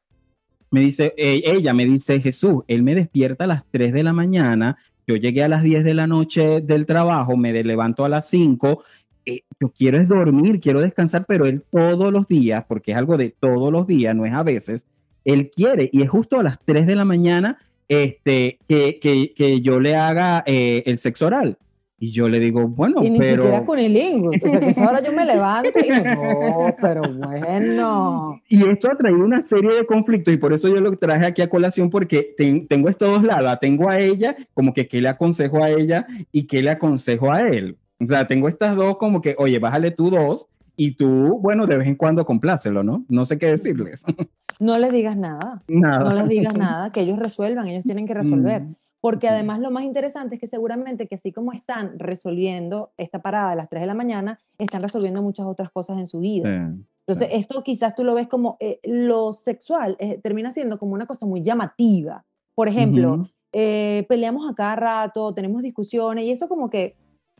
me 0.72 0.80
dice, 0.80 1.14
eh, 1.16 1.42
ella 1.44 1.72
me 1.72 1.84
dice, 1.84 2.20
Jesús, 2.20 2.64
él 2.66 2.82
me 2.82 2.96
despierta 2.96 3.44
a 3.44 3.46
las 3.46 3.64
3 3.70 3.92
de 3.92 4.02
la 4.02 4.12
mañana, 4.12 4.76
yo 5.06 5.14
llegué 5.14 5.44
a 5.44 5.48
las 5.48 5.62
10 5.62 5.84
de 5.84 5.94
la 5.94 6.08
noche 6.08 6.60
del 6.62 6.84
trabajo, 6.84 7.36
me 7.36 7.52
levanto 7.62 8.04
a 8.04 8.08
las 8.08 8.28
5 8.28 8.82
eh, 9.26 9.42
yo 9.60 9.68
quiero 9.68 10.04
dormir, 10.04 10.58
quiero 10.58 10.80
descansar, 10.80 11.26
pero 11.28 11.46
él 11.46 11.62
todos 11.70 12.12
los 12.12 12.26
días, 12.26 12.64
porque 12.66 12.90
es 12.90 12.96
algo 12.96 13.16
de 13.16 13.30
todos 13.38 13.70
los 13.70 13.86
días, 13.86 14.16
no 14.16 14.26
es 14.26 14.32
a 14.32 14.42
veces, 14.42 14.88
él 15.24 15.48
quiere 15.48 15.90
y 15.92 16.02
es 16.02 16.10
justo 16.10 16.40
a 16.40 16.42
las 16.42 16.58
3 16.64 16.88
de 16.88 16.96
la 16.96 17.04
mañana 17.04 17.58
este, 17.90 18.60
que, 18.68 19.00
que, 19.00 19.34
que 19.34 19.60
yo 19.60 19.80
le 19.80 19.96
haga 19.96 20.44
eh, 20.46 20.84
el 20.86 20.96
sexo 20.96 21.26
oral. 21.26 21.58
Y 21.98 22.12
yo 22.12 22.28
le 22.28 22.38
digo, 22.38 22.66
bueno, 22.66 23.04
y 23.04 23.10
ni 23.10 23.18
pero... 23.18 23.42
siquiera 23.42 23.64
cunilingus. 23.64 24.42
O 24.42 24.48
sea, 24.48 24.60
que 24.60 24.80
ahora 24.80 25.02
yo 25.02 25.12
me 25.12 25.26
levanto 25.26 25.78
y 25.78 25.82
digo, 25.82 26.04
no, 26.04 26.76
pero 26.80 27.02
bueno. 27.12 28.40
Y 28.48 28.66
esto 28.66 28.90
ha 28.90 28.96
traído 28.96 29.18
una 29.18 29.42
serie 29.42 29.74
de 29.74 29.84
conflictos 29.84 30.32
y 30.32 30.36
por 30.36 30.54
eso 30.54 30.68
yo 30.68 30.76
lo 30.76 30.96
traje 30.96 31.26
aquí 31.26 31.42
a 31.42 31.50
colación 31.50 31.90
porque 31.90 32.34
tengo 32.68 32.88
estos 32.88 33.10
dos 33.10 33.24
lados. 33.24 33.58
Tengo 33.60 33.90
a 33.90 33.98
ella 33.98 34.36
como 34.54 34.72
que 34.72 34.86
qué 34.86 35.00
le 35.00 35.08
aconsejo 35.08 35.62
a 35.62 35.70
ella 35.70 36.06
y 36.30 36.44
qué 36.44 36.62
le 36.62 36.70
aconsejo 36.70 37.32
a 37.32 37.40
él. 37.40 37.76
O 37.98 38.06
sea, 38.06 38.26
tengo 38.26 38.48
estas 38.48 38.76
dos 38.76 38.96
como 38.98 39.20
que, 39.20 39.34
oye, 39.36 39.58
bájale 39.58 39.90
tú 39.90 40.10
dos 40.10 40.46
y 40.82 40.92
tú, 40.92 41.38
bueno, 41.42 41.66
de 41.66 41.76
vez 41.76 41.88
en 41.88 41.94
cuando 41.94 42.24
complácelo, 42.24 42.82
¿no? 42.82 43.04
No 43.10 43.26
sé 43.26 43.38
qué 43.38 43.46
decirles. 43.46 44.04
No 44.58 44.76
les 44.76 44.92
digas 44.92 45.16
nada. 45.16 45.62
Nada. 45.68 46.04
No 46.04 46.14
les 46.14 46.28
digas 46.28 46.54
nada, 46.58 46.92
que 46.92 47.00
ellos 47.00 47.18
resuelvan, 47.18 47.66
ellos 47.68 47.84
tienen 47.84 48.06
que 48.06 48.12
resolver. 48.12 48.62
Mm. 48.62 48.74
Porque 49.00 49.26
además 49.26 49.60
lo 49.60 49.70
más 49.70 49.84
interesante 49.84 50.34
es 50.34 50.40
que 50.40 50.46
seguramente 50.46 51.06
que 51.06 51.14
así 51.14 51.32
como 51.32 51.54
están 51.54 51.98
resolviendo 51.98 52.92
esta 52.98 53.22
parada 53.22 53.52
a 53.52 53.54
las 53.54 53.70
3 53.70 53.80
de 53.82 53.86
la 53.86 53.94
mañana, 53.94 54.38
están 54.58 54.82
resolviendo 54.82 55.22
muchas 55.22 55.46
otras 55.46 55.70
cosas 55.70 55.98
en 55.98 56.06
su 56.06 56.20
vida. 56.20 56.44
Sí, 56.44 56.84
Entonces, 57.06 57.28
esto 57.32 57.62
quizás 57.62 57.94
tú 57.94 58.04
lo 58.04 58.14
ves 58.14 58.28
como 58.28 58.58
eh, 58.60 58.80
lo 58.84 59.32
sexual, 59.32 59.96
eh, 59.98 60.18
termina 60.22 60.52
siendo 60.52 60.78
como 60.78 60.92
una 60.92 61.06
cosa 61.06 61.24
muy 61.24 61.42
llamativa. 61.42 62.26
Por 62.54 62.68
ejemplo, 62.68 63.14
Ujú. 63.14 63.28
eh, 63.54 64.04
peleamos 64.10 64.50
a 64.50 64.54
cada 64.54 64.76
rato, 64.76 65.32
tenemos 65.32 65.62
discusiones 65.62 66.24
y 66.24 66.32
eso 66.32 66.48
como 66.48 66.68
que 66.68 66.96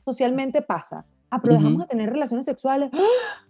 socialmente 0.06 0.62
pasa. 0.62 1.04
Ah, 1.30 1.40
pero 1.42 1.54
dejamos 1.54 1.82
de 1.82 1.86
tener 1.88 2.10
relaciones 2.10 2.44
sexuales. 2.46 2.90
¡Ah! 2.92 3.46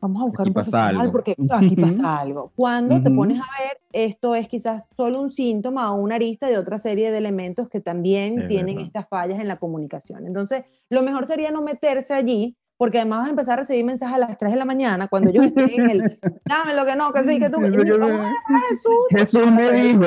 Vamos 0.00 0.20
a 0.20 0.24
buscar 0.26 0.42
Aquí 0.44 0.50
un 0.50 0.54
profesional 0.54 0.96
algo. 1.00 1.12
porque 1.12 1.34
aquí 1.50 1.76
pasa 1.76 2.18
algo. 2.18 2.52
Cuando 2.54 3.00
te 3.02 3.08
Ujú. 3.08 3.16
pones 3.16 3.38
a 3.40 3.44
ver, 3.62 3.78
esto 3.92 4.34
es 4.34 4.48
quizás 4.48 4.90
solo 4.94 5.18
un 5.18 5.30
síntoma 5.30 5.90
o 5.92 5.96
una 5.96 6.16
arista 6.16 6.46
de 6.46 6.58
otra 6.58 6.76
serie 6.76 7.10
de 7.10 7.16
elementos 7.18 7.70
que 7.70 7.80
también 7.80 8.42
Es 8.42 8.48
tienen 8.48 8.76
verdad. 8.76 8.86
estas 8.88 9.08
fallas 9.08 9.40
en 9.40 9.48
la 9.48 9.56
comunicación. 9.58 10.26
Entonces, 10.26 10.64
lo 10.90 11.02
mejor 11.02 11.24
sería 11.24 11.50
no 11.50 11.62
meterse 11.62 12.12
allí 12.12 12.54
porque 12.76 12.98
además 12.98 13.20
vas 13.20 13.26
a 13.28 13.30
empezar 13.30 13.52
a 13.54 13.56
recibir 13.62 13.84
mensajes 13.84 14.16
a 14.16 14.18
las 14.18 14.36
3 14.36 14.52
de 14.52 14.58
la 14.58 14.64
mañana 14.66 15.08
cuando 15.08 15.30
ellos 15.30 15.46
estén 15.46 15.70
en 15.70 15.88
el, 15.90 16.18
dame 16.44 16.74
lo 16.74 16.84
que 16.84 16.96
no, 16.96 17.10
que 17.12 17.24
sí, 17.24 17.38
que 17.38 17.48
tú, 17.48 17.60
me- 17.60 17.68
"Ah, 17.68 18.32
Jesús, 18.68 18.92
Jesús 19.08 19.50
me 19.52 19.72
dijo. 19.72 20.04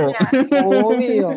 Obvio. 0.65 1.29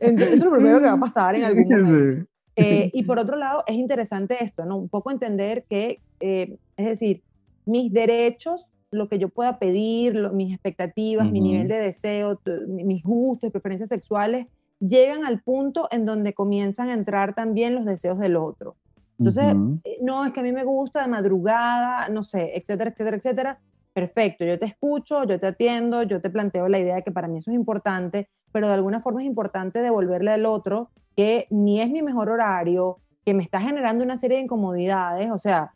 Entonces, 0.00 0.34
eso 0.34 0.36
es 0.36 0.42
lo 0.44 0.50
primero 0.50 0.80
que 0.80 0.86
va 0.86 0.92
a 0.92 0.96
pasar 1.00 1.34
en 1.36 1.44
algún 1.44 1.62
momento. 1.68 2.29
Eh, 2.56 2.90
y 2.92 3.04
por 3.04 3.18
otro 3.18 3.36
lado, 3.36 3.62
es 3.66 3.76
interesante 3.76 4.42
esto, 4.42 4.64
¿no? 4.64 4.76
Un 4.76 4.88
poco 4.88 5.10
entender 5.10 5.64
que, 5.68 6.00
eh, 6.20 6.56
es 6.78 6.86
decir, 6.86 7.22
mis 7.66 7.92
derechos, 7.92 8.72
lo 8.92 9.08
que 9.08 9.18
yo 9.18 9.28
pueda 9.28 9.58
pedir, 9.58 10.14
lo- 10.16 10.32
mis 10.32 10.52
expectativas, 10.52 11.30
mi 11.30 11.40
Ujú. 11.40 11.48
nivel 11.50 11.68
de 11.68 11.78
deseo, 11.80 12.40
mi- 12.68 12.84
mis 12.84 13.02
gustos 13.02 13.50
preferencias 13.52 13.88
sexuales, 13.88 14.46
llegan 14.80 15.24
al 15.24 15.42
punto 15.42 15.88
en 15.90 16.04
donde 16.06 16.32
comienzan 16.32 16.88
a 16.90 16.94
entrar 16.94 17.34
también 17.34 17.74
los 17.74 17.84
deseos 17.84 18.18
del 18.18 18.36
otro. 18.36 18.76
Entonces, 19.18 19.54
Ujú. 19.54 19.80
eh, 19.84 19.98
no, 20.02 20.24
es 20.24 20.32
que 20.32 20.40
a 20.40 20.42
mí 20.42 20.52
me 20.52 20.64
gusta 20.64 21.02
de 21.02 21.08
madrugada, 21.08 22.08
no 22.08 22.22
sé, 22.22 22.52
etcétera, 22.56 22.90
etcétera, 22.90 23.16
etcétera. 23.18 23.60
Perfecto, 23.94 24.44
yo 24.44 24.58
te 24.58 24.66
escucho, 24.66 25.24
yo 25.24 25.38
te 25.38 25.48
atiendo, 25.48 26.02
yo 26.04 26.20
te 26.20 26.30
planteo 26.30 26.68
la 26.68 26.78
idea 26.78 26.94
de 26.96 27.02
que 27.02 27.10
para 27.12 27.28
mí 27.28 27.38
eso 27.38 27.50
es 27.50 27.56
importante, 27.56 28.28
pero 28.52 28.68
de 28.68 28.74
alguna 28.74 29.00
forma 29.02 29.20
es 29.22 29.26
importante 29.26 29.82
devolverle 29.82 30.30
al 30.32 30.46
otro 30.46 30.90
que 31.16 31.46
ni 31.50 31.80
es 31.80 31.90
mi 31.90 32.02
mejor 32.02 32.30
horario, 32.30 32.98
que 33.24 33.34
me 33.34 33.42
está 33.42 33.60
generando 33.60 34.04
una 34.04 34.16
serie 34.16 34.38
de 34.38 34.44
incomodidades, 34.44 35.30
o 35.30 35.38
sea, 35.38 35.72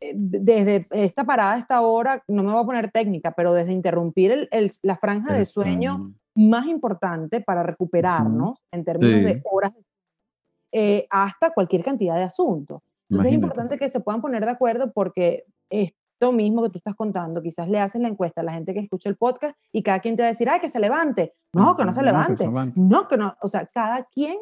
eh, 0.00 0.12
desde 0.14 0.86
esta 0.90 1.24
parada 1.24 1.54
a 1.54 1.58
esta 1.58 1.80
hora, 1.80 2.22
no 2.28 2.42
me 2.42 2.52
voy 2.52 2.62
a 2.62 2.66
poner 2.66 2.90
técnica, 2.90 3.32
pero 3.36 3.54
desde 3.54 3.72
interrumpir 3.72 4.32
el- 4.32 4.48
el- 4.50 4.70
la 4.82 4.96
franja 4.96 5.32
de 5.32 5.44
sueño 5.44 6.12
más 6.34 6.66
importante 6.66 7.40
para 7.40 7.62
recuperarnos 7.62 8.58
en 8.72 8.84
términos 8.84 9.22
de 9.22 9.34
Sí. 9.34 9.40
horas, 9.44 9.72
eh, 10.72 11.06
hasta 11.10 11.50
cualquier 11.52 11.84
cantidad 11.84 12.16
de 12.16 12.22
asuntos. 12.24 12.80
Entonces 13.10 13.26
es 13.30 13.32
Imagínate. 13.34 13.34
importante 13.60 13.78
que 13.78 13.88
se 13.90 14.00
puedan 14.00 14.22
poner 14.22 14.44
de 14.44 14.50
acuerdo 14.50 14.90
porque 14.92 15.44
esto 15.70 16.32
mismo 16.32 16.62
que 16.62 16.70
tú 16.70 16.78
estás 16.78 16.94
contando, 16.94 17.42
quizás 17.42 17.68
le 17.68 17.78
haces 17.80 18.00
la 18.00 18.08
encuesta 18.08 18.40
a 18.40 18.44
la 18.44 18.52
gente 18.54 18.72
que 18.72 18.80
escucha 18.80 19.08
el 19.10 19.16
podcast 19.16 19.54
y 19.72 19.82
cada 19.82 20.00
quien 20.00 20.16
te 20.16 20.22
va 20.22 20.28
a 20.28 20.30
decir, 20.32 20.48
ay, 20.48 20.60
que 20.60 20.68
se 20.68 20.80
levante. 20.80 21.34
No, 21.52 21.76
que 21.76 21.84
no 21.84 21.92
se 21.92 22.00
No, 22.00 22.06
que 22.06 22.10
se 22.10 22.12
levante. 22.12 22.44
levante. 22.46 22.80
No, 22.80 23.08
que 23.08 23.16
no. 23.18 23.34
O 23.42 23.48
sea, 23.48 23.66
cada 23.66 24.04
quien 24.04 24.38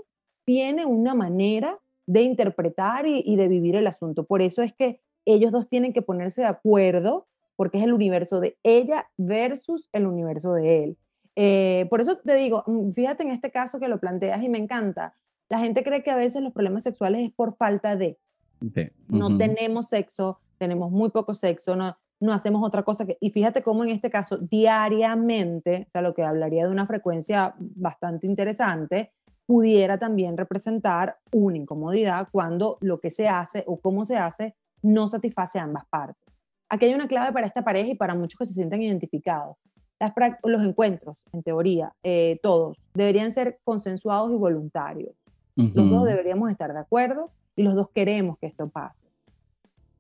tiene 0.51 0.85
una 0.85 1.15
manera 1.15 1.79
de 2.07 2.23
interpretar 2.23 3.07
y, 3.07 3.23
y 3.25 3.37
de 3.37 3.47
vivir 3.47 3.77
el 3.77 3.87
asunto. 3.87 4.25
Por 4.25 4.43
eso 4.43 4.63
es 4.63 4.73
que 4.73 5.01
ellos 5.25 5.53
dos 5.53 5.69
tienen 5.69 5.93
que 5.93 6.03
ponerse 6.03 6.41
de 6.41 6.49
acuerdo 6.49 7.29
porque 7.55 7.79
es 7.79 7.85
el 7.85 7.93
universo 7.93 8.41
de 8.41 8.59
ella 8.65 9.09
versus 9.17 9.89
el 9.93 10.09
universo 10.09 10.53
de 10.53 10.83
él. 10.83 10.99
Eh, 11.37 11.87
por 11.89 12.01
eso 12.01 12.17
te 12.17 12.35
digo, 12.35 12.65
mm, 12.67 12.91
fíjate 12.91 13.23
en 13.23 13.31
este 13.31 13.53
caso 13.53 13.79
que 13.79 13.87
lo 13.87 14.01
planteas 14.01 14.43
y 14.43 14.49
me 14.49 14.59
encanta. 14.59 15.15
La 15.49 15.61
gente 15.61 15.85
cree 15.85 16.03
que 16.03 16.11
a 16.11 16.17
veces 16.17 16.43
los 16.43 16.53
problemas 16.53 16.83
sexuales 16.83 17.29
es 17.29 17.33
por 17.33 17.55
falta 17.55 17.95
de, 17.95 18.19
no 19.07 19.39
tenemos 19.39 19.87
sexo, 19.87 20.41
tenemos 20.59 20.91
muy 20.91 21.11
poco 21.11 21.33
sexo, 21.33 21.77
no, 21.77 21.97
no 22.19 22.33
hacemos 22.33 22.67
otra 22.67 22.83
cosa 22.83 23.07
que... 23.07 23.19
Y 23.21 23.31
fíjate 23.31 23.63
cómo 23.63 23.85
en 23.85 23.91
este 23.91 24.11
caso, 24.11 24.39
diariamente, 24.39 25.87
o 25.87 25.91
sea, 25.93 26.03
lo 26.03 26.13
que 26.13 26.25
hablaría 26.25 26.65
de 26.65 26.73
una 26.73 26.89
frecuencia 26.89 27.55
bastante 27.57 28.27
interesante, 28.27 29.13
pudiera 29.55 29.99
también 29.99 30.37
representar 30.37 31.17
una 31.33 31.57
incomodidad 31.57 32.29
cuando 32.31 32.79
lo 32.81 33.01
que 33.01 33.11
se 33.11 33.27
hace 33.27 33.65
o 33.67 33.81
cómo 33.81 34.05
se 34.05 34.17
hace 34.17 34.55
no 34.81 35.09
satisface 35.09 35.59
a 35.59 35.65
ambas 35.65 35.87
partes. 35.91 36.23
Aquí 36.69 36.85
hay 36.87 36.95
una 36.95 37.09
clave 37.09 37.33
para 37.33 37.49
esta 37.49 37.65
pareja 37.65 37.91
y 37.91 37.97
para 37.97 38.15
muchos 38.15 38.39
que 38.39 38.45
se 38.45 38.55
sientan 38.55 38.81
identificados. 38.81 39.57
Las 39.99 40.13
los 40.45 40.63
encuentros, 40.63 41.25
en 41.33 41.43
teoría, 41.43 41.93
eh, 42.05 42.39
todos, 42.45 42.79
deberían 42.95 43.33
ser 43.33 43.59
consensuados 43.65 44.31
y 44.31 44.37
voluntarios. 44.37 45.17
Los 45.57 45.91
dos 45.91 46.05
deberíamos 46.07 46.49
estar 46.49 46.73
de 46.73 46.79
acuerdo 46.79 47.33
y 47.57 47.65
los 47.65 47.75
dos 47.75 47.91
queremos 47.91 48.39
que 48.39 48.47
esto 48.47 48.69
pase. 48.69 49.09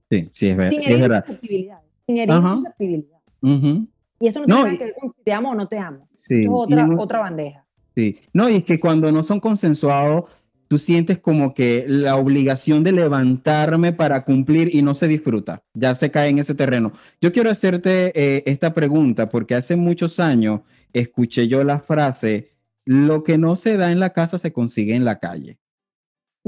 Sí, 0.09 0.31
sí, 0.33 0.49
es, 0.51 0.57
ver- 0.57 0.71
Sin 0.71 0.81
sí 0.81 0.93
es 0.93 1.01
verdad. 1.01 1.25
Sin 1.27 2.19
herir 2.19 2.31
Ajá. 2.31 2.55
susceptibilidades. 2.55 3.25
Ujú. 3.43 3.89
Y 4.21 4.29
esto 4.29 4.39
no 4.39 4.47
No, 4.47 4.55
tiene 4.55 4.63
nada 4.63 4.75
y- 4.75 4.79
que 4.79 4.85
ver 4.85 4.95
con 4.95 5.13
si 5.13 5.23
te 5.25 5.33
amo 5.33 5.51
o 5.51 5.55
no 5.57 5.67
te 5.67 5.77
amo. 5.77 6.09
Sí, 6.19 6.35
Esto 6.37 6.51
es 6.51 6.57
otra, 6.67 6.87
no- 6.87 7.03
otra 7.03 7.19
bandeja. 7.19 7.67
Sí. 7.95 8.19
No, 8.33 8.49
y 8.49 8.57
es 8.57 8.65
que 8.65 8.79
cuando 8.79 9.11
no 9.11 9.23
son 9.23 9.41
consensuados, 9.41 10.31
tú 10.71 10.79
sientes 10.79 11.19
como 11.19 11.53
que 11.53 11.85
la 11.89 12.17
obligación 12.17 12.85
de 12.85 12.93
levantarme 12.93 13.93
para 13.93 14.25
cumplir 14.25 14.73
y 14.73 14.83
no 14.83 14.95
se 14.95 15.09
disfruta, 15.09 15.65
ya 15.75 15.97
se 15.97 16.13
cae 16.13 16.31
en 16.31 16.39
ese 16.39 16.55
terreno. 16.55 16.93
Yo 17.21 17.33
quiero 17.33 17.51
hacerte 17.51 18.13
eh, 18.15 18.45
esta 18.47 18.73
pregunta 18.73 19.29
porque 19.29 19.57
hace 19.57 19.75
muchos 19.75 20.21
años 20.21 20.61
escuché 20.93 21.49
yo 21.49 21.65
la 21.65 21.81
frase, 21.81 22.53
lo 22.85 23.25
que 23.25 23.37
no 23.37 23.57
se 23.57 23.77
da 23.77 23.91
en 23.91 23.99
la 23.99 24.11
casa 24.11 24.39
se 24.39 24.53
consigue 24.53 24.95
en 24.95 25.05
la 25.05 25.19
calle. 25.19 25.59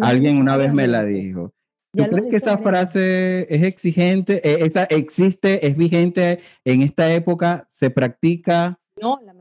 Alguien 0.01 0.41
una 0.41 0.57
vez 0.57 0.73
me 0.73 0.87
la 0.87 1.05
dijo. 1.05 1.53
¿Tú 1.95 2.05
crees 2.05 2.31
que 2.31 2.37
esa 2.37 2.59
frase 2.59 3.53
es 3.55 3.63
exigente, 3.65 4.41
eh, 4.49 4.65
esa 4.65 4.85
existe, 4.85 5.67
es 5.67 5.77
vigente 5.77 6.39
en 6.65 6.83
esta 6.83 7.13
época, 7.13 7.67
se 7.71 7.91
practica? 7.91 8.79
No, 9.01 9.17
lamentablemente. 9.17 9.32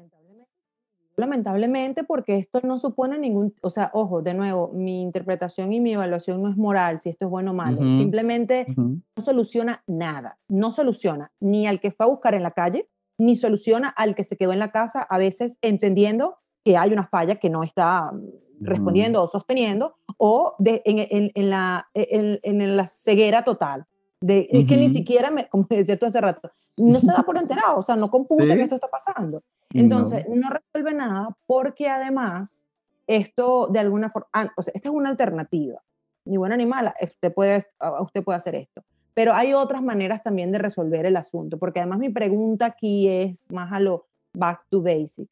Lamentablemente, 1.21 2.03
porque 2.03 2.37
esto 2.37 2.61
no 2.63 2.77
supone 2.79 3.17
ningún, 3.19 3.53
o 3.61 3.69
sea, 3.69 3.91
ojo, 3.93 4.21
de 4.23 4.33
nuevo, 4.33 4.71
mi 4.73 5.01
interpretación 5.03 5.71
y 5.71 5.79
mi 5.79 5.93
evaluación 5.93 6.41
no 6.41 6.49
es 6.49 6.57
moral, 6.57 6.99
si 6.99 7.09
esto 7.09 7.25
es 7.25 7.31
bueno 7.31 7.51
o 7.51 7.53
malo. 7.53 7.79
Simplemente 7.95 8.65
no 8.75 9.23
soluciona 9.23 9.83
nada. 9.87 10.39
No 10.49 10.71
soluciona 10.71 11.31
ni 11.39 11.67
al 11.67 11.79
que 11.79 11.91
fue 11.91 12.05
a 12.05 12.09
buscar 12.09 12.33
en 12.33 12.43
la 12.43 12.51
calle, 12.51 12.89
ni 13.19 13.35
soluciona 13.35 13.89
al 13.89 14.15
que 14.15 14.23
se 14.23 14.35
quedó 14.35 14.51
en 14.51 14.59
la 14.59 14.71
casa, 14.71 15.01
a 15.01 15.17
veces 15.19 15.57
entendiendo 15.61 16.37
que 16.65 16.75
hay 16.75 16.91
una 16.91 17.05
falla 17.05 17.35
que 17.35 17.49
no 17.51 17.61
está 17.63 18.11
mm, 18.11 18.65
respondiendo 18.65 19.21
o 19.23 19.27
sosteniendo, 19.27 19.95
o 20.17 20.55
de- 20.59 20.81
en, 20.85 20.99
en- 21.09 21.31
en 21.35 21.49
la, 21.49 21.87
en, 21.93 22.75
la 22.77 22.87
ceguera 22.87 23.43
total. 23.43 23.85
De, 24.21 24.47
Es 24.51 24.67
que 24.67 24.77
ni 24.77 24.89
siquiera, 24.93 25.31
me, 25.31 25.47
como 25.49 25.65
decía 25.69 25.97
tú 25.97 26.05
hace 26.07 26.19
rato, 26.21 26.51
no 26.81 26.99
se 26.99 27.11
da 27.11 27.23
por 27.23 27.37
enterado, 27.37 27.77
o 27.77 27.81
sea, 27.83 27.95
no 27.95 28.09
computa 28.09 28.43
Sí. 28.43 28.49
que 28.49 28.61
esto 28.63 28.75
está 28.75 28.87
pasando. 28.87 29.43
No. 29.73 29.81
Entonces, 29.81 30.25
no. 30.27 30.49
resuelve 30.49 30.93
nada 30.93 31.35
porque 31.47 31.87
además 31.89 32.65
esto 33.07 33.67
de 33.67 33.79
alguna 33.79 34.09
forma, 34.09 34.27
ah, 34.33 34.49
o 34.55 34.61
sea, 34.61 34.73
esta 34.75 34.89
es 34.89 34.95
una 34.95 35.09
alternativa, 35.09 35.81
ni 36.25 36.37
buena 36.37 36.57
ni 36.57 36.65
mala, 36.65 36.93
usted 37.01 37.33
puede, 37.33 37.63
usted 38.01 38.23
puede 38.23 38.37
hacer 38.37 38.55
esto. 38.55 38.83
Pero 39.13 39.33
hay 39.33 39.53
otras 39.53 39.81
maneras 39.83 40.23
también 40.23 40.51
de 40.51 40.57
resolver 40.59 41.05
el 41.05 41.17
asunto, 41.17 41.57
porque 41.57 41.79
además 41.79 41.99
mi 41.99 42.09
pregunta 42.09 42.65
aquí 42.67 43.09
es 43.09 43.45
más 43.51 43.71
a 43.73 43.79
lo 43.79 44.05
back 44.33 44.65
to 44.69 44.81
basic. 44.81 45.27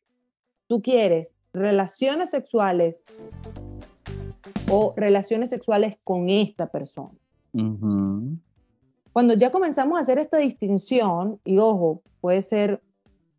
¿Tú 0.67 0.81
quieres 0.81 1.35
relaciones 1.53 2.29
sexuales 2.29 3.05
o 4.69 4.93
relaciones 4.97 5.49
sexuales 5.49 5.97
con 6.03 6.29
esta 6.29 6.67
persona? 6.67 7.17
Ujú. 7.53 8.37
Cuando 9.13 9.33
ya 9.33 9.51
comenzamos 9.51 9.97
a 9.97 10.01
hacer 10.01 10.19
esta 10.19 10.37
distinción, 10.37 11.39
y 11.43 11.57
ojo, 11.57 12.01
puede 12.21 12.41
ser 12.41 12.81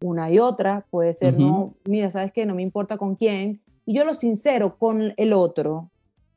una 0.03 0.31
y 0.31 0.39
otra, 0.39 0.87
puede 0.91 1.12
ser, 1.12 1.35
Ujú. 1.35 1.43
no, 1.43 1.75
mira, 1.85 2.11
sabes 2.11 2.33
que 2.33 2.47
no 2.47 2.55
me 2.55 2.62
importa 2.62 2.99
con 2.99 3.16
quién, 3.16 3.62
y 3.87 3.95
yo 3.95 4.05
lo 4.05 4.14
sincero 4.14 4.77
con 4.79 5.12
el 5.16 5.33
otro, 5.33 5.91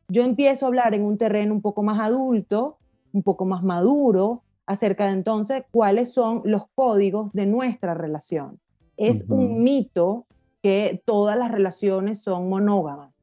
yo 0.07 0.23
empiezo 0.23 0.65
a 0.65 0.67
hablar 0.67 0.93
en 0.93 1.03
un 1.03 1.17
terreno 1.17 1.53
un 1.53 1.61
poco 1.61 1.81
más 1.81 1.99
adulto 1.99 2.77
un 3.13 3.23
poco 3.23 3.45
más 3.45 3.63
maduro 3.63 4.43
acerca 4.65 5.05
de 5.05 5.13
entonces 5.13 5.63
cuáles 5.71 6.13
son 6.13 6.41
los 6.45 6.63
códigos 6.75 7.31
de 7.31 7.45
nuestra 7.45 7.93
relación. 7.93 8.59
Es 8.97 9.25
un 9.29 9.63
mito 9.63 10.25
que 10.61 11.01
todas 11.05 11.37
las 11.37 11.51
relaciones 11.51 12.21
son 12.21 12.49
monógamas. 12.49 13.13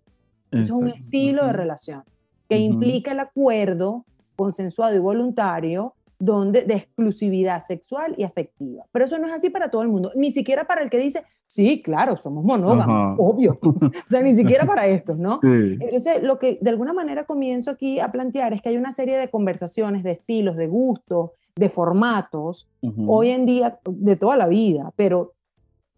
Es 0.52 0.70
un 0.70 0.88
estilo 0.88 1.46
de 1.46 1.52
relación 1.52 2.04
que 2.48 2.58
implica 2.58 3.12
el 3.12 3.20
acuerdo 3.20 4.04
consensuado 4.36 4.96
y 4.96 4.98
voluntario 4.98 5.94
donde, 6.20 6.64
de 6.64 6.74
exclusividad 6.74 7.60
sexual 7.64 8.14
y 8.16 8.24
afectiva. 8.24 8.84
Pero 8.92 9.06
eso 9.06 9.18
no 9.18 9.26
es 9.26 9.32
así 9.32 9.48
para 9.48 9.70
todo 9.70 9.82
el 9.82 9.88
mundo, 9.88 10.12
ni 10.14 10.30
siquiera 10.30 10.66
para 10.66 10.82
el 10.82 10.90
que 10.90 10.98
dice, 10.98 11.24
sí, 11.46 11.80
claro, 11.82 12.16
somos 12.18 12.44
monógamos, 12.44 13.16
obvio. 13.18 13.58
o 13.62 13.90
sea, 14.10 14.22
ni 14.22 14.34
siquiera 14.34 14.66
para 14.66 14.86
estos, 14.86 15.18
¿no? 15.18 15.40
Entonces, 15.42 16.22
lo 16.22 16.38
que 16.38 16.58
de 16.60 16.70
alguna 16.70 16.92
manera 16.92 17.24
comienzo 17.24 17.70
aquí 17.70 17.98
a 18.00 18.12
plantear 18.12 18.52
es 18.52 18.60
que 18.60 18.68
hay 18.68 18.76
una 18.76 18.92
serie 18.92 19.16
de 19.16 19.30
conversaciones, 19.30 20.04
de 20.04 20.12
estilos, 20.12 20.56
de 20.56 20.68
gustos, 20.68 21.30
de 21.56 21.70
formatos, 21.70 22.68
hoy 23.06 23.30
en 23.30 23.46
día, 23.46 23.80
de 23.84 24.16
toda 24.16 24.36
la 24.36 24.46
vida, 24.46 24.92
pero 24.96 25.32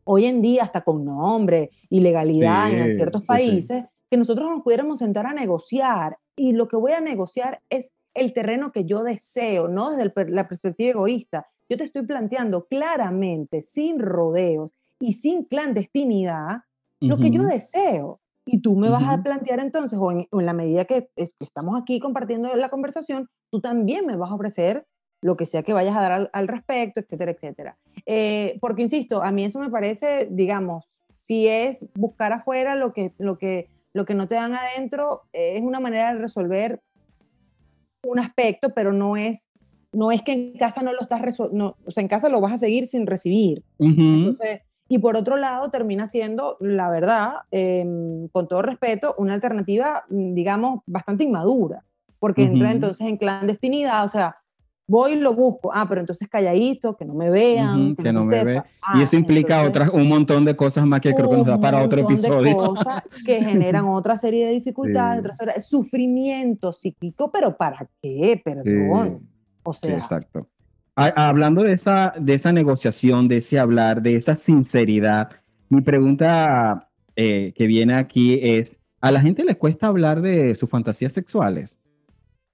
hoy 0.05 0.27
en 0.27 0.41
día 0.41 0.63
hasta 0.63 0.83
con 0.83 1.05
nombre 1.05 1.71
y 1.91 2.01
legalidad 2.01 2.71
en 2.71 2.95
ciertos 2.95 3.27
países, 3.27 3.85
que 4.09 4.17
nosotros 4.17 4.49
nos 4.49 4.63
pudiéramos 4.63 5.01
sentar 5.01 5.27
a 5.27 5.33
negociar 5.33 6.17
y 6.37 6.53
lo 6.53 6.69
que 6.69 6.77
voy 6.77 6.93
a 6.93 7.01
negociar 7.01 7.61
es 7.71 7.93
el 8.15 8.33
terreno 8.33 8.73
que 8.73 8.85
yo 8.85 9.03
deseo, 9.03 9.69
no 9.69 9.91
desde 9.91 10.13
la 10.31 10.49
perspectiva 10.49 10.91
egoísta. 10.91 11.47
Yo 11.69 11.77
te 11.77 11.85
estoy 11.85 12.03
planteando 12.03 12.67
claramente, 12.67 13.63
sin 13.63 13.99
rodeos 13.99 14.75
y 15.01 15.15
sin 15.15 15.45
clandestinidad, 15.45 16.63
lo 17.01 17.19
que 17.19 17.31
yo 17.31 17.43
deseo. 17.43 18.21
Y 18.45 18.61
tú 18.61 18.77
me 18.77 18.89
vas 18.89 19.09
a 19.09 19.23
plantear 19.23 19.61
entonces, 19.61 19.99
o 20.01 20.11
en, 20.11 20.27
la 20.31 20.53
medida 20.53 20.85
que 20.85 21.11
estamos 21.41 21.81
aquí 21.81 21.99
compartiendo 21.99 22.55
la 22.55 22.69
conversación, 22.69 23.29
tú 23.51 23.61
también 23.61 24.07
me 24.07 24.17
vas 24.17 24.31
a 24.31 24.35
ofrecer 24.35 24.87
lo 25.21 25.37
que 25.37 25.47
sea 25.47 25.63
que 25.63 25.73
vayas 25.73 25.97
a 25.97 26.01
dar 26.01 26.31
al, 26.33 26.49
respecto, 26.49 27.01
etcétera, 27.01 27.31
etcétera. 27.31 27.79
Eh, 28.07 28.59
porque, 28.61 28.83
insisto, 28.83 29.23
a 29.23 29.31
mí 29.31 29.45
eso 29.45 29.61
me 29.61 29.71
parece, 29.71 30.29
digamos, 30.31 30.85
si 31.23 31.49
es 31.49 31.87
buscar 31.95 32.33
afuera 32.33 32.75
lo 32.75 32.93
que, 32.93 33.13
lo 33.19 33.39
que, 33.39 33.69
lo 33.93 34.05
que 34.05 34.15
no 34.15 34.27
te 34.27 34.35
dan 34.35 34.55
adentro, 34.55 35.23
es 35.33 35.63
una 35.63 35.81
manera 35.81 36.13
de 36.13 36.19
resolver 36.19 36.81
un 38.07 38.19
aspecto, 38.19 38.71
pero 38.75 38.93
no 38.93 39.17
es, 39.17 39.49
no 39.93 40.13
es 40.13 40.23
que 40.23 40.33
en 40.33 40.53
casa 40.59 40.83
no 40.83 40.93
lo 40.93 41.01
estás 41.01 41.23
resolviendo, 41.23 41.77
o 41.85 41.91
sea, 41.91 42.03
en 42.03 42.09
casa 42.09 42.29
lo 42.29 42.41
vas 42.41 42.53
a 42.53 42.59
seguir 42.59 42.87
sin 42.87 43.07
recibir. 43.07 43.63
Entonces, 43.79 44.61
y 44.89 44.99
por 44.99 45.17
otro 45.17 45.37
lado, 45.37 45.71
termina 45.71 46.07
siendo, 46.07 46.57
la 46.61 46.91
verdad, 46.91 47.33
em, 47.51 48.29
con 48.29 48.49
todo 48.49 48.63
respeto, 48.63 49.15
una 49.17 49.35
alternativa, 49.35 50.05
digamos, 50.11 50.81
bastante 50.87 51.25
inmadura, 51.25 51.85
porque 52.19 52.43
entra 52.43 52.71
entonces 52.73 53.07
en 53.07 53.17
clandestinidad, 53.17 54.05
o 54.05 54.09
sea, 54.09 54.42
voy 54.87 55.13
y 55.13 55.17
lo 55.17 55.35
busco, 55.35 55.73
ah, 55.73 55.87
pero 55.89 56.01
entonces 56.01 56.29
calladito, 56.29 56.97
que 56.97 57.05
no 57.05 57.15
me 57.15 57.31
vean, 57.31 57.97
que, 57.97 58.13
no, 58.13 58.25
me 58.25 58.45
vean. 58.45 58.65
y 58.95 59.03
eso 59.03 59.17
ah, 59.17 59.21
implica 59.21 59.63
otras, 59.63 59.91
un 59.91 60.09
montón 60.09 60.45
de 60.45 60.55
cosas 60.55 60.87
más 60.87 61.01
que 61.01 61.15
creo 61.15 61.31
que 61.31 61.37
nos 61.37 61.47
da 61.47 61.59
para 61.59 61.83
otro 61.83 62.03
episodio. 62.03 62.43
De 62.43 62.55
cosas 62.55 63.03
que 63.25 63.43
generan 63.43 63.85
otra 63.89 64.17
serie 64.17 64.47
de 64.47 64.53
dificultades, 64.53 65.21
otra 65.21 65.35
serie 65.35 65.55
de 65.55 65.61
sufrimiento 65.61 66.73
psíquico, 66.73 67.31
pero 67.31 67.57
¿para 67.57 67.89
qué? 68.01 68.41
Perdón. 68.45 69.29
O 69.63 69.73
sea, 69.73 69.95
exacto. 69.95 70.49
Hablando 70.95 71.63
de 71.63 71.73
esa, 71.73 72.13
de 72.19 72.35
esa 72.35 72.53
negociación, 72.53 73.27
de 73.29 73.39
ese 73.39 73.59
hablar, 73.59 74.03
de 74.03 74.17
esa 74.17 74.37
sinceridad, 74.37 75.31
mi 75.71 75.81
pregunta 75.81 76.91
eh, 77.17 77.55
que 77.57 77.67
viene 77.67 77.95
aquí 77.95 78.39
es, 78.43 78.79
¿a 79.01 79.11
la 79.11 79.21
gente 79.23 79.43
le 79.43 79.57
cuesta 79.57 79.87
hablar 79.87 80.21
de 80.21 80.55
sus 80.55 80.69
fantasías 80.69 81.15
sexuales? 81.15 81.79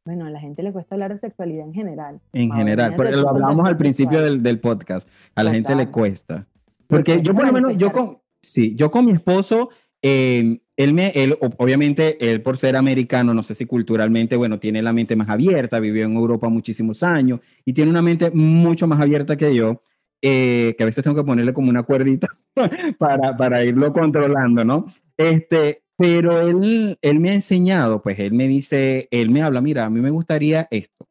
Bueno, 0.04 0.24
a 0.24 0.30
la 0.30 0.40
gente 0.40 0.62
le 0.62 0.72
cuesta 0.72 0.94
hablar 0.94 1.12
de 1.12 1.18
sexualidad 1.18 1.66
en 1.66 1.74
general. 1.74 2.20
En 2.32 2.50
general, 2.50 2.94
porque 2.96 3.16
lo 3.16 3.28
hablamos 3.28 3.66
al 3.66 3.76
principio 3.76 4.22
del, 4.22 4.42
del, 4.42 4.58
podcast. 4.58 5.08
A 5.34 5.42
la 5.42 5.52
gente 5.52 5.74
le 5.74 5.90
cuesta. 5.90 6.46
Porque 6.86 7.20
yo 7.22 7.34
por 7.34 7.46
lo 7.46 7.52
menos, 7.52 7.76
yo 7.76 7.92
con, 7.92 8.18
sí, 8.40 8.74
yo 8.74 8.90
con 8.90 9.04
mi 9.04 9.12
esposo, 9.12 9.68
eh, 10.02 10.60
él 10.76 10.94
me, 10.94 11.08
él, 11.10 11.36
obviamente, 11.40 12.16
él 12.30 12.40
por 12.40 12.56
ser 12.56 12.76
americano, 12.76 13.34
no 13.34 13.42
sé 13.42 13.54
si 13.54 13.66
culturalmente, 13.66 14.36
bueno, 14.36 14.58
tiene 14.58 14.80
la 14.80 14.92
mente 14.92 15.16
más 15.16 15.28
abierta, 15.28 15.80
vivió 15.80 16.04
en 16.06 16.14
Europa 16.14 16.48
muchísimos 16.48 17.02
años 17.02 17.40
y 17.64 17.72
tiene 17.72 17.90
una 17.90 18.02
mente 18.02 18.30
mucho 18.30 18.86
más 18.86 19.00
abierta 19.00 19.36
que 19.36 19.54
yo, 19.54 19.82
eh, 20.22 20.74
que 20.78 20.84
a 20.84 20.86
veces 20.86 21.02
tengo 21.02 21.16
que 21.16 21.26
ponerle 21.26 21.52
como 21.52 21.68
una 21.68 21.82
cuerdita 21.82 22.28
para, 22.98 23.36
para 23.36 23.64
irlo 23.64 23.92
controlando, 23.92 24.64
¿no? 24.64 24.86
Este, 25.16 25.82
pero 25.98 26.40
él, 26.40 26.96
él 27.02 27.18
me 27.18 27.30
ha 27.30 27.34
enseñado, 27.34 28.00
pues 28.00 28.20
él 28.20 28.32
me 28.32 28.46
dice, 28.46 29.08
él 29.10 29.30
me 29.30 29.42
habla, 29.42 29.60
mira, 29.60 29.84
a 29.84 29.90
mí 29.90 30.00
me 30.00 30.10
gustaría 30.10 30.68
esto, 30.70 31.08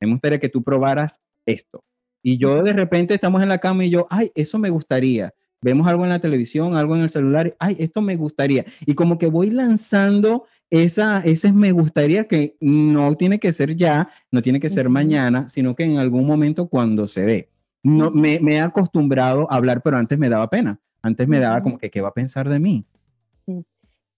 me 0.00 0.10
gustaría 0.10 0.40
que 0.40 0.48
tú 0.48 0.64
probaras 0.64 1.20
esto. 1.46 1.84
Y 2.22 2.38
yo 2.38 2.60
de 2.64 2.72
repente 2.72 3.14
estamos 3.14 3.40
en 3.40 3.48
la 3.48 3.58
cama 3.58 3.84
y 3.84 3.90
yo, 3.90 4.08
ay, 4.10 4.32
eso 4.34 4.58
me 4.58 4.68
gustaría. 4.68 5.32
Vemos 5.62 5.86
algo 5.86 6.02
en 6.02 6.10
la 6.10 6.18
televisión, 6.18 6.76
algo 6.76 6.96
en 6.96 7.02
el 7.02 7.08
celular, 7.08 7.54
ay, 7.60 7.76
esto 7.78 8.02
me 8.02 8.16
gustaría. 8.16 8.64
Y 8.84 8.94
como 8.94 9.16
que 9.16 9.28
voy 9.28 9.50
lanzando 9.50 10.44
esa, 10.70 11.20
ese 11.20 11.52
me 11.52 11.70
gustaría 11.70 12.26
que 12.26 12.56
no 12.60 13.14
tiene 13.14 13.38
que 13.38 13.52
ser 13.52 13.76
ya, 13.76 14.08
no 14.32 14.42
tiene 14.42 14.58
que 14.58 14.70
ser 14.70 14.88
mañana, 14.88 15.46
sino 15.46 15.76
que 15.76 15.84
en 15.84 15.98
algún 15.98 16.26
momento 16.26 16.66
cuando 16.66 17.06
se 17.06 17.24
ve. 17.24 17.48
No, 17.84 18.10
me, 18.10 18.40
me, 18.40 18.56
he 18.56 18.60
acostumbrado 18.60 19.46
a 19.48 19.54
hablar, 19.54 19.82
pero 19.82 19.96
antes 19.96 20.18
me 20.18 20.28
daba 20.28 20.50
pena. 20.50 20.80
Antes 21.02 21.28
me 21.28 21.38
daba 21.38 21.62
como 21.62 21.78
que, 21.78 21.90
¿qué 21.90 22.00
va 22.00 22.08
a 22.08 22.14
pensar 22.14 22.48
de 22.48 22.58
mí? 22.58 22.84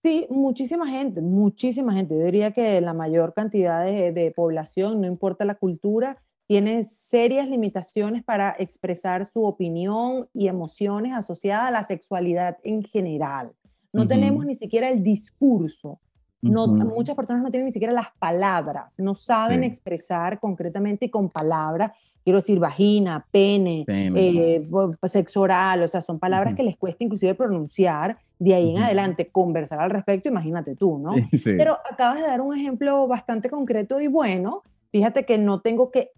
Sí, 0.09 0.27
muchísima 0.31 0.89
gente, 0.89 1.21
muchísima 1.21 1.93
gente. 1.93 2.17
Yo 2.17 2.25
diría 2.25 2.51
que 2.51 2.81
la 2.81 2.95
mayor 2.95 3.35
cantidad 3.35 3.85
de, 3.85 4.33
población, 4.35 5.03
no 5.03 5.07
importa 5.07 5.45
la 5.45 5.57
cultura, 5.57 6.17
tiene 6.47 6.83
serias 6.83 7.47
limitaciones 7.47 8.25
para 8.25 8.57
expresar 8.59 9.27
su 9.27 9.45
opinión 9.45 10.27
y 10.33 10.49
emociones 10.49 11.13
asociadas 11.13 11.69
a 11.69 11.71
la 11.71 11.85
sexualidad 11.85 12.57
en 12.63 12.85
general. 12.85 13.53
No 13.93 14.09
tenemos 14.09 14.47
ni 14.47 14.55
siquiera 14.55 14.89
el 14.89 15.03
discurso. 15.03 16.01
No, 16.41 16.69
Muchas 16.69 17.15
personas 17.15 17.43
no 17.43 17.51
tienen 17.51 17.67
ni 17.67 17.73
siquiera 17.73 17.93
las 17.93 18.09
palabras, 18.19 18.95
no 18.99 19.13
saben 19.13 19.63
expresar 19.63 20.41
concretamente 20.41 21.07
y 21.07 21.11
con 21.11 21.29
palabras 21.29 21.93
quiero 22.25 22.39
decir 22.39 22.59
vagina, 22.59 23.27
pene, 23.31 23.85
eh, 23.89 24.69
sexo 25.05 25.41
oral, 25.41 25.83
o 25.83 25.89
sea, 25.89 26.01
son 26.03 26.19
palabras 26.19 26.55
que 26.55 26.63
les 26.63 26.77
cuesta 26.77 27.03
inclusive 27.03 27.35
pronunciar, 27.35 28.19
de 28.39 28.55
ahí 28.55 28.70
en 28.70 28.78
adelante 28.78 29.28
conversar 29.28 29.80
al 29.80 29.91
respecto, 29.91 30.28
imagínate 30.28 30.76
tú, 30.76 30.99
¿no? 30.99 31.14
Pero 31.57 31.78
acabas 31.91 32.20
de 32.20 32.26
dar 32.26 32.41
un 32.41 32.57
ejemplo 32.57 33.07
bastante 33.07 33.51
concreto 33.51 34.01
y 34.01 34.07
bueno, 34.07 34.62
fíjate 34.93 35.24
que 35.24 35.39
no 35.39 35.61
tengo 35.61 35.91
que 35.91 36.11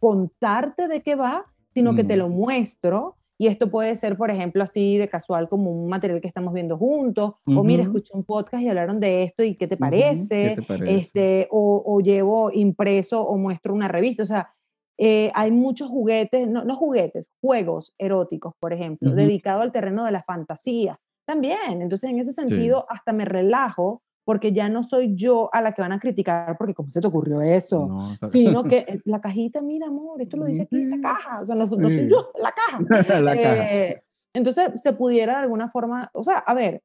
contarte 0.00 0.88
de 0.88 1.02
qué 1.02 1.14
va, 1.14 1.46
sino 1.74 1.94
que 1.94 2.04
te 2.04 2.16
lo 2.16 2.28
muestro. 2.28 3.16
Y 3.40 3.46
esto 3.46 3.70
puede 3.70 3.94
ser, 3.94 4.16
por 4.16 4.32
ejemplo, 4.32 4.64
así 4.64 4.98
de 4.98 5.08
casual 5.08 5.48
como 5.48 5.70
un 5.70 5.88
material 5.88 6.20
que 6.20 6.26
estamos 6.26 6.52
viendo 6.52 6.76
juntos, 6.76 7.34
o 7.46 7.62
mira, 7.62 7.84
escuché 7.84 8.10
un 8.14 8.24
podcast 8.24 8.64
y 8.64 8.68
hablaron 8.68 8.98
de 8.98 9.22
esto 9.22 9.44
y 9.44 9.54
qué 9.54 9.68
te 9.68 9.76
parece, 9.76 10.56
Este, 10.86 11.46
o, 11.52 11.80
o, 11.86 12.00
llevo 12.00 12.50
impreso 12.52 13.22
o 13.22 13.36
muestro 13.36 13.74
una 13.74 13.86
revista, 13.86 14.24
o 14.24 14.26
sea, 14.26 14.50
eh, 14.98 15.30
hay 15.34 15.52
muchos 15.52 15.88
juguetes, 15.88 16.48
no, 16.48 16.76
juguetes, 16.76 17.30
juegos 17.40 17.94
eróticos, 17.98 18.54
por 18.58 18.72
ejemplo, 18.72 19.12
dedicados 19.12 19.62
al 19.62 19.70
terreno 19.70 20.04
de 20.04 20.10
la 20.10 20.24
fantasía. 20.24 20.98
También, 21.28 21.82
entonces 21.82 22.08
en 22.08 22.18
ese 22.18 22.32
sentido 22.32 22.86
hasta 22.88 23.12
me 23.12 23.26
relajo 23.26 24.00
porque 24.24 24.50
ya 24.50 24.70
no 24.70 24.82
soy 24.82 25.14
yo 25.14 25.50
a 25.52 25.60
la 25.60 25.72
que 25.72 25.82
van 25.82 25.92
a 25.92 26.00
criticar 26.00 26.56
porque 26.56 26.72
cómo 26.72 26.90
se 26.90 27.02
te 27.02 27.06
ocurrió 27.06 27.42
eso, 27.42 27.86
sino 28.30 28.64
que 28.64 28.78
eh, 28.88 29.02
la 29.04 29.20
cajita, 29.20 29.60
mira 29.60 29.88
amor, 29.88 30.22
esto 30.22 30.38
lo 30.38 30.46
dice 30.46 30.62
aquí 30.62 30.80
esta 30.80 30.98
caja, 31.02 31.42
o 31.42 31.44
sea, 31.44 31.54
no, 31.54 31.68
soy 31.68 32.08
yo, 32.08 32.30
la 32.40 32.50
caja. 32.50 33.20
la 33.20 33.36
caja. 33.36 33.74
Eh, 33.74 34.02
entonces 34.32 34.70
se 34.82 34.94
pudiera 34.94 35.34
de 35.34 35.40
alguna 35.40 35.68
forma, 35.68 36.10
o 36.14 36.24
sea, 36.24 36.38
a 36.38 36.54
ver, 36.54 36.82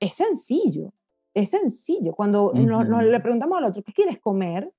es 0.00 0.14
sencillo, 0.14 0.94
es 1.34 1.50
sencillo. 1.50 2.14
Cuando 2.14 2.50
nos, 2.54 3.04
le 3.04 3.20
preguntamos 3.20 3.58
al 3.58 3.64
otro, 3.64 3.82
¿qué 3.82 3.92
quieres 3.92 4.18
comer? 4.20 4.72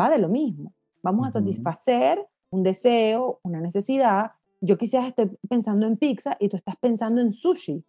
Va 0.00 0.10
de 0.10 0.18
lo 0.18 0.28
mismo. 0.28 0.72
Vamos 1.00 1.28
a 1.28 1.30
satisfacer 1.30 2.26
un 2.50 2.64
deseo, 2.64 3.38
una 3.44 3.60
necesidad. 3.60 4.32
Yo 4.60 4.76
quizás 4.76 5.06
esté 5.06 5.30
pensando 5.48 5.86
en 5.86 5.96
pizza 5.96 6.36
y 6.40 6.48
tú 6.48 6.56
estás 6.56 6.76
pensando 6.76 7.20
en 7.20 7.32
sushi. 7.32 7.84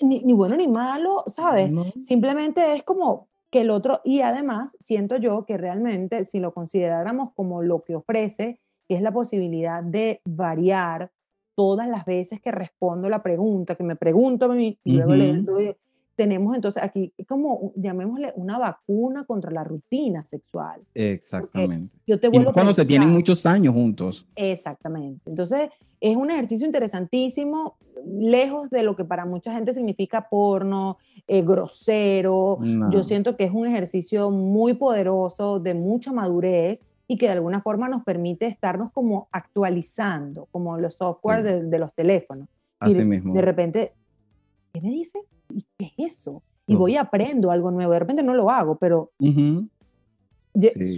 Ni, 0.00 0.32
bueno 0.32 0.56
ni 0.56 0.68
malo, 0.68 1.24
¿sabes? 1.26 1.70
Simplemente 1.98 2.74
es 2.74 2.82
como 2.82 3.28
que 3.50 3.60
el 3.60 3.70
otro, 3.70 4.00
y 4.04 4.20
además 4.20 4.76
siento 4.80 5.16
yo 5.16 5.44
que 5.46 5.56
realmente 5.56 6.24
si 6.24 6.40
lo 6.40 6.52
consideráramos 6.52 7.30
como 7.34 7.62
lo 7.62 7.84
que 7.84 7.94
ofrece, 7.94 8.60
que 8.88 8.96
es 8.96 9.02
la 9.02 9.12
posibilidad 9.12 9.82
de 9.82 10.20
variar 10.24 11.12
todas 11.56 11.88
las 11.88 12.04
veces 12.04 12.40
que 12.40 12.50
respondo 12.50 13.08
la 13.08 13.22
pregunta, 13.22 13.76
que 13.76 13.84
me 13.84 13.96
pregunto 13.96 14.46
a 14.46 14.54
mí 14.54 14.78
y 14.82 14.92
luego 14.92 15.14
le 15.14 15.40
doy 15.42 15.76
tenemos 16.16 16.54
entonces 16.54 16.82
aquí 16.82 17.12
como, 17.28 17.72
llamémosle, 17.76 18.32
una 18.36 18.58
vacuna 18.58 19.24
contra 19.24 19.50
la 19.50 19.64
rutina 19.64 20.24
sexual. 20.24 20.80
Exactamente. 20.94 21.94
Yo 22.06 22.18
te 22.18 22.28
vuelvo 22.28 22.52
cuando 22.52 22.72
se 22.72 22.84
tienen 22.84 23.10
muchos 23.10 23.44
años 23.46 23.74
juntos. 23.74 24.26
Exactamente. 24.36 25.22
Entonces, 25.26 25.70
es 26.00 26.16
un 26.16 26.30
ejercicio 26.30 26.66
interesantísimo, 26.66 27.76
lejos 28.06 28.70
de 28.70 28.82
lo 28.82 28.94
que 28.94 29.04
para 29.04 29.24
mucha 29.24 29.54
gente 29.54 29.72
significa 29.72 30.28
porno, 30.28 30.98
eh, 31.26 31.42
grosero. 31.42 32.58
Yo 32.90 33.02
siento 33.02 33.36
que 33.36 33.44
es 33.44 33.52
un 33.52 33.66
ejercicio 33.66 34.30
muy 34.30 34.74
poderoso, 34.74 35.60
de 35.60 35.74
mucha 35.74 36.12
madurez 36.12 36.84
y 37.08 37.16
que 37.16 37.26
de 37.26 37.32
alguna 37.32 37.60
forma 37.60 37.88
nos 37.88 38.04
permite 38.04 38.46
estarnos 38.46 38.92
como 38.92 39.28
actualizando, 39.32 40.46
como 40.50 40.78
los 40.78 40.94
software 40.94 41.42
de, 41.42 41.78
los 41.78 41.94
teléfonos. 41.94 42.48
Así 42.80 43.04
mismo. 43.04 43.34
De 43.34 43.40
repente, 43.42 43.92
¿qué 44.74 44.80
me 44.80 44.90
dices? 44.90 45.22
¿Y 45.54 45.64
qué 45.78 45.92
es 45.96 46.14
eso? 46.14 46.42
Y 46.66 46.74
voy 46.74 46.94
y 46.94 46.96
aprendo 46.96 47.50
algo 47.50 47.70
nuevo. 47.70 47.92
De 47.92 47.98
repente 48.00 48.22
no 48.22 48.34
lo 48.34 48.50
hago, 48.50 48.76
pero 48.76 49.12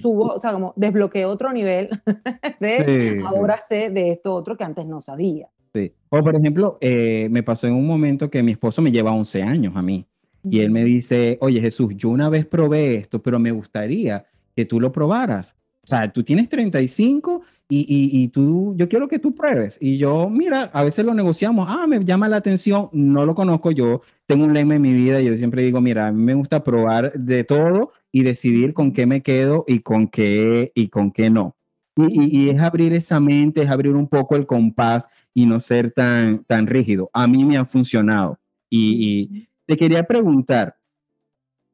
subo, 0.01 0.35
o 0.35 0.39
sea, 0.39 0.53
como 0.53 0.73
desbloqueo 0.77 1.29
otro 1.29 1.53
nivel 1.53 1.91
de 2.61 3.23
ahora 3.25 3.59
sé 3.59 3.91
de 3.91 4.11
esto 4.11 4.35
otro 4.35 4.57
que 4.57 4.65
antes 4.65 4.87
no 4.87 5.01
sabía. 5.01 5.49
Sí. 5.75 5.93
O 6.09 6.23
por 6.23 6.35
ejemplo, 6.35 6.79
eh, 6.81 7.29
me 7.31 7.43
pasó 7.43 7.67
en 7.67 7.75
un 7.75 7.87
momento 7.87 8.31
que 8.31 8.43
mi 8.43 8.53
esposo 8.53 8.81
me 8.81 8.91
lleva 8.91 9.13
11 9.13 9.43
años 9.43 9.77
a 9.77 9.83
mí. 9.83 10.07
Y 10.49 10.61
él 10.61 10.71
me 10.71 10.85
dice, 10.85 11.39
oye 11.41 11.61
Jesús, 11.61 11.93
yo 11.97 12.09
una 12.09 12.29
vez 12.29 12.47
probé 12.47 12.95
esto, 12.95 13.21
pero 13.21 13.39
me 13.39 13.51
gustaría 13.51 14.25
que 14.55 14.65
tú 14.65 14.81
lo 14.81 14.93
probaras. 14.93 15.57
O 15.83 15.89
sea, 15.89 16.11
tú 16.13 16.23
tienes 16.23 16.49
35 16.49 17.43
y, 17.69 17.81
y, 17.81 18.23
y, 18.23 18.29
tú, 18.29 18.75
yo 18.77 18.89
quiero 18.89 19.09
que 19.09 19.19
tú 19.19 19.35
pruebes. 19.35 19.77
Y 19.81 19.99
yo, 19.99 20.31
mira, 20.31 20.71
a 20.73 20.85
veces 20.85 21.05
lo 21.05 21.15
negociamos, 21.15 21.69
ah, 21.69 21.87
me 21.87 22.05
llama 22.05 22.29
la 22.29 22.37
atención, 22.37 22.89
no 22.93 23.27
lo 23.27 23.35
conozco, 23.35 23.73
yo 23.73 24.03
tengo 24.27 24.45
un 24.45 24.55
lema 24.55 24.77
en 24.77 24.83
mi 24.83 24.93
vida, 24.93 25.21
y 25.21 25.27
yo 25.27 25.37
siempre 25.37 25.63
digo, 25.63 25.81
mira, 25.81 26.07
a 26.07 26.13
mí 26.13 26.23
me 26.23 26.35
gusta 26.35 26.63
probar 26.63 27.13
de 27.15 27.45
todo 27.45 27.93
y 28.13 28.23
decidir 28.23 28.73
con 28.73 28.93
qué 28.93 29.07
me 29.07 29.21
quedo 29.21 29.65
y 29.67 29.81
con 29.81 30.09
qué, 30.09 30.71
y 30.75 30.89
con 30.89 31.11
qué 31.11 31.29
no. 31.31 31.57
Y, 31.97 32.45
y, 32.45 32.51
es 32.51 32.61
abrir 32.61 32.93
esa 32.93 33.19
mente, 33.21 33.63
es 33.63 33.71
abrir 33.71 33.95
un 33.95 34.07
poco 34.07 34.37
el 34.37 34.47
compás 34.47 35.09
y 35.33 35.47
no 35.47 35.61
ser 35.61 35.91
tan, 35.93 36.45
tan 36.45 36.67
rígido. 36.67 37.11
A 37.13 37.27
mí 37.27 37.45
me 37.45 37.57
ha 37.57 37.65
funcionado. 37.65 38.39
Y, 38.71 39.49
te 39.67 39.77
quería 39.77 40.05
preguntar, 40.05 40.77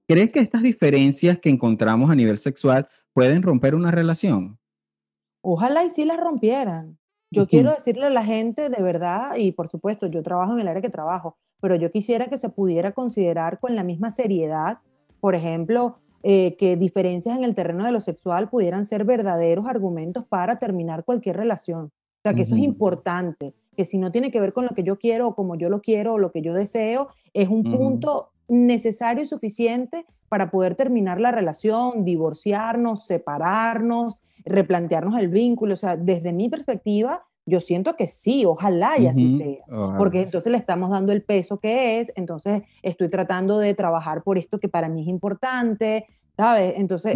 ¿crees 0.08 0.30
que 0.30 0.40
estas 0.40 0.62
diferencias 0.62 1.38
que 1.38 1.50
encontramos 1.50 2.10
a 2.10 2.14
nivel 2.14 2.38
sexual 2.38 2.88
pueden 3.12 3.42
romper 3.42 3.74
una 3.74 3.90
relación? 3.90 4.58
Ojalá 5.42 5.84
y 5.84 5.90
sí 5.90 6.04
las 6.04 6.18
rompieran. 6.18 6.98
Yo 7.30 7.46
quiero 7.48 7.70
decirle 7.70 8.06
a 8.06 8.10
la 8.10 8.24
gente 8.24 8.68
de 8.68 8.82
verdad, 8.82 9.36
y 9.36 9.52
por 9.52 9.68
supuesto, 9.68 10.06
yo 10.06 10.22
trabajo 10.22 10.52
en 10.52 10.60
el 10.60 10.68
área 10.68 10.82
que 10.82 10.90
trabajo, 10.90 11.38
pero 11.60 11.76
yo 11.76 11.90
quisiera 11.90 12.26
que 12.26 12.36
se 12.36 12.50
pudiera 12.50 12.92
considerar 12.92 13.58
con 13.58 13.74
la 13.74 13.82
misma 13.84 14.10
seriedad, 14.10 14.78
por 15.18 15.34
ejemplo, 15.34 15.96
eh, 16.22 16.56
que 16.56 16.76
diferencias 16.76 17.36
en 17.36 17.44
el 17.44 17.54
terreno 17.54 17.84
de 17.84 17.92
lo 17.92 18.00
sexual 18.00 18.50
pudieran 18.50 18.84
ser 18.84 19.04
verdaderos 19.04 19.66
argumentos 19.66 20.24
para 20.26 20.58
terminar 20.58 21.04
cualquier 21.04 21.36
relación. 21.36 21.86
O 21.86 22.22
sea, 22.22 22.34
que 22.34 22.42
eso 22.42 22.54
es 22.54 22.60
importante, 22.60 23.54
que 23.76 23.84
si 23.84 23.98
no 23.98 24.12
tiene 24.12 24.30
que 24.30 24.40
ver 24.40 24.52
con 24.52 24.64
lo 24.64 24.74
que 24.74 24.84
yo 24.84 24.98
quiero 24.98 25.28
o 25.28 25.34
como 25.34 25.56
yo 25.56 25.68
lo 25.70 25.80
quiero 25.80 26.12
o 26.12 26.18
lo 26.18 26.30
que 26.30 26.42
yo 26.42 26.52
deseo, 26.52 27.08
es 27.32 27.48
un 27.48 27.64
punto 27.64 28.31
necesario 28.48 29.22
y 29.22 29.26
suficiente 29.26 30.06
para 30.28 30.50
poder 30.50 30.74
terminar 30.74 31.20
la 31.20 31.30
relación, 31.30 32.04
divorciarnos, 32.04 33.06
separarnos, 33.06 34.18
replantearnos 34.44 35.18
el 35.18 35.28
vínculo. 35.28 35.74
O 35.74 35.76
sea, 35.76 35.96
desde 35.96 36.32
mi 36.32 36.48
perspectiva, 36.48 37.24
yo 37.44 37.60
siento 37.60 37.96
que 37.96 38.08
sí, 38.08 38.44
ojalá 38.44 38.98
y 38.98 39.08
así 39.08 39.36
sea, 39.36 39.64
porque 39.98 40.22
entonces 40.22 40.50
le 40.50 40.58
estamos 40.58 40.90
dando 40.90 41.12
el 41.12 41.22
peso 41.22 41.58
que 41.58 41.98
es, 41.98 42.12
entonces 42.14 42.62
estoy 42.82 43.10
tratando 43.10 43.58
de 43.58 43.74
trabajar 43.74 44.22
por 44.22 44.38
esto 44.38 44.58
que 44.60 44.68
para 44.68 44.88
mí 44.88 45.02
es 45.02 45.08
importante, 45.08 46.06
¿sabes? 46.36 46.74
Entonces, 46.76 47.14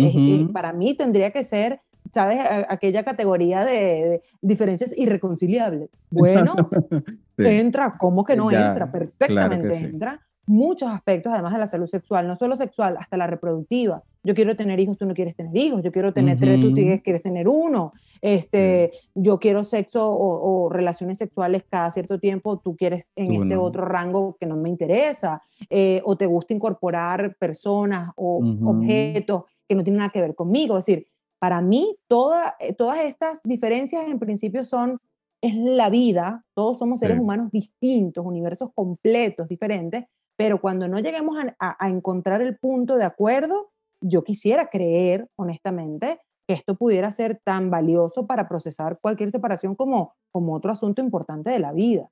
para 0.52 0.72
mí 0.72 0.94
tendría 0.94 1.30
que 1.30 1.44
ser, 1.44 1.80
¿sabes? 2.12 2.40
aquella 2.68 3.04
categoría 3.04 3.64
de, 3.64 4.22
diferencias 4.42 4.92
irreconciliables. 4.96 5.90
Bueno, 6.10 6.54
entra, 7.38 7.96
¿cómo 7.98 8.24
que 8.24 8.36
no 8.36 8.50
entra? 8.50 8.90
Perfectamente 8.90 9.76
entra 9.76 10.20
muchos 10.46 10.88
aspectos, 10.88 11.32
además 11.32 11.52
de 11.52 11.58
la 11.58 11.66
salud 11.66 11.86
sexual, 11.86 12.26
no 12.26 12.36
solo 12.36 12.56
sexual, 12.56 12.96
hasta 12.98 13.16
la 13.16 13.26
reproductiva. 13.26 14.02
Yo 14.22 14.34
quiero 14.34 14.56
tener 14.56 14.80
hijos, 14.80 14.96
tú 14.96 15.06
no 15.06 15.14
quieres 15.14 15.36
tener 15.36 15.56
hijos. 15.56 15.82
Yo 15.82 15.92
quiero 15.92 16.12
tener 16.12 16.38
tres, 16.38 16.60
tú 16.60 16.74
quieres 16.74 17.22
tener 17.22 17.48
uno. 17.48 17.92
Este, 18.20 18.92
Yo 19.14 19.38
quiero 19.38 19.62
sexo 19.62 20.10
o, 20.10 20.68
relaciones 20.68 21.18
sexuales 21.18 21.64
cada 21.68 21.90
cierto 21.90 22.18
tiempo, 22.18 22.58
tú 22.58 22.76
quieres 22.76 23.10
en 23.14 23.42
este 23.42 23.56
otro 23.56 23.84
rango 23.84 24.36
que 24.40 24.46
no 24.46 24.56
me 24.56 24.68
interesa. 24.68 25.42
Eh, 25.70 26.00
o 26.04 26.16
te 26.16 26.26
gusta 26.26 26.54
incorporar 26.54 27.36
personas 27.36 28.10
o 28.16 28.40
objetos 28.64 29.44
que 29.68 29.74
no 29.74 29.84
tienen 29.84 29.98
nada 29.98 30.10
que 30.10 30.20
ver 30.20 30.34
conmigo. 30.34 30.76
Es 30.76 30.86
decir, 30.86 31.06
para 31.38 31.60
mí 31.60 31.96
toda, 32.08 32.56
eh, 32.58 32.72
todas 32.72 33.00
estas 33.04 33.40
diferencias 33.44 34.08
en 34.08 34.18
principio 34.18 34.64
son 34.64 35.00
es 35.40 35.54
la 35.54 35.90
vida, 35.90 36.44
todos 36.54 36.78
somos 36.78 37.00
seres 37.00 37.18
humanos 37.18 37.50
distintos, 37.52 38.24
universos 38.24 38.70
completos, 38.74 39.48
diferentes, 39.48 40.06
pero 40.36 40.60
cuando 40.60 40.86
no 40.88 40.98
lleguemos 40.98 41.36
a, 41.58 41.88
encontrar 41.88 42.42
el 42.42 42.56
punto 42.56 42.96
de 42.96 43.04
acuerdo, 43.04 43.72
yo 44.00 44.22
quisiera 44.22 44.68
creer, 44.68 45.28
honestamente, 45.36 46.20
que 46.46 46.54
esto 46.54 46.76
pudiera 46.76 47.10
ser 47.10 47.40
tan 47.42 47.70
valioso 47.70 48.26
para 48.26 48.48
procesar 48.48 48.98
cualquier 49.00 49.30
separación 49.30 49.74
como, 49.74 50.14
como 50.30 50.54
otro 50.54 50.70
asunto 50.70 51.02
importante 51.02 51.50
de 51.50 51.58
la 51.58 51.72
vida. 51.72 52.10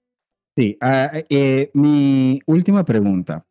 Sí, 0.57 0.79
eh, 0.81 1.71
mi 1.75 2.41
última 2.47 2.85
pregunta 2.85 3.45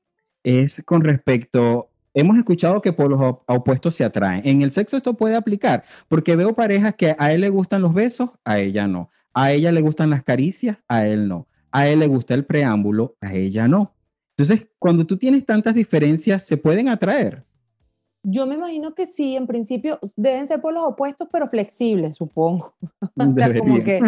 es 0.43 0.81
con 0.83 1.03
respecto, 1.03 1.89
hemos 2.13 2.37
escuchado 2.37 2.81
que 2.81 2.93
por 2.93 3.09
los 3.09 3.19
opuestos 3.47 3.95
se 3.95 4.03
atraen. 4.03 4.41
En 4.45 4.61
el 4.61 4.71
sexo 4.71 4.97
esto 4.97 5.13
puede 5.13 5.35
aplicar, 5.35 5.83
porque 6.07 6.35
veo 6.35 6.53
parejas 6.53 6.95
que 6.95 7.15
a 7.17 7.31
él 7.31 7.41
le 7.41 7.49
gustan 7.49 7.81
los 7.81 7.93
besos, 7.93 8.31
a 8.43 8.59
ella 8.59 8.87
no. 8.87 9.09
A 9.33 9.51
ella 9.51 9.71
le 9.71 9.81
gustan 9.81 10.09
las 10.09 10.23
caricias, 10.23 10.77
a 10.87 11.05
él 11.07 11.27
no. 11.27 11.47
A 11.71 11.87
él 11.87 11.99
le 11.99 12.07
gusta 12.07 12.33
el 12.35 12.45
preámbulo, 12.45 13.15
a 13.19 13.33
ella 13.33 13.67
no. 13.67 13.93
Entonces, 14.37 14.67
cuando 14.79 15.05
tú 15.05 15.17
tienes 15.17 15.45
tantas 15.45 15.75
diferencias, 15.75 16.45
¿se 16.45 16.57
pueden 16.57 16.89
atraer? 16.89 17.43
Yo 18.25 18.47
me 18.47 18.55
imagino 18.55 18.95
que 18.95 19.05
sí, 19.05 19.35
en 19.35 19.47
principio 19.47 19.99
deben 20.15 20.47
ser 20.47 20.61
por 20.61 20.73
los 20.73 20.83
opuestos, 20.83 21.27
pero 21.31 21.47
flexibles, 21.47 22.15
supongo. 22.15 22.73
como 23.17 23.35
que 23.83 24.01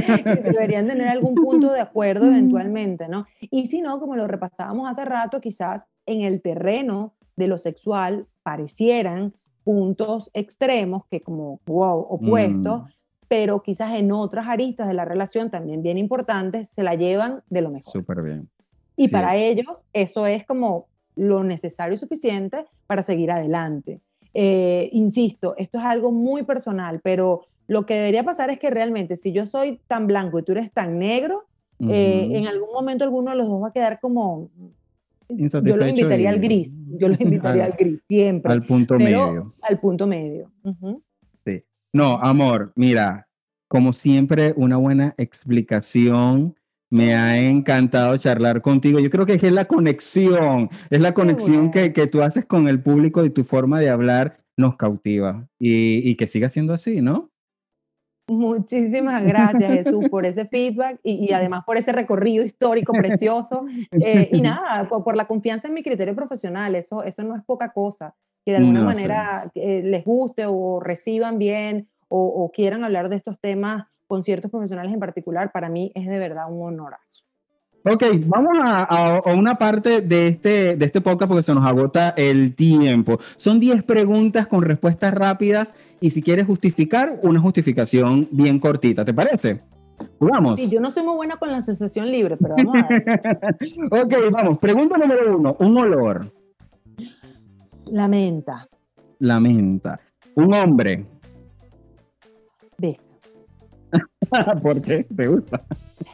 deberían 0.43 0.87
tener 0.87 1.09
algún 1.09 1.35
punto 1.35 1.71
de 1.71 1.81
acuerdo 1.81 2.25
eventualmente, 2.27 3.09
¿no? 3.09 3.25
Y 3.41 3.67
si 3.67 3.81
no, 3.81 3.99
como 3.99 4.15
lo 4.15 4.25
repasábamos 4.25 4.89
hace 4.89 5.03
rato, 5.03 5.41
quizás 5.41 5.85
en 6.05 6.21
el 6.21 6.41
terreno 6.41 7.13
de 7.35 7.47
lo 7.47 7.57
sexual 7.57 8.25
parecieran 8.41 9.33
puntos 9.65 10.31
extremos 10.33 11.05
que 11.07 11.21
como 11.21 11.59
wow, 11.65 11.99
opuestos, 11.99 12.83
mm. 12.83 12.87
pero 13.27 13.61
quizás 13.63 13.97
en 13.99 14.13
otras 14.13 14.47
aristas 14.47 14.87
de 14.87 14.93
la 14.93 15.03
relación 15.03 15.51
también 15.51 15.83
bien 15.83 15.97
importantes 15.97 16.69
se 16.69 16.83
la 16.83 16.95
llevan 16.95 17.43
de 17.49 17.61
lo 17.61 17.69
mejor. 17.69 17.91
Súper 17.91 18.21
bien. 18.21 18.49
Y 18.95 19.09
para 19.09 19.35
ellos 19.35 19.67
eso 19.93 20.25
es 20.25 20.45
como 20.45 20.87
lo 21.15 21.43
necesario 21.43 21.95
y 21.95 21.97
suficiente 21.97 22.65
para 22.87 23.01
seguir 23.01 23.31
adelante. 23.31 24.01
Eh, 24.33 24.89
insisto, 24.91 25.55
esto 25.57 25.79
es 25.79 25.85
algo 25.85 26.11
muy 26.11 26.43
personal, 26.43 26.99
pero 27.03 27.43
lo 27.67 27.85
que 27.85 27.95
debería 27.95 28.23
pasar 28.23 28.49
es 28.49 28.59
que 28.59 28.69
realmente 28.69 29.15
si 29.15 29.31
yo 29.31 29.45
soy 29.45 29.79
tan 29.87 30.07
blanco 30.07 30.39
y 30.39 30.43
tú 30.43 30.51
eres 30.51 30.71
tan 30.71 30.99
negro, 30.99 31.45
eh, 31.79 32.29
en 32.31 32.47
algún 32.47 32.71
momento 32.73 33.03
alguno 33.03 33.31
de 33.31 33.37
los 33.37 33.47
dos 33.47 33.63
va 33.63 33.69
a 33.69 33.73
quedar 33.73 33.99
como... 33.99 34.49
Yo 35.27 35.75
lo 35.75 35.87
invitaría 35.87 36.29
al 36.29 36.39
gris, 36.39 36.77
yo 36.99 37.07
lo 37.07 37.15
invitaría 37.19 37.65
al, 37.65 37.73
gris, 37.73 37.99
siempre. 38.07 38.51
Al 38.51 38.65
punto 38.65 38.97
medio. 38.99 39.55
Al 39.61 39.79
punto 39.79 40.05
medio. 40.05 40.51
Sí. 41.43 41.63
No, 41.93 42.19
amor, 42.19 42.73
mira, 42.75 43.27
como 43.67 43.91
siempre, 43.91 44.53
una 44.55 44.77
buena 44.77 45.15
explicación 45.17 46.55
me 46.95 47.13
ha 47.13 47.37
encantado 47.37 48.15
charlar 48.15 48.61
contigo. 48.61 48.99
Yo 48.99 49.09
creo 49.09 49.25
que 49.25 49.33
es 49.33 49.51
la 49.51 49.65
conexión, 49.65 50.69
es 50.89 51.01
la 51.01 51.13
conexión 51.13 51.69
que, 51.69 51.91
que, 51.91 52.07
tú 52.07 52.21
haces 52.21 52.45
con 52.45 52.69
el 52.69 52.81
público 52.81 53.25
y 53.25 53.29
tu 53.29 53.43
forma 53.43 53.81
de 53.81 53.89
hablar 53.89 54.37
nos 54.55 54.77
cautiva 54.77 55.45
y, 55.59 56.09
y 56.09 56.15
que 56.15 56.25
siga 56.25 56.47
siendo 56.47 56.73
así, 56.73 57.01
¿no? 57.01 57.31
Muchísimas 58.29 59.23
gracias 59.23 59.73
Jesús 59.73 60.05
por 60.09 60.25
ese 60.25 60.45
feedback 60.45 60.99
y, 61.03 61.25
y 61.25 61.33
además 61.33 61.65
por 61.65 61.75
ese 61.75 61.91
recorrido 61.91 62.45
histórico 62.45 62.93
precioso 62.93 63.65
eh, 63.91 64.29
y 64.31 64.41
nada, 64.41 64.87
por, 64.87 65.17
la 65.17 65.27
confianza 65.27 65.67
en 65.67 65.73
mi 65.73 65.83
criterio 65.83 66.15
profesional, 66.15 66.75
eso, 66.75 67.03
eso 67.03 67.23
no 67.23 67.35
es 67.35 67.43
poca 67.43 67.73
cosa, 67.73 68.15
que 68.45 68.51
de 68.51 68.57
alguna 68.59 68.83
manera 68.83 69.51
eh, 69.53 69.81
les 69.83 70.05
guste 70.05 70.45
o 70.47 70.79
reciban 70.79 71.39
bien 71.39 71.89
o, 72.07 72.25
o 72.25 72.51
quieran 72.51 72.85
hablar 72.85 73.09
de 73.09 73.17
estos 73.17 73.37
temas 73.39 73.87
con 74.07 74.23
ciertos 74.23 74.51
profesionales 74.51 74.93
en 74.93 74.99
particular, 74.99 75.51
para 75.51 75.69
mí 75.69 75.91
es 75.95 76.07
de 76.07 76.19
verdad 76.19 76.45
un 76.49 76.67
honorazo. 76.67 77.25
Ok, 77.87 78.03
vamos 78.25 78.53
a, 78.63 79.21
una 79.35 79.59
parte 79.59 80.01
de 80.01 80.27
este, 80.27 80.75
de 80.75 80.85
este 80.85 81.01
podcast 81.01 81.29
porque 81.29 81.43
se 81.43 81.53
nos 81.53 81.63
agota 81.63 82.15
el 82.17 82.55
tiempo. 82.55 83.19
Son 83.37 83.59
10 83.59 83.83
preguntas 83.83 84.47
con 84.47 84.63
respuestas 84.63 85.13
rápidas 85.13 85.75
y 86.01 86.09
si 86.09 86.23
quieres 86.23 86.47
justificar, 86.47 87.19
una 87.21 87.39
justificación 87.39 88.27
bien 88.31 88.59
cortita, 88.59 89.05
¿te 89.05 89.13
parece? 89.13 89.61
Vamos. 90.19 90.59
Sí, 90.59 90.67
yo 90.67 90.79
no 90.81 90.89
soy 90.89 91.03
muy 91.03 91.15
buena 91.15 91.37
con 91.37 91.51
la 91.51 91.57
asociación 91.57 92.09
libre, 92.09 92.37
pero 92.37 92.55
vamos 92.57 92.75
a 92.75 92.87
ver. 92.87 93.03
ok, 94.03 94.31
vamos. 94.31 94.57
Pregunta 94.57 94.97
número 94.97 95.37
uno, 95.37 95.55
un 95.59 95.77
olor. 95.77 96.25
Lamenta. 97.91 98.67
Lamenta. 99.19 99.99
Un 100.33 100.53
hombre. 100.55 101.05
Ve. 102.79 102.97
¿Por 104.61 104.81
qué? 104.81 105.03
¿Te 105.03 105.27
gusta? 105.27 105.63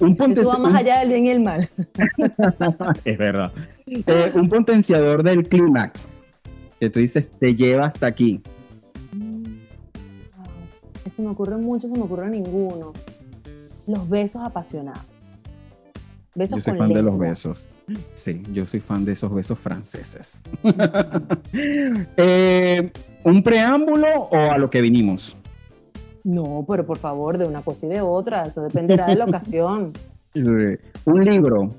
un 0.00 0.16
Eso 0.30 0.48
va 0.48 0.58
más 0.58 0.74
allá 0.74 1.00
del 1.00 1.08
bien 1.08 1.26
y 1.26 1.30
el 1.30 1.40
mal. 1.40 1.68
es 3.04 3.18
verdad. 3.18 3.52
Eh, 3.86 4.32
un 4.34 4.48
potenciador 4.48 5.22
del 5.22 5.48
clímax. 5.48 6.14
Que 6.80 6.90
tú 6.90 7.00
dices, 7.00 7.30
te 7.38 7.54
lleva 7.54 7.86
hasta 7.86 8.06
aquí. 8.06 8.40
Se 11.10 11.22
me 11.22 11.28
ocurre 11.30 11.56
mucho, 11.56 11.88
se 11.88 11.94
me 11.96 12.02
ocurre 12.02 12.30
ninguno. 12.30 12.92
Los 13.86 14.08
besos 14.08 14.42
apasionados. 14.42 15.02
Besos 16.34 16.58
yo 16.58 16.64
soy 16.64 16.78
fan 16.78 16.92
de 16.92 17.02
los 17.02 17.18
besos. 17.18 17.66
Sí, 18.14 18.42
yo 18.52 18.66
soy 18.66 18.80
fan 18.80 19.04
de 19.04 19.12
esos 19.12 19.34
besos 19.34 19.58
franceses. 19.58 20.42
Eh, 22.16 22.92
¿Un 23.24 23.42
preámbulo 23.42 24.28
o 24.30 24.36
a 24.36 24.58
lo 24.58 24.70
que 24.70 24.80
vinimos? 24.80 25.36
No, 26.28 26.62
pero 26.68 26.84
por 26.84 26.98
favor, 26.98 27.38
de 27.38 27.46
una 27.46 27.62
cosa 27.62 27.86
y 27.86 27.88
de 27.88 28.02
otra, 28.02 28.42
eso 28.42 28.60
dependerá 28.60 29.06
de 29.06 29.16
la 29.16 29.24
ocasión. 29.24 29.94
Un 30.34 31.24
libro. 31.24 31.70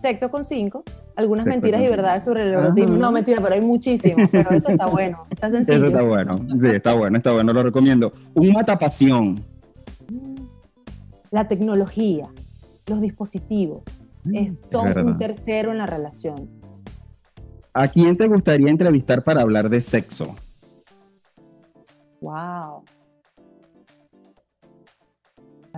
Sexo 0.00 0.30
con 0.30 0.42
cinco. 0.42 0.82
Algunas 1.16 1.44
mentiras 1.44 1.82
y 1.82 1.88
verdades 1.88 2.24
sobre 2.24 2.44
el 2.44 2.54
erotismo. 2.54 2.96
No, 2.96 3.12
mentira, 3.12 3.42
pero 3.42 3.56
hay 3.56 3.60
muchísimas. 3.60 4.26
Pero 4.30 4.48
eso 4.52 4.70
está 4.70 4.86
bueno, 4.86 5.26
está 5.28 5.50
sencillo. 5.50 5.76
Eso 5.76 5.86
está 5.88 6.00
bueno, 6.00 6.38
sí, 6.38 6.66
está 6.72 6.94
bueno, 6.94 7.18
está 7.18 7.32
bueno, 7.32 7.52
lo 7.52 7.62
recomiendo. 7.62 8.10
Un 8.32 8.52
matapasión. 8.52 9.44
La 11.30 11.46
tecnología, 11.46 12.26
los 12.86 13.02
dispositivos, 13.02 13.82
mm, 14.24 14.48
son 14.48 14.98
un 14.98 15.18
tercero 15.18 15.72
en 15.72 15.76
la 15.76 15.84
relación. 15.84 16.48
¿A 17.74 17.86
quién 17.86 18.16
te 18.16 18.26
gustaría 18.26 18.70
entrevistar 18.70 19.22
para 19.22 19.42
hablar 19.42 19.68
de 19.68 19.82
sexo? 19.82 20.34
Wow 22.22 22.82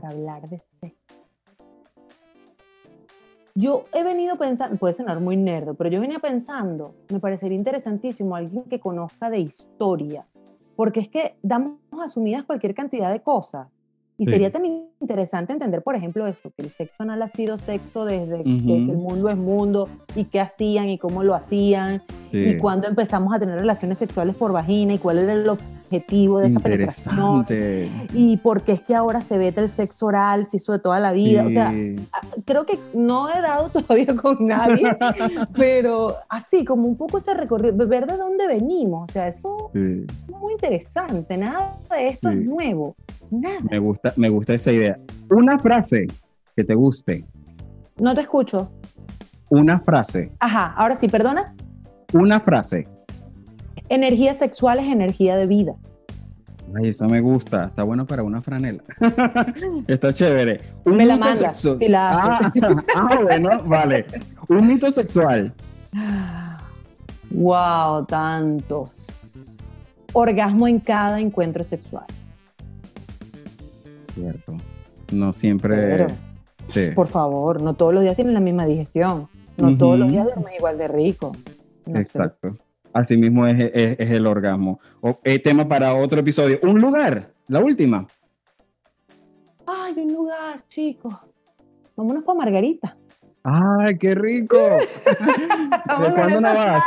para 0.02 0.14
hablar 0.14 0.48
de 0.48 0.58
sexo. 0.58 0.98
Yo 3.54 3.84
he 3.92 4.02
venido 4.02 4.36
pensando, 4.36 4.76
puede 4.76 4.94
sonar 4.94 5.20
muy 5.20 5.36
nerdo, 5.36 5.74
pero 5.74 5.90
yo 5.90 6.00
venía 6.00 6.18
pensando, 6.18 6.94
me 7.10 7.20
parecería 7.20 7.56
interesantísimo 7.56 8.34
alguien 8.34 8.64
que 8.64 8.80
conozca 8.80 9.30
de 9.30 9.38
historia, 9.38 10.26
porque 10.74 11.00
es 11.00 11.08
que 11.08 11.36
damos 11.42 11.78
asumidas 12.00 12.44
cualquier 12.44 12.74
cantidad 12.74 13.12
de 13.12 13.20
cosas. 13.20 13.78
Y 14.18 14.26
sería 14.26 14.52
tan 14.52 14.64
interesante 15.02 15.52
entender, 15.52 15.82
por 15.82 15.96
ejemplo, 15.96 16.26
eso, 16.26 16.50
que 16.56 16.62
el 16.62 16.70
sexo 16.70 17.02
anal 17.02 17.20
ha 17.22 17.28
sido 17.28 17.58
sexo 17.58 18.04
desde 18.04 18.42
que 18.42 18.50
el 18.50 18.96
mundo 18.96 19.28
es 19.28 19.36
mundo 19.36 19.88
y 20.14 20.24
qué 20.24 20.40
hacían 20.40 20.88
y 20.88 20.98
cómo 20.98 21.22
lo 21.22 21.34
hacían 21.34 22.02
y 22.32 22.56
cuándo 22.56 22.88
empezamos 22.88 23.34
a 23.34 23.38
tener 23.38 23.58
relaciones 23.58 23.98
sexuales 23.98 24.34
por 24.34 24.52
vagina 24.52 24.94
y 24.94 24.98
cuál 24.98 25.18
era 25.18 25.34
el 25.34 25.46
objetivo 25.46 26.38
de 26.40 26.46
esa 26.46 26.60
penetración 26.60 27.44
y 28.14 28.38
por 28.38 28.62
qué 28.62 28.72
es 28.72 28.80
que 28.80 28.94
ahora 28.94 29.20
se 29.20 29.36
vete 29.36 29.60
el 29.60 29.68
sexo 29.68 30.06
oral, 30.06 30.46
se 30.46 30.56
hizo 30.56 30.72
de 30.72 30.78
toda 30.78 30.98
la 30.98 31.12
vida. 31.12 31.44
O 31.44 31.50
sea, 31.50 31.72
creo 32.46 32.64
que 32.64 32.78
no 32.94 33.28
he 33.28 33.40
dado 33.42 33.68
todavía 33.72 34.14
con 34.14 34.46
nadie, 34.46 34.84
pero 35.54 36.16
así 36.28 36.64
como 36.64 36.86
un 36.86 36.96
poco 36.96 37.18
ese 37.18 37.34
recorrido, 37.34 37.86
ver 37.86 38.06
de 38.06 38.16
dónde 38.16 38.46
venimos, 38.46 39.10
o 39.10 39.12
sea, 39.12 39.28
eso 39.28 39.70
es 39.74 40.28
muy 40.28 40.54
interesante, 40.54 41.36
nada 41.36 41.76
de 41.90 42.06
esto 42.08 42.30
es 42.30 42.36
nuevo. 42.36 42.96
Nada. 43.32 43.60
Me 43.70 43.78
gusta, 43.78 44.12
me 44.16 44.28
gusta 44.28 44.52
esa 44.52 44.72
idea. 44.72 44.98
Una 45.30 45.58
frase 45.58 46.06
que 46.54 46.64
te 46.64 46.74
guste. 46.74 47.24
No 47.98 48.14
te 48.14 48.20
escucho. 48.20 48.70
Una 49.48 49.80
frase. 49.80 50.30
Ajá, 50.38 50.74
ahora 50.76 50.94
sí, 50.96 51.08
perdona. 51.08 51.54
Una 52.12 52.40
frase. 52.40 52.86
Energía 53.88 54.34
sexual 54.34 54.80
es 54.80 54.86
energía 54.86 55.36
de 55.36 55.46
vida. 55.46 55.74
Ay, 56.76 56.90
eso 56.90 57.06
me 57.06 57.22
gusta. 57.22 57.66
Está 57.66 57.84
bueno 57.84 58.06
para 58.06 58.22
una 58.22 58.42
franela. 58.42 58.82
Está 59.86 60.12
chévere. 60.12 60.60
Un 60.84 60.96
me 60.96 61.06
la 61.06 61.16
mandas 61.16 61.56
si 61.78 61.88
la 61.88 62.10
ah, 62.10 62.52
ah, 62.94 63.18
bueno, 63.22 63.62
vale. 63.64 64.04
Un 64.48 64.66
mito 64.66 64.90
sexual. 64.90 65.54
Wow, 67.30 68.04
tantos. 68.04 69.06
Orgasmo 70.12 70.68
en 70.68 70.80
cada 70.80 71.18
encuentro 71.18 71.64
sexual. 71.64 72.04
Cierto. 74.14 74.56
No 75.12 75.32
siempre. 75.32 76.06
Por 76.94 77.08
favor, 77.08 77.60
no 77.60 77.74
todos 77.74 77.92
los 77.92 78.02
días 78.02 78.16
tienen 78.16 78.34
la 78.34 78.40
misma 78.40 78.66
digestión. 78.66 79.28
No 79.56 79.76
todos 79.76 79.98
los 79.98 80.10
días 80.10 80.24
duermen 80.24 80.54
igual 80.54 80.78
de 80.78 80.88
rico. 80.88 81.32
Exacto. 81.86 82.56
Así 82.92 83.16
mismo 83.16 83.46
es, 83.46 83.72
el 83.74 84.26
orgasmo. 84.26 84.80
O, 85.00 85.18
eh, 85.24 85.38
tema 85.38 85.66
para 85.66 85.94
otro 85.94 86.20
episodio. 86.20 86.58
Un 86.62 86.80
lugar, 86.80 87.32
la 87.48 87.60
última. 87.60 88.06
Ay, 89.66 89.94
un 89.96 90.12
lugar, 90.12 90.66
chicos. 90.66 91.14
Vámonos 91.96 92.22
para 92.22 92.38
Margarita. 92.38 92.96
¡Ay, 93.44 93.98
qué 93.98 94.14
rico! 94.14 94.56
¿De 94.56 96.14
cuándo 96.14 96.40
no 96.40 96.54
vas? 96.54 96.84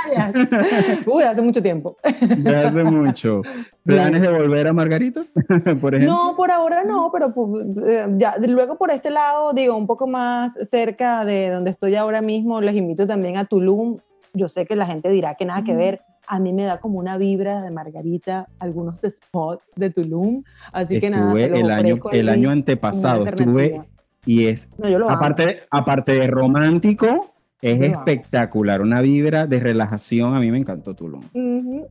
Uy, 1.06 1.24
hace 1.24 1.42
mucho 1.42 1.62
tiempo. 1.62 1.98
Ya 2.40 2.70
hace 2.70 2.84
mucho. 2.84 3.42
¿Planes 3.84 4.22
de 4.22 4.32
volver 4.32 4.68
a 4.68 4.74
Margarita, 4.74 5.24
por 5.82 5.96
ejemplo? 5.96 6.16
No, 6.16 6.36
por 6.38 6.52
ahora 6.52 6.86
no, 6.86 7.10
pero 7.12 7.34
pues, 7.34 7.66
eh, 7.88 8.08
ya, 8.18 8.36
luego 8.38 8.78
por 8.78 8.92
este 8.92 9.10
lado, 9.10 9.52
digo, 9.54 9.76
un 9.76 9.86
poco 9.86 10.08
más 10.08 10.54
cerca 10.70 11.26
de 11.26 11.50
donde 11.50 11.72
estoy 11.72 11.96
ahora 11.96 12.22
mismo, 12.22 12.62
les 12.62 12.76
invito 12.76 13.06
también 13.06 13.36
a 13.36 13.46
Tulum. 13.46 13.98
Yo 14.34 14.48
sé 14.48 14.66
que 14.66 14.78
la 14.78 14.86
gente 14.86 15.10
dirá 15.10 15.36
que 15.36 15.46
nada 15.46 15.64
que 15.64 15.76
ver. 15.76 16.02
A 16.28 16.40
mí 16.40 16.54
me 16.54 16.64
da 16.64 16.80
como 16.80 17.00
una 17.00 17.18
vibra 17.18 17.62
de 17.62 17.70
Margarita, 17.70 18.48
algunos 18.60 19.02
spots 19.02 19.70
de 19.76 19.90
Tulum. 19.90 20.44
Así 20.72 21.00
que 21.00 21.10
nada. 21.10 21.34
el 21.40 21.70
año, 21.70 22.00
el 22.12 22.30
año 22.30 22.50
antepasado 22.50 23.26
estuve 23.26 23.82
y 24.26 24.48
es, 24.48 24.70
aparte, 25.08 25.64
aparte 25.70 26.14
de 26.14 26.28
romántico, 26.28 27.34
es 27.62 27.82
espectacular, 27.82 28.82
una 28.82 29.02
vibra 29.02 29.48
de 29.48 29.60
relajación. 29.60 30.36
A 30.36 30.40
mí 30.40 30.52
me 30.52 30.58
encantó 30.58 30.94
Tulum. 30.94 31.24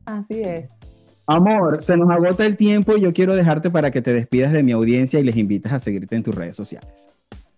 así 0.05 0.41
es. 0.41 0.69
Amor, 1.27 1.81
se 1.81 1.97
nos 1.97 2.09
agota 2.11 2.45
el 2.45 2.55
tiempo 2.55 2.95
y 2.95 3.01
yo 3.01 3.11
quiero 3.11 3.35
dejarte 3.35 3.71
para 3.71 3.89
que 3.89 4.01
te 4.01 4.13
despidas 4.13 4.53
de 4.53 4.61
mi 4.61 4.73
audiencia 4.73 5.19
y 5.19 5.23
les 5.23 5.35
invites 5.35 5.71
a 5.71 5.79
seguirte 5.79 6.15
en 6.15 6.23
tus 6.23 6.35
redes 6.35 6.55
sociales. 6.55 7.09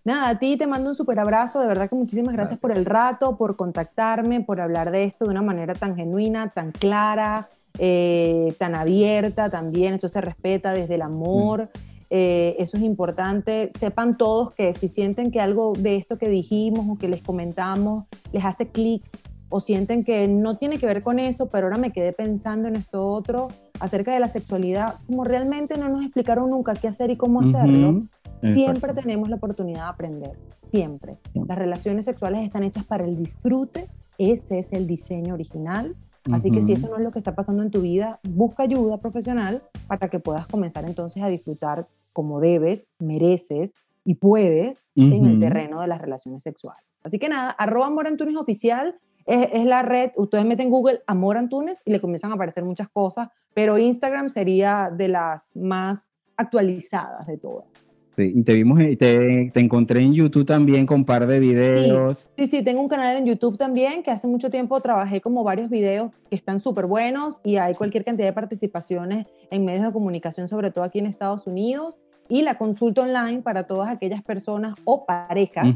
Nada, 0.04 0.30
a 0.30 0.38
ti 0.38 0.56
te 0.56 0.66
mando 0.66 0.88
un 0.88 0.96
súper 0.96 1.18
abrazo, 1.18 1.60
de 1.60 1.66
verdad 1.66 1.90
que 1.90 1.94
muchísimas 1.94 2.32
gracias 2.32 2.58
por 2.58 2.72
el 2.72 2.86
rato, 2.86 3.36
por 3.36 3.56
contactarme, 3.56 4.40
por 4.40 4.60
hablar 4.60 4.90
de 4.90 5.04
esto 5.04 5.26
de 5.26 5.32
una 5.32 5.42
manera 5.42 5.74
tan 5.74 5.96
genuina, 5.96 6.48
tan 6.48 6.72
clara, 6.72 7.48
eh, 7.78 8.54
tan 8.58 8.74
abierta 8.74 9.50
también, 9.50 9.94
eso 9.94 10.08
se 10.08 10.22
respeta 10.22 10.72
desde 10.72 10.94
el 10.94 11.02
amor. 11.02 11.68
Eh, 12.10 12.56
eso 12.58 12.76
es 12.76 12.82
importante. 12.82 13.68
Sepan 13.70 14.16
todos 14.16 14.52
que 14.52 14.72
si 14.74 14.88
sienten 14.88 15.30
que 15.30 15.40
algo 15.40 15.72
de 15.74 15.96
esto 15.96 16.18
que 16.18 16.28
dijimos 16.28 16.86
o 16.88 16.96
que 16.96 17.08
les 17.08 17.22
comentamos 17.22 18.04
les 18.32 18.44
hace 18.44 18.68
clic 18.68 19.02
o 19.50 19.60
sienten 19.60 20.04
que 20.04 20.28
no 20.28 20.56
tiene 20.56 20.78
que 20.78 20.86
ver 20.86 21.02
con 21.02 21.18
eso, 21.18 21.48
pero 21.48 21.66
ahora 21.66 21.78
me 21.78 21.92
quedé 21.92 22.12
pensando 22.12 22.68
en 22.68 22.76
esto 22.76 23.06
otro 23.06 23.48
acerca 23.80 24.12
de 24.12 24.20
la 24.20 24.28
sexualidad, 24.28 24.96
como 25.06 25.24
realmente 25.24 25.78
no 25.78 25.88
nos 25.88 26.02
explicaron 26.02 26.50
nunca 26.50 26.74
qué 26.74 26.88
hacer 26.88 27.10
y 27.10 27.16
cómo 27.16 27.40
hacerlo, 27.40 28.02
siempre 28.42 28.92
tenemos 28.92 29.28
la 29.28 29.36
oportunidad 29.36 29.84
de 29.84 29.88
aprender, 29.88 30.38
siempre. 30.70 31.18
Las 31.32 31.56
relaciones 31.56 32.04
sexuales 32.04 32.44
están 32.44 32.64
hechas 32.64 32.84
para 32.84 33.04
el 33.04 33.16
disfrute, 33.16 33.88
ese 34.18 34.58
es 34.58 34.72
el 34.72 34.86
diseño 34.86 35.34
original. 35.34 35.96
Así 36.30 36.50
que 36.50 36.60
si 36.60 36.72
eso 36.74 36.88
no 36.88 36.96
es 36.96 37.02
lo 37.02 37.10
que 37.10 37.18
está 37.18 37.34
pasando 37.34 37.62
en 37.62 37.70
tu 37.70 37.80
vida, 37.80 38.20
busca 38.28 38.64
ayuda 38.64 38.98
profesional 38.98 39.62
para 39.86 40.10
que 40.10 40.18
puedas 40.18 40.46
comenzar 40.46 40.84
entonces 40.84 41.22
a 41.22 41.28
disfrutar 41.28 41.88
como 42.18 42.40
debes, 42.40 42.88
mereces 42.98 43.74
y 44.04 44.16
puedes 44.16 44.82
en 44.96 45.24
el 45.24 45.38
terreno 45.38 45.80
de 45.82 45.86
las 45.86 46.00
relaciones 46.00 46.42
sexuales. 46.42 46.82
Así 47.04 47.20
que 47.20 47.28
nada, 47.28 47.50
arroba 47.50 47.86
Amor 47.86 48.08
Antunes 48.08 48.34
Oficial 48.34 48.98
es, 49.24 49.52
es, 49.52 49.64
la 49.64 49.82
red, 49.82 50.10
ustedes 50.16 50.44
meten 50.44 50.68
Google 50.68 51.00
Amor 51.06 51.36
Antunes 51.36 51.80
y 51.84 51.92
le 51.92 52.00
comienzan 52.00 52.32
a 52.32 52.34
aparecer 52.34 52.64
muchas 52.64 52.88
cosas, 52.88 53.28
pero 53.54 53.78
Instagram 53.78 54.30
sería 54.30 54.90
de 54.92 55.06
las 55.06 55.56
más 55.56 56.10
actualizadas 56.36 57.24
de 57.28 57.38
todas. 57.38 57.68
Sí, 58.16 58.32
y 58.34 58.42
te 58.42 58.52
vimos, 58.52 58.80
te, 58.80 59.52
te 59.54 59.60
encontré 59.60 60.02
en 60.02 60.12
YouTube 60.12 60.44
también 60.44 60.86
con 60.86 60.96
un 60.96 61.04
par 61.04 61.28
de 61.28 61.38
videos. 61.38 62.28
Sí, 62.36 62.48
sí, 62.48 62.64
tengo 62.64 62.80
un 62.80 62.88
canal 62.88 63.16
en 63.16 63.26
YouTube 63.26 63.56
también 63.56 64.02
que 64.02 64.10
hace 64.10 64.26
mucho 64.26 64.50
tiempo 64.50 64.80
trabajé 64.80 65.20
como 65.20 65.44
varios 65.44 65.70
videos 65.70 66.10
que 66.28 66.34
están 66.34 66.58
súper 66.58 66.86
buenos 66.86 67.40
y 67.44 67.58
hay 67.58 67.74
cualquier 67.74 68.04
cantidad 68.04 68.26
de 68.26 68.32
participaciones 68.32 69.26
en 69.52 69.64
medios 69.64 69.84
de 69.84 69.92
comunicación, 69.92 70.48
sobre 70.48 70.72
todo 70.72 70.82
aquí 70.82 70.98
en 70.98 71.06
Estados 71.06 71.46
Unidos 71.46 72.00
y 72.28 72.42
la 72.42 72.58
consulta 72.58 73.02
online 73.02 73.42
para 73.42 73.64
todas 73.64 73.88
aquellas 73.88 74.22
personas 74.22 74.74
o 74.84 75.06
parejas 75.06 75.74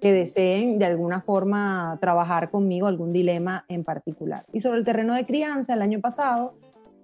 que 0.00 0.12
deseen 0.12 0.78
de 0.78 0.84
alguna 0.84 1.20
forma 1.20 1.98
trabajar 2.00 2.50
conmigo 2.50 2.86
algún 2.86 3.12
dilema 3.12 3.64
en 3.68 3.84
particular. 3.84 4.44
Y 4.52 4.60
sobre 4.60 4.78
el 4.78 4.84
terreno 4.84 5.14
de 5.14 5.26
crianza, 5.26 5.74
el 5.74 5.82
año 5.82 6.00
pasado 6.00 6.54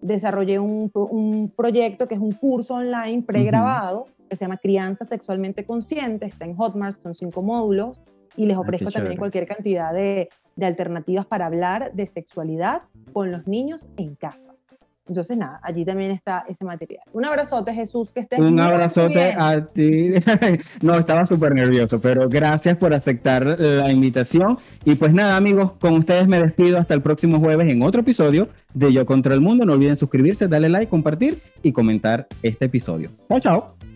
desarrollé 0.00 0.58
un, 0.58 0.90
un 0.94 1.52
proyecto 1.56 2.06
que 2.06 2.14
es 2.14 2.20
un 2.20 2.32
curso 2.32 2.74
online 2.74 3.22
pregrabado 3.22 4.06
que 4.28 4.36
se 4.36 4.44
llama 4.44 4.58
Crianza 4.58 5.04
Sexualmente 5.04 5.64
Consciente, 5.64 6.26
está 6.26 6.44
en 6.44 6.56
Hotmart, 6.56 7.02
son 7.02 7.14
cinco 7.14 7.42
módulos 7.42 7.98
y 8.36 8.46
les 8.46 8.56
ofrezco 8.56 8.90
también 8.90 9.16
cualquier 9.16 9.46
cantidad 9.46 9.92
de, 9.92 10.28
de 10.56 10.66
alternativas 10.66 11.26
para 11.26 11.46
hablar 11.46 11.92
de 11.94 12.06
sexualidad 12.06 12.82
con 13.12 13.30
los 13.30 13.46
niños 13.46 13.88
en 13.96 14.14
casa. 14.14 14.54
Entonces, 15.06 15.36
nada, 15.36 15.60
allí 15.62 15.84
también 15.84 16.10
está 16.10 16.44
ese 16.48 16.64
material. 16.64 17.02
Un 17.12 17.24
abrazote, 17.24 17.74
Jesús, 17.74 18.10
que 18.10 18.20
estés 18.20 18.38
Un 18.38 18.58
abrazote 18.58 19.34
a 19.36 19.64
ti. 19.66 20.12
no, 20.82 20.94
estaba 20.94 21.26
súper 21.26 21.54
nervioso, 21.54 22.00
pero 22.00 22.28
gracias 22.28 22.76
por 22.76 22.94
aceptar 22.94 23.44
la 23.44 23.92
invitación. 23.92 24.58
Y 24.84 24.94
pues 24.94 25.12
nada, 25.12 25.36
amigos, 25.36 25.72
con 25.72 25.94
ustedes 25.94 26.26
me 26.26 26.40
despido 26.40 26.78
hasta 26.78 26.94
el 26.94 27.02
próximo 27.02 27.38
jueves 27.38 27.70
en 27.70 27.82
otro 27.82 28.00
episodio 28.00 28.48
de 28.72 28.92
Yo 28.92 29.04
contra 29.04 29.34
el 29.34 29.40
Mundo. 29.40 29.66
No 29.66 29.74
olviden 29.74 29.96
suscribirse, 29.96 30.48
darle 30.48 30.68
like, 30.68 30.88
compartir 30.88 31.38
y 31.62 31.72
comentar 31.72 32.26
este 32.42 32.64
episodio. 32.64 33.10
Chao, 33.28 33.40
chao. 33.40 33.93